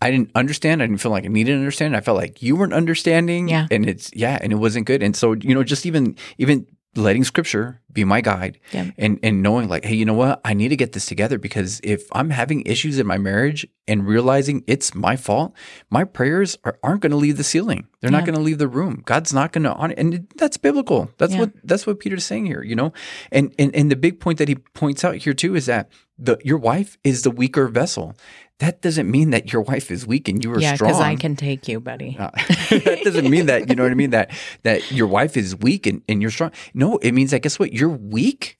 I 0.00 0.10
didn't 0.10 0.30
understand. 0.34 0.82
I 0.82 0.86
didn't 0.86 1.00
feel 1.00 1.12
like 1.12 1.24
I 1.24 1.28
needed 1.28 1.52
to 1.52 1.58
understand. 1.58 1.96
I 1.96 2.00
felt 2.00 2.18
like 2.18 2.42
you 2.42 2.56
weren't 2.56 2.74
understanding. 2.74 3.48
Yeah. 3.48 3.66
And 3.70 3.88
it's 3.88 4.10
yeah, 4.14 4.38
and 4.40 4.52
it 4.52 4.56
wasn't 4.56 4.86
good. 4.86 5.02
And 5.02 5.16
so, 5.16 5.32
you 5.32 5.54
know, 5.54 5.64
just 5.64 5.86
even 5.86 6.16
even 6.38 6.66
letting 6.96 7.24
scripture 7.24 7.80
be 7.92 8.04
my 8.04 8.20
guide 8.20 8.58
yeah. 8.72 8.90
and 8.98 9.18
and 9.22 9.42
knowing 9.42 9.68
like, 9.68 9.84
hey, 9.84 9.94
you 9.94 10.04
know 10.04 10.14
what? 10.14 10.40
I 10.44 10.54
need 10.54 10.68
to 10.68 10.76
get 10.76 10.92
this 10.92 11.06
together 11.06 11.38
because 11.38 11.80
if 11.82 12.08
I'm 12.12 12.30
having 12.30 12.62
issues 12.62 12.98
in 12.98 13.06
my 13.06 13.18
marriage 13.18 13.66
and 13.88 14.06
realizing 14.06 14.64
it's 14.66 14.94
my 14.94 15.16
fault, 15.16 15.54
my 15.90 16.04
prayers 16.04 16.58
are, 16.64 16.78
not 16.82 17.00
going 17.00 17.10
to 17.10 17.16
leave 17.16 17.36
the 17.36 17.44
ceiling. 17.44 17.86
They're 18.00 18.10
yeah. 18.10 18.18
not 18.18 18.26
going 18.26 18.36
to 18.36 18.42
leave 18.42 18.58
the 18.58 18.68
room. 18.68 19.02
God's 19.04 19.32
not 19.32 19.52
going 19.52 19.64
to 19.64 19.72
on 19.74 19.92
it. 19.92 19.98
And 19.98 20.28
that's 20.36 20.56
biblical. 20.56 21.10
That's 21.18 21.32
yeah. 21.32 21.40
what 21.40 21.52
that's 21.64 21.86
what 21.86 22.00
Peter's 22.00 22.24
saying 22.24 22.46
here, 22.46 22.62
you 22.62 22.76
know? 22.76 22.92
And 23.32 23.54
and 23.58 23.74
and 23.74 23.90
the 23.90 23.96
big 23.96 24.20
point 24.20 24.38
that 24.38 24.48
he 24.48 24.56
points 24.56 25.04
out 25.04 25.16
here 25.16 25.34
too 25.34 25.54
is 25.54 25.66
that 25.66 25.90
the 26.18 26.38
your 26.44 26.58
wife 26.58 26.96
is 27.04 27.22
the 27.22 27.30
weaker 27.30 27.68
vessel 27.68 28.14
that 28.58 28.80
doesn't 28.80 29.10
mean 29.10 29.30
that 29.30 29.52
your 29.52 29.62
wife 29.62 29.90
is 29.90 30.06
weak 30.06 30.28
and 30.28 30.42
you 30.42 30.52
are 30.52 30.60
yeah, 30.60 30.74
strong. 30.74 30.90
Yeah, 30.90 30.96
because 30.96 31.06
I 31.06 31.16
can 31.16 31.36
take 31.36 31.68
you, 31.68 31.78
buddy. 31.78 32.16
Uh, 32.18 32.30
that 32.70 33.00
doesn't 33.04 33.28
mean 33.28 33.46
that, 33.46 33.68
you 33.68 33.74
know 33.74 33.82
what 33.82 33.92
I 33.92 33.96
mean? 33.96 34.10
That 34.10 34.30
that 34.62 34.90
your 34.90 35.06
wife 35.06 35.36
is 35.36 35.54
weak 35.56 35.86
and, 35.86 36.02
and 36.08 36.22
you're 36.22 36.30
strong. 36.30 36.52
No, 36.72 36.96
it 36.98 37.12
means 37.12 37.32
that 37.32 37.42
guess 37.42 37.58
what? 37.58 37.72
You're 37.72 37.88
weak 37.88 38.56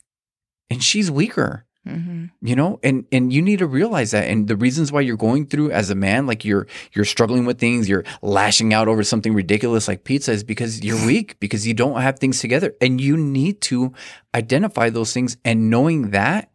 and 0.69 0.83
she's 0.83 1.11
weaker. 1.11 1.65
Mm-hmm. 1.87 2.25
You 2.43 2.57
know, 2.57 2.81
and 2.83 3.07
and 3.13 3.33
you 3.33 3.41
need 3.41 3.61
to 3.61 3.67
realize 3.67 4.11
that, 4.11 4.29
and 4.29 4.49
the 4.49 4.57
reasons 4.57 4.91
why 4.91 5.03
you're 5.03 5.17
going 5.17 5.47
through 5.47 5.71
as 5.71 5.89
a 5.89 5.95
man, 5.95 6.27
like 6.27 6.45
you're 6.45 6.67
you're 6.95 7.05
struggling 7.05 7.45
with 7.45 7.61
things, 7.61 7.89
you're 7.89 8.03
lashing 8.23 8.75
out 8.75 8.89
over 8.89 9.05
something 9.05 9.33
ridiculous 9.33 9.87
like 9.87 10.03
pizza, 10.03 10.33
is 10.33 10.43
because 10.43 10.83
you're 10.83 11.07
weak, 11.07 11.39
because 11.39 11.65
you 11.65 11.75
don't 11.75 12.01
have 12.01 12.19
things 12.19 12.41
together, 12.41 12.75
and 12.81 13.01
you 13.01 13.17
need 13.17 13.61
to 13.63 13.93
identify 14.35 14.91
those 14.91 15.13
things, 15.13 15.37
and 15.45 15.71
knowing 15.71 16.11
that, 16.11 16.51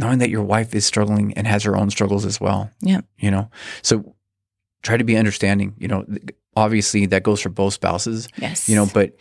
knowing 0.00 0.18
that 0.18 0.30
your 0.30 0.42
wife 0.42 0.74
is 0.74 0.84
struggling 0.84 1.32
and 1.34 1.46
has 1.46 1.62
her 1.62 1.76
own 1.76 1.90
struggles 1.90 2.24
as 2.24 2.40
well. 2.40 2.70
Yeah, 2.80 3.02
you 3.18 3.30
know, 3.30 3.50
so 3.82 4.14
try 4.82 4.96
to 4.96 5.04
be 5.04 5.16
understanding. 5.16 5.74
You 5.78 5.88
know, 5.88 6.06
obviously 6.56 7.06
that 7.06 7.22
goes 7.22 7.40
for 7.40 7.50
both 7.50 7.74
spouses. 7.74 8.28
Yes, 8.36 8.68
you 8.68 8.74
know, 8.74 8.86
but 8.92 9.16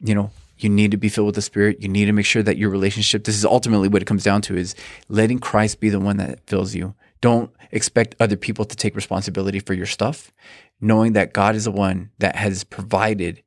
you 0.00 0.14
know 0.14 0.30
you 0.58 0.68
need 0.68 0.90
to 0.90 0.96
be 0.96 1.08
filled 1.08 1.26
with 1.26 1.34
the 1.34 1.42
spirit 1.42 1.80
you 1.80 1.88
need 1.88 2.06
to 2.06 2.12
make 2.12 2.26
sure 2.26 2.42
that 2.42 2.56
your 2.56 2.70
relationship 2.70 3.24
this 3.24 3.36
is 3.36 3.44
ultimately 3.44 3.88
what 3.88 4.02
it 4.02 4.06
comes 4.06 4.24
down 4.24 4.42
to 4.42 4.56
is 4.56 4.74
letting 5.08 5.38
christ 5.38 5.80
be 5.80 5.88
the 5.88 6.00
one 6.00 6.16
that 6.16 6.40
fills 6.46 6.74
you 6.74 6.94
don't 7.20 7.50
expect 7.70 8.14
other 8.18 8.36
people 8.36 8.64
to 8.64 8.76
take 8.76 8.96
responsibility 8.96 9.60
for 9.60 9.74
your 9.74 9.86
stuff 9.86 10.32
knowing 10.80 11.12
that 11.12 11.32
god 11.32 11.54
is 11.54 11.64
the 11.64 11.70
one 11.70 12.10
that 12.18 12.36
has 12.36 12.64
provided 12.64 13.42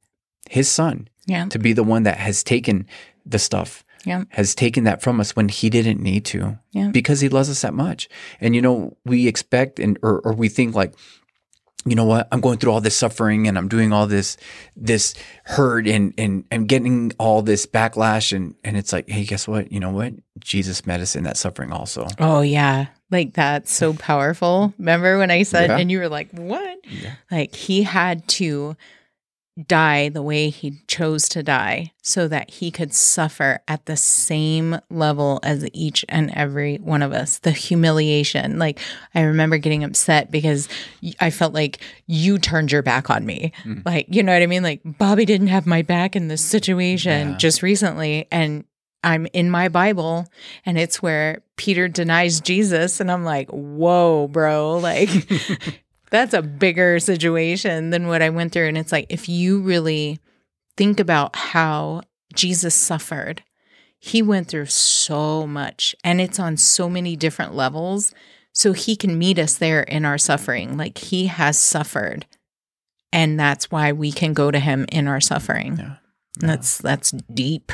his 0.50 0.70
son 0.70 1.08
yeah. 1.26 1.46
to 1.46 1.60
be 1.60 1.74
the 1.74 1.84
one 1.84 2.04
that 2.04 2.18
has 2.18 2.44
taken 2.44 2.86
the 3.26 3.40
stuff 3.40 3.84
yeah. 4.06 4.24
has 4.30 4.56
taken 4.56 4.84
that 4.86 5.02
from 5.02 5.20
us 5.20 5.36
when 5.36 5.50
he 5.50 5.70
didn't 5.70 6.02
need 6.02 6.26
to 6.26 6.58
yeah. 6.72 6.90
because 6.90 7.22
he 7.22 7.30
loves 7.30 7.50
us 7.50 7.62
that 7.62 7.74
much. 7.74 8.10
And 8.40 8.56
you 8.56 8.62
know 8.62 8.98
we 9.06 9.28
expect 9.28 9.80
and 9.80 9.98
or, 10.02 10.20
or 10.22 10.34
we 10.34 10.50
think 10.50 10.76
like 10.76 10.94
you 11.86 11.96
know 11.96 12.06
what? 12.06 12.30
I'm 12.32 12.40
going 12.40 12.60
through 12.60 12.72
all 12.72 12.80
this 12.80 12.96
suffering 12.96 13.48
and 13.48 13.58
i'm 13.58 13.68
doing 13.68 13.92
all 13.92 14.08
this 14.08 14.38
this 14.76 15.16
hurt 15.44 15.86
and 15.88 16.14
and 16.18 16.46
and 16.50 16.68
getting 16.68 17.12
all 17.20 17.42
this 17.42 17.66
backlash. 17.66 18.36
And 18.36 18.56
and 18.64 18.78
it's 18.78 18.94
like 18.94 19.10
hey 19.10 19.26
guess 19.26 19.48
what? 19.48 19.72
You 19.72 19.80
know 19.80 19.92
what? 19.92 20.14
Jesus 20.40 20.86
met 20.86 21.02
us 21.02 21.16
in 21.16 21.24
that 21.24 21.38
suffering 21.38 21.72
also. 21.72 22.08
Oh 22.20 22.42
yeah. 22.42 22.88
Like 23.12 23.34
that's 23.34 23.72
so 23.72 23.94
powerful. 23.94 24.74
Remember 24.78 25.18
when 25.18 25.30
i 25.30 25.44
said 25.44 25.70
yeah. 25.70 25.78
and 25.78 25.92
you 25.92 26.00
were 26.00 26.10
like 26.10 26.32
what? 26.32 26.78
Yeah. 26.84 27.16
like 27.32 27.54
he 27.54 27.84
had 27.84 28.28
to 28.30 28.76
die 29.68 30.10
the 30.10 30.22
way 30.22 30.50
he 30.50 30.82
chose 30.88 31.30
to 31.30 31.44
die 31.44 31.92
so 32.02 32.28
that 32.28 32.50
he 32.50 32.72
could 32.72 32.94
suffer 32.94 33.60
at 33.68 33.86
the 33.86 33.96
same 33.96 34.80
level 34.90 35.40
as 35.44 35.68
each 35.74 36.04
and 36.10 36.32
every 36.32 36.78
one 36.78 37.04
of 37.04 37.12
us. 37.12 37.40
The 37.40 37.52
humiliation. 37.52 38.58
Like, 38.58 38.80
I 39.14 39.22
remember 39.22 39.58
getting 39.58 39.84
upset 39.84 40.32
because 40.32 40.68
I 41.20 41.30
felt 41.30 41.54
like 41.54 41.80
you 42.08 42.40
turned 42.40 42.72
your 42.72 42.82
back 42.82 43.10
on 43.10 43.26
me. 43.26 43.52
Mm. 43.64 43.86
Like, 43.86 44.08
you 44.10 44.24
know 44.24 44.34
what 44.34 44.42
I 44.42 44.48
mean? 44.48 44.64
Like, 44.64 44.82
Bobby 44.84 45.26
didn't 45.26 45.48
have 45.48 45.68
my 45.68 45.84
back 45.84 46.16
in 46.16 46.30
this 46.30 46.44
situation 46.44 47.32
yeah. 47.32 47.38
just 47.38 47.62
recently. 47.62 48.28
And 48.32 48.66
I'm 49.04 49.28
in 49.34 49.50
my 49.50 49.68
Bible 49.68 50.28
and 50.66 50.78
it's 50.78 51.02
where 51.02 51.44
Peter 51.58 51.88
denies 51.88 52.40
Jesus. 52.40 53.00
And 53.00 53.12
I'm 53.12 53.24
like, 53.24 53.50
whoa, 53.50 54.28
bro. 54.30 54.78
Like, 54.78 55.10
that's 56.14 56.36
a 56.36 56.44
bigger 56.44 57.00
situation 57.00 57.90
than 57.90 58.06
what 58.06 58.22
I 58.22 58.30
went 58.30 58.54
through. 58.54 58.68
And 58.68 58.78
it's 58.78 58.92
like, 58.92 59.08
if 59.10 59.28
you 59.28 59.60
really 59.62 60.20
think 60.78 61.00
about 61.00 61.36
how 61.36 62.02
Jesus 62.36 62.76
suffered, 62.76 63.42
he 63.98 64.22
went 64.22 64.48
through 64.48 64.68
so 64.68 65.48
much 65.48 65.96
and 66.04 66.22
it's 66.22 66.40
on 66.40 66.56
so 66.58 66.88
many 66.88 67.16
different 67.16 67.56
levels. 67.56 68.14
So 68.52 68.74
he 68.74 68.96
can 68.96 69.18
meet 69.18 69.40
us 69.40 69.56
there 69.56 69.82
in 69.82 70.06
our 70.06 70.20
suffering. 70.20 70.78
Like 70.78 71.00
he 71.00 71.26
has 71.26 71.58
suffered. 71.58 72.28
And 73.12 73.40
that's 73.40 73.72
why 73.72 73.92
we 73.92 74.12
can 74.12 74.34
go 74.34 74.52
to 74.52 74.60
him 74.60 74.86
in 74.92 75.08
our 75.08 75.20
suffering. 75.20 75.78
Yeah. 75.78 75.84
yeah. 75.84 75.96
That's 76.38 76.78
that's 76.78 77.10
deep. 77.10 77.72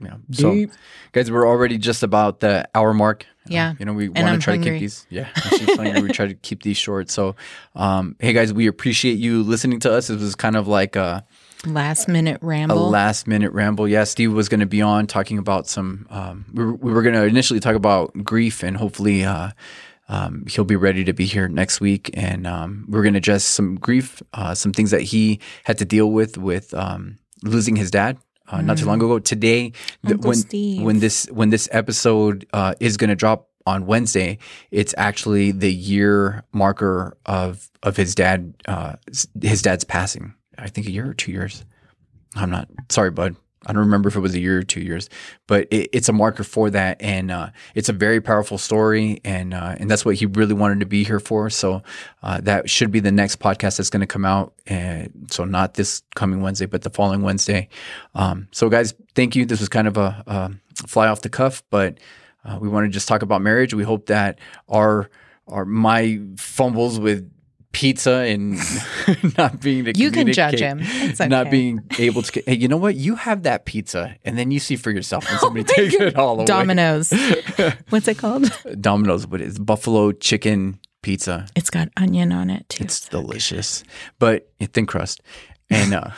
Yeah. 0.00 0.16
So, 0.32 0.66
guys, 1.12 1.30
we're 1.30 1.46
already 1.46 1.78
just 1.78 2.02
about 2.02 2.40
the 2.40 2.68
hour 2.74 2.94
mark. 2.94 3.26
Yeah. 3.46 3.70
Uh, 3.70 3.74
you 3.78 3.84
know, 3.86 3.92
we 3.92 4.08
want 4.08 4.28
to 4.28 4.38
try 4.38 4.54
hungry. 4.54 4.70
to 4.70 4.74
keep 4.76 4.80
these. 4.80 5.06
Yeah. 5.10 5.28
we 6.00 6.08
try 6.12 6.26
to 6.26 6.34
keep 6.34 6.62
these 6.62 6.76
short. 6.76 7.10
So, 7.10 7.36
um, 7.74 8.16
hey 8.18 8.32
guys, 8.32 8.52
we 8.52 8.66
appreciate 8.66 9.18
you 9.18 9.42
listening 9.42 9.80
to 9.80 9.92
us. 9.92 10.10
It 10.10 10.20
was 10.20 10.34
kind 10.34 10.56
of 10.56 10.68
like 10.68 10.96
a 10.96 11.24
last 11.66 12.08
minute 12.08 12.38
ramble. 12.42 12.78
A 12.78 12.88
last 12.88 13.26
minute 13.26 13.52
ramble. 13.52 13.88
Yeah. 13.88 14.04
Steve 14.04 14.32
was 14.32 14.48
going 14.48 14.60
to 14.60 14.66
be 14.66 14.82
on 14.82 15.06
talking 15.06 15.38
about 15.38 15.66
some. 15.66 16.06
Um, 16.10 16.46
we 16.52 16.64
were, 16.64 16.74
we 16.74 16.92
were 16.92 17.02
going 17.02 17.14
to 17.14 17.24
initially 17.24 17.60
talk 17.60 17.74
about 17.74 18.12
grief, 18.24 18.62
and 18.62 18.76
hopefully, 18.76 19.24
uh, 19.24 19.50
um, 20.08 20.44
he'll 20.48 20.64
be 20.64 20.76
ready 20.76 21.04
to 21.04 21.12
be 21.12 21.24
here 21.24 21.46
next 21.46 21.80
week, 21.80 22.10
and 22.14 22.46
um, 22.46 22.84
we're 22.88 23.02
going 23.02 23.14
to 23.14 23.18
address 23.18 23.44
some 23.44 23.76
grief, 23.76 24.20
uh, 24.34 24.54
some 24.54 24.72
things 24.72 24.90
that 24.90 25.02
he 25.02 25.38
had 25.64 25.78
to 25.78 25.84
deal 25.84 26.10
with 26.10 26.36
with 26.36 26.74
um, 26.74 27.18
losing 27.44 27.76
his 27.76 27.92
dad 27.92 28.18
uh, 28.50 28.58
mm. 28.58 28.64
not 28.64 28.78
too 28.78 28.86
long 28.86 28.96
ago. 29.02 29.18
Today, 29.18 29.72
the, 30.02 30.16
when 30.16 30.34
Steve. 30.34 30.82
when 30.82 31.00
this 31.00 31.26
when 31.30 31.50
this 31.50 31.68
episode 31.72 32.46
uh, 32.52 32.74
is 32.80 32.96
going 32.96 33.10
to 33.10 33.16
drop 33.16 33.48
on 33.66 33.86
Wednesday, 33.86 34.38
it's 34.70 34.94
actually 34.96 35.52
the 35.52 35.72
year 35.72 36.44
marker 36.52 37.16
of 37.26 37.70
of 37.82 37.96
his 37.96 38.14
dad 38.14 38.54
uh, 38.66 38.96
his 39.40 39.62
dad's 39.62 39.84
passing. 39.84 40.34
I 40.58 40.68
think 40.68 40.86
a 40.86 40.90
year 40.90 41.08
or 41.08 41.14
two 41.14 41.32
years. 41.32 41.64
I'm 42.34 42.50
not 42.50 42.68
sorry, 42.88 43.10
bud. 43.10 43.36
I 43.66 43.72
don't 43.72 43.80
remember 43.80 44.08
if 44.08 44.16
it 44.16 44.20
was 44.20 44.34
a 44.34 44.40
year 44.40 44.58
or 44.58 44.62
two 44.62 44.80
years, 44.80 45.10
but 45.46 45.68
it, 45.70 45.90
it's 45.92 46.08
a 46.08 46.14
marker 46.14 46.44
for 46.44 46.70
that, 46.70 47.00
and 47.02 47.30
uh, 47.30 47.50
it's 47.74 47.90
a 47.90 47.92
very 47.92 48.20
powerful 48.20 48.56
story, 48.56 49.20
and 49.22 49.52
uh, 49.52 49.76
and 49.78 49.90
that's 49.90 50.04
what 50.04 50.14
he 50.14 50.26
really 50.26 50.54
wanted 50.54 50.80
to 50.80 50.86
be 50.86 51.04
here 51.04 51.20
for. 51.20 51.50
So 51.50 51.82
uh, 52.22 52.40
that 52.42 52.70
should 52.70 52.90
be 52.90 53.00
the 53.00 53.12
next 53.12 53.38
podcast 53.38 53.76
that's 53.76 53.90
going 53.90 54.00
to 54.00 54.06
come 54.06 54.24
out, 54.24 54.54
and 54.66 55.28
so 55.30 55.44
not 55.44 55.74
this 55.74 56.02
coming 56.14 56.40
Wednesday, 56.40 56.66
but 56.66 56.82
the 56.82 56.90
following 56.90 57.20
Wednesday. 57.20 57.68
Um, 58.14 58.48
so 58.50 58.70
guys, 58.70 58.94
thank 59.14 59.36
you. 59.36 59.44
This 59.44 59.60
was 59.60 59.68
kind 59.68 59.86
of 59.86 59.98
a, 59.98 60.24
a 60.26 60.86
fly 60.86 61.08
off 61.08 61.20
the 61.20 61.28
cuff, 61.28 61.62
but 61.68 61.98
uh, 62.46 62.58
we 62.58 62.68
want 62.68 62.86
to 62.86 62.90
just 62.90 63.08
talk 63.08 63.20
about 63.20 63.42
marriage. 63.42 63.74
We 63.74 63.84
hope 63.84 64.06
that 64.06 64.38
our 64.70 65.10
our 65.48 65.66
my 65.66 66.20
fumbles 66.36 66.98
with 66.98 67.30
pizza 67.72 68.12
and 68.12 68.58
not 69.38 69.60
being 69.60 69.84
to 69.84 69.92
you 69.96 70.10
can 70.10 70.32
judge 70.32 70.58
him. 70.58 70.80
Okay. 70.80 71.28
not 71.28 71.50
being 71.50 71.82
able 71.98 72.22
to 72.22 72.42
hey 72.46 72.56
you 72.56 72.68
know 72.68 72.76
what? 72.76 72.94
You 72.96 73.14
have 73.16 73.44
that 73.44 73.64
pizza 73.64 74.16
and 74.24 74.38
then 74.38 74.50
you 74.50 74.58
see 74.58 74.76
for 74.76 74.90
yourself 74.90 75.24
when 75.26 75.34
oh 75.36 75.40
somebody 75.40 75.66
oh 75.68 75.74
takes 75.74 75.96
God. 75.96 76.06
it 76.08 76.16
all 76.16 76.36
away. 76.36 76.44
Domino's. 76.46 77.12
What's 77.90 78.08
it 78.08 78.18
called? 78.18 78.50
Domino's 78.80 79.26
but 79.26 79.40
it's 79.40 79.58
buffalo 79.58 80.12
chicken 80.12 80.80
pizza. 81.02 81.46
It's 81.54 81.70
got 81.70 81.88
onion 81.96 82.32
on 82.32 82.50
it 82.50 82.68
too. 82.68 82.84
It's 82.84 83.08
delicious. 83.08 83.84
But 84.18 84.48
thin 84.72 84.86
crust 84.86 85.20
and 85.70 85.94
uh, 85.94 86.10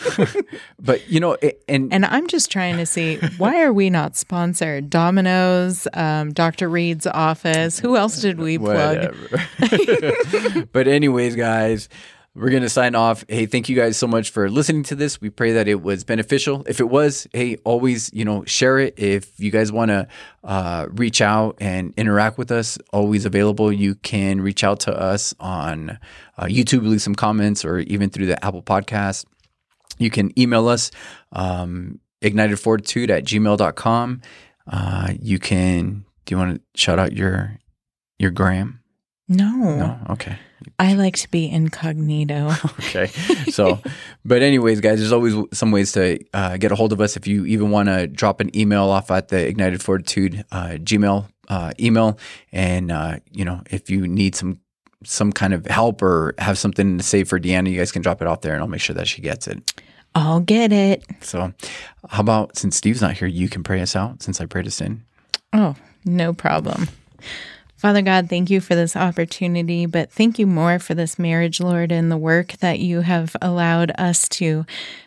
but 0.80 1.08
you 1.08 1.20
know, 1.20 1.36
and 1.68 1.92
and 1.92 2.04
I'm 2.06 2.26
just 2.26 2.50
trying 2.50 2.76
to 2.78 2.86
see 2.86 3.16
why 3.36 3.62
are 3.62 3.72
we 3.72 3.90
not 3.90 4.16
sponsored? 4.16 4.90
Domino's, 4.90 5.86
um, 5.94 6.32
Dr. 6.32 6.68
Reed's 6.68 7.06
office. 7.06 7.78
Who 7.78 7.96
else 7.96 8.20
did 8.20 8.38
we 8.38 8.58
plug? 8.58 9.14
but 10.72 10.88
anyways, 10.88 11.36
guys, 11.36 11.88
we're 12.34 12.48
going 12.48 12.62
to 12.62 12.70
sign 12.70 12.94
off. 12.94 13.24
Hey, 13.28 13.44
thank 13.44 13.68
you 13.68 13.76
guys 13.76 13.98
so 13.98 14.06
much 14.06 14.30
for 14.30 14.48
listening 14.48 14.84
to 14.84 14.94
this. 14.94 15.20
We 15.20 15.28
pray 15.28 15.52
that 15.52 15.68
it 15.68 15.82
was 15.82 16.02
beneficial. 16.02 16.64
If 16.66 16.80
it 16.80 16.88
was, 16.88 17.26
hey, 17.34 17.56
always, 17.64 18.10
you 18.14 18.24
know, 18.24 18.44
share 18.46 18.78
it. 18.78 18.98
If 18.98 19.38
you 19.38 19.50
guys 19.50 19.70
want 19.70 19.90
to 19.90 20.08
uh, 20.42 20.86
reach 20.90 21.20
out 21.20 21.58
and 21.60 21.92
interact 21.98 22.38
with 22.38 22.50
us, 22.50 22.78
always 22.90 23.26
available. 23.26 23.70
You 23.70 23.96
can 23.96 24.40
reach 24.40 24.64
out 24.64 24.80
to 24.80 24.98
us 24.98 25.34
on 25.40 25.98
uh, 26.38 26.44
YouTube, 26.44 26.86
leave 26.88 27.02
some 27.02 27.14
comments, 27.14 27.66
or 27.66 27.80
even 27.80 28.08
through 28.08 28.26
the 28.26 28.42
Apple 28.42 28.62
Podcast. 28.62 29.26
You 29.98 30.10
can 30.10 30.38
email 30.38 30.68
us, 30.68 30.90
um, 31.32 32.00
ignitedfortitude 32.22 33.10
at 33.10 33.24
gmail.com. 33.24 34.22
Uh, 34.66 35.12
you 35.20 35.38
can, 35.38 36.04
do 36.24 36.34
you 36.34 36.38
want 36.38 36.56
to 36.56 36.80
shout 36.80 36.98
out 36.98 37.12
your, 37.12 37.58
your 38.18 38.30
gram? 38.30 38.80
No. 39.28 39.76
No? 39.76 39.98
Okay. 40.10 40.38
I 40.78 40.94
like 40.94 41.16
to 41.16 41.30
be 41.30 41.50
incognito. 41.50 42.52
okay. 42.80 43.06
So, 43.50 43.80
but 44.24 44.42
anyways, 44.42 44.80
guys, 44.80 44.98
there's 44.98 45.12
always 45.12 45.34
some 45.52 45.70
ways 45.70 45.92
to 45.92 46.18
uh, 46.32 46.56
get 46.56 46.72
a 46.72 46.74
hold 46.74 46.92
of 46.92 47.00
us. 47.00 47.16
If 47.16 47.26
you 47.26 47.46
even 47.46 47.70
want 47.70 47.88
to 47.88 48.06
drop 48.06 48.40
an 48.40 48.56
email 48.56 48.84
off 48.84 49.10
at 49.10 49.28
the 49.28 49.46
Ignited 49.46 49.82
Fortitude 49.82 50.44
uh, 50.52 50.76
Gmail 50.80 51.28
uh, 51.48 51.72
email, 51.80 52.18
and 52.52 52.92
uh, 52.92 53.18
you 53.30 53.44
know, 53.44 53.62
if 53.70 53.90
you 53.90 54.06
need 54.06 54.34
some 54.34 54.60
some 55.04 55.32
kind 55.32 55.54
of 55.54 55.66
help 55.66 56.02
or 56.02 56.34
have 56.38 56.58
something 56.58 56.98
to 56.98 57.04
say 57.04 57.24
for 57.24 57.38
Deanna, 57.38 57.70
you 57.70 57.78
guys 57.78 57.92
can 57.92 58.02
drop 58.02 58.20
it 58.20 58.28
off 58.28 58.40
there, 58.40 58.54
and 58.54 58.62
I'll 58.62 58.68
make 58.68 58.80
sure 58.80 58.94
that 58.94 59.08
she 59.08 59.22
gets 59.22 59.46
it. 59.46 59.82
I'll 60.14 60.40
get 60.40 60.72
it. 60.72 61.04
So, 61.20 61.52
how 62.08 62.20
about 62.20 62.56
since 62.56 62.76
Steve's 62.76 63.00
not 63.00 63.16
here, 63.16 63.28
you 63.28 63.48
can 63.48 63.62
pray 63.62 63.80
us 63.80 63.96
out 63.96 64.22
since 64.22 64.40
I 64.40 64.46
prayed 64.46 64.66
us 64.66 64.80
in? 64.80 65.02
Oh, 65.52 65.74
no 66.04 66.32
problem. 66.32 66.88
Father 67.76 68.02
God, 68.02 68.28
thank 68.28 68.48
you 68.48 68.60
for 68.60 68.76
this 68.76 68.94
opportunity, 68.94 69.86
but 69.86 70.12
thank 70.12 70.38
you 70.38 70.46
more 70.46 70.78
for 70.78 70.94
this 70.94 71.18
marriage, 71.18 71.60
Lord, 71.60 71.90
and 71.90 72.12
the 72.12 72.16
work 72.16 72.52
that 72.58 72.78
you 72.78 73.00
have 73.00 73.34
allowed 73.42 73.90
us 73.98 74.28
to 74.30 74.64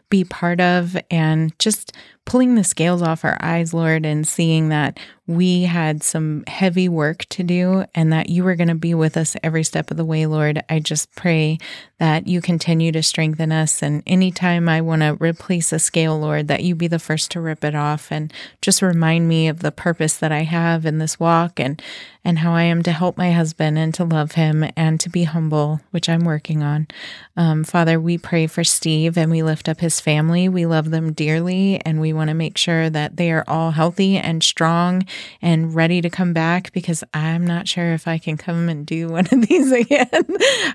be 0.09 0.25
part 0.25 0.59
of 0.59 0.97
and 1.09 1.57
just 1.57 1.93
pulling 2.25 2.55
the 2.55 2.63
scales 2.63 3.01
off 3.01 3.23
our 3.23 3.37
eyes, 3.39 3.73
Lord, 3.73 4.05
and 4.05 4.27
seeing 4.27 4.69
that 4.69 4.99
we 5.27 5.63
had 5.63 6.03
some 6.03 6.43
heavy 6.47 6.87
work 6.87 7.25
to 7.29 7.41
do 7.41 7.85
and 7.95 8.13
that 8.13 8.29
you 8.29 8.43
were 8.43 8.55
going 8.55 8.67
to 8.67 8.75
be 8.75 8.93
with 8.93 9.17
us 9.17 9.35
every 9.41 9.63
step 9.63 9.89
of 9.89 9.97
the 9.97 10.05
way, 10.05 10.25
Lord. 10.27 10.63
I 10.69 10.79
just 10.79 11.13
pray 11.15 11.57
that 11.97 12.27
you 12.27 12.41
continue 12.41 12.91
to 12.91 13.01
strengthen 13.01 13.51
us. 13.51 13.81
And 13.81 14.03
anytime 14.05 14.69
I 14.69 14.81
want 14.81 15.01
to 15.01 15.17
replace 15.19 15.71
a 15.71 15.79
scale, 15.79 16.19
Lord, 16.19 16.47
that 16.47 16.63
you 16.63 16.75
be 16.75 16.87
the 16.87 16.99
first 16.99 17.31
to 17.31 17.41
rip 17.41 17.63
it 17.63 17.73
off 17.73 18.11
and 18.11 18.31
just 18.61 18.81
remind 18.81 19.27
me 19.27 19.47
of 19.47 19.59
the 19.59 19.71
purpose 19.71 20.17
that 20.17 20.31
I 20.31 20.43
have 20.43 20.85
in 20.85 20.99
this 20.99 21.19
walk 21.19 21.59
and, 21.59 21.81
and 22.23 22.39
how 22.39 22.53
I 22.53 22.63
am 22.63 22.83
to 22.83 22.91
help 22.91 23.17
my 23.17 23.31
husband 23.31 23.79
and 23.79 23.93
to 23.95 24.03
love 24.03 24.33
him 24.33 24.69
and 24.75 24.99
to 24.99 25.09
be 25.09 25.23
humble, 25.23 25.79
which 25.89 26.07
I'm 26.07 26.25
working 26.25 26.61
on. 26.61 26.87
Um, 27.35 27.63
Father, 27.63 27.99
we 27.99 28.17
pray 28.17 28.45
for 28.45 28.63
Steve 28.63 29.17
and 29.17 29.31
we 29.31 29.41
lift 29.41 29.67
up 29.67 29.79
his 29.79 29.99
family. 29.99 30.49
We 30.49 30.65
love 30.67 30.91
them 30.91 31.13
dearly 31.13 31.81
and 31.83 31.99
we 31.99 32.13
want 32.15 32.29
to 32.29 32.33
make 32.33 32.57
sure 32.57 32.89
that 32.89 33.17
they 33.17 33.31
are 33.31 33.43
all 33.47 33.71
healthy 33.71 34.17
and 34.17 34.43
strong 34.43 35.05
and 35.41 35.75
ready 35.75 36.01
to 36.01 36.09
come 36.09 36.33
back 36.33 36.71
because 36.71 37.03
I'm 37.13 37.45
not 37.45 37.67
sure 37.67 37.93
if 37.93 38.07
I 38.07 38.17
can 38.17 38.37
come 38.37 38.69
and 38.69 38.85
do 38.85 39.09
one 39.09 39.27
of 39.31 39.41
these 39.47 39.71
again. 39.71 40.07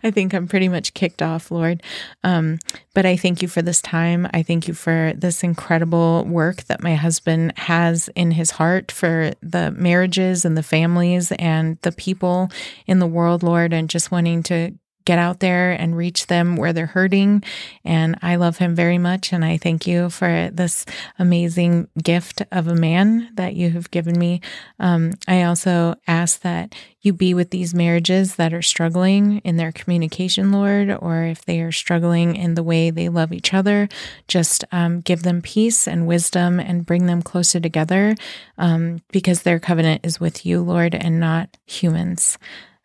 I 0.02 0.10
think 0.10 0.34
I'm 0.34 0.48
pretty 0.48 0.68
much 0.68 0.94
kicked 0.94 1.22
off, 1.22 1.50
Lord. 1.50 1.82
Um, 2.22 2.58
but 2.94 3.06
I 3.06 3.16
thank 3.16 3.42
you 3.42 3.48
for 3.48 3.62
this 3.62 3.80
time. 3.80 4.28
I 4.32 4.42
thank 4.42 4.68
you 4.68 4.74
for 4.74 5.12
this 5.16 5.42
incredible 5.42 6.24
work 6.24 6.64
that 6.64 6.82
my 6.82 6.94
husband 6.94 7.56
has 7.56 8.08
in 8.14 8.32
his 8.32 8.52
heart 8.52 8.90
for 8.92 9.32
the 9.42 9.70
marriages 9.70 10.44
and 10.44 10.56
the 10.56 10.62
families 10.62 11.32
and 11.32 11.78
the 11.82 11.92
people 11.92 12.50
in 12.86 12.98
the 12.98 13.06
world, 13.06 13.42
Lord, 13.42 13.72
and 13.72 13.88
just 13.88 14.10
wanting 14.10 14.42
to 14.44 14.72
get 15.04 15.18
out 15.18 15.40
there 15.40 15.72
and 15.72 15.96
reach 15.96 16.26
them 16.26 16.56
where 16.56 16.72
they're 16.72 16.86
hurting. 16.86 17.42
And 17.84 18.18
I 18.22 18.36
love 18.36 18.58
him 18.58 18.74
very 18.74 18.98
much. 18.98 19.32
And 19.32 19.44
I 19.44 19.56
thank 19.56 19.86
you 19.86 20.10
for 20.10 20.50
this 20.52 20.84
amazing 21.18 21.88
gift 22.02 22.42
of 22.52 22.66
a 22.66 22.74
man 22.74 23.30
that 23.34 23.54
you 23.54 23.70
have 23.70 23.90
given 23.90 24.18
me. 24.18 24.40
Um, 24.78 25.12
I 25.26 25.42
also 25.44 25.94
ask 26.06 26.40
that 26.42 26.74
you 27.02 27.12
be 27.12 27.32
with 27.32 27.50
these 27.50 27.74
marriages 27.74 28.36
that 28.36 28.52
are 28.52 28.62
struggling 28.62 29.38
in 29.38 29.56
their 29.56 29.72
communication, 29.72 30.52
Lord, 30.52 30.90
or 30.90 31.24
if 31.24 31.44
they 31.44 31.60
are 31.60 31.72
struggling 31.72 32.36
in 32.36 32.54
the 32.54 32.62
way 32.62 32.90
they 32.90 33.08
love 33.08 33.32
each 33.32 33.54
other, 33.54 33.88
just 34.28 34.64
um, 34.70 35.00
give 35.00 35.22
them 35.22 35.40
peace 35.40 35.88
and 35.88 36.06
wisdom 36.06 36.60
and 36.60 36.84
bring 36.84 37.06
them 37.06 37.22
closer 37.22 37.58
together 37.58 38.16
um, 38.58 39.00
because 39.10 39.42
their 39.42 39.58
covenant 39.58 40.04
is 40.04 40.20
with 40.20 40.44
you, 40.44 40.60
Lord, 40.60 40.94
and 40.94 41.18
not 41.18 41.56
humans. 41.64 42.36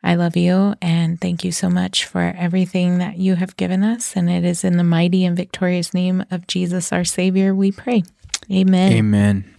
I 0.05 0.13
love 0.13 0.37
you 0.37 0.75
and 0.83 1.19
thank 1.19 1.43
you 1.43 1.51
so 1.51 1.67
much 1.67 2.05
for 2.05 2.21
everything 2.37 2.99
that 2.99 3.17
you 3.17 3.35
have 3.35 3.57
given 3.57 3.83
us. 3.83 4.15
And 4.15 4.29
it 4.29 4.45
is 4.45 4.63
in 4.63 4.77
the 4.77 4.83
mighty 4.83 5.25
and 5.25 5.35
victorious 5.35 5.95
name 5.95 6.23
of 6.29 6.45
Jesus, 6.45 6.93
our 6.93 7.03
Savior, 7.03 7.55
we 7.55 7.71
pray. 7.71 8.03
Amen. 8.51 8.93
Amen. 8.93 9.54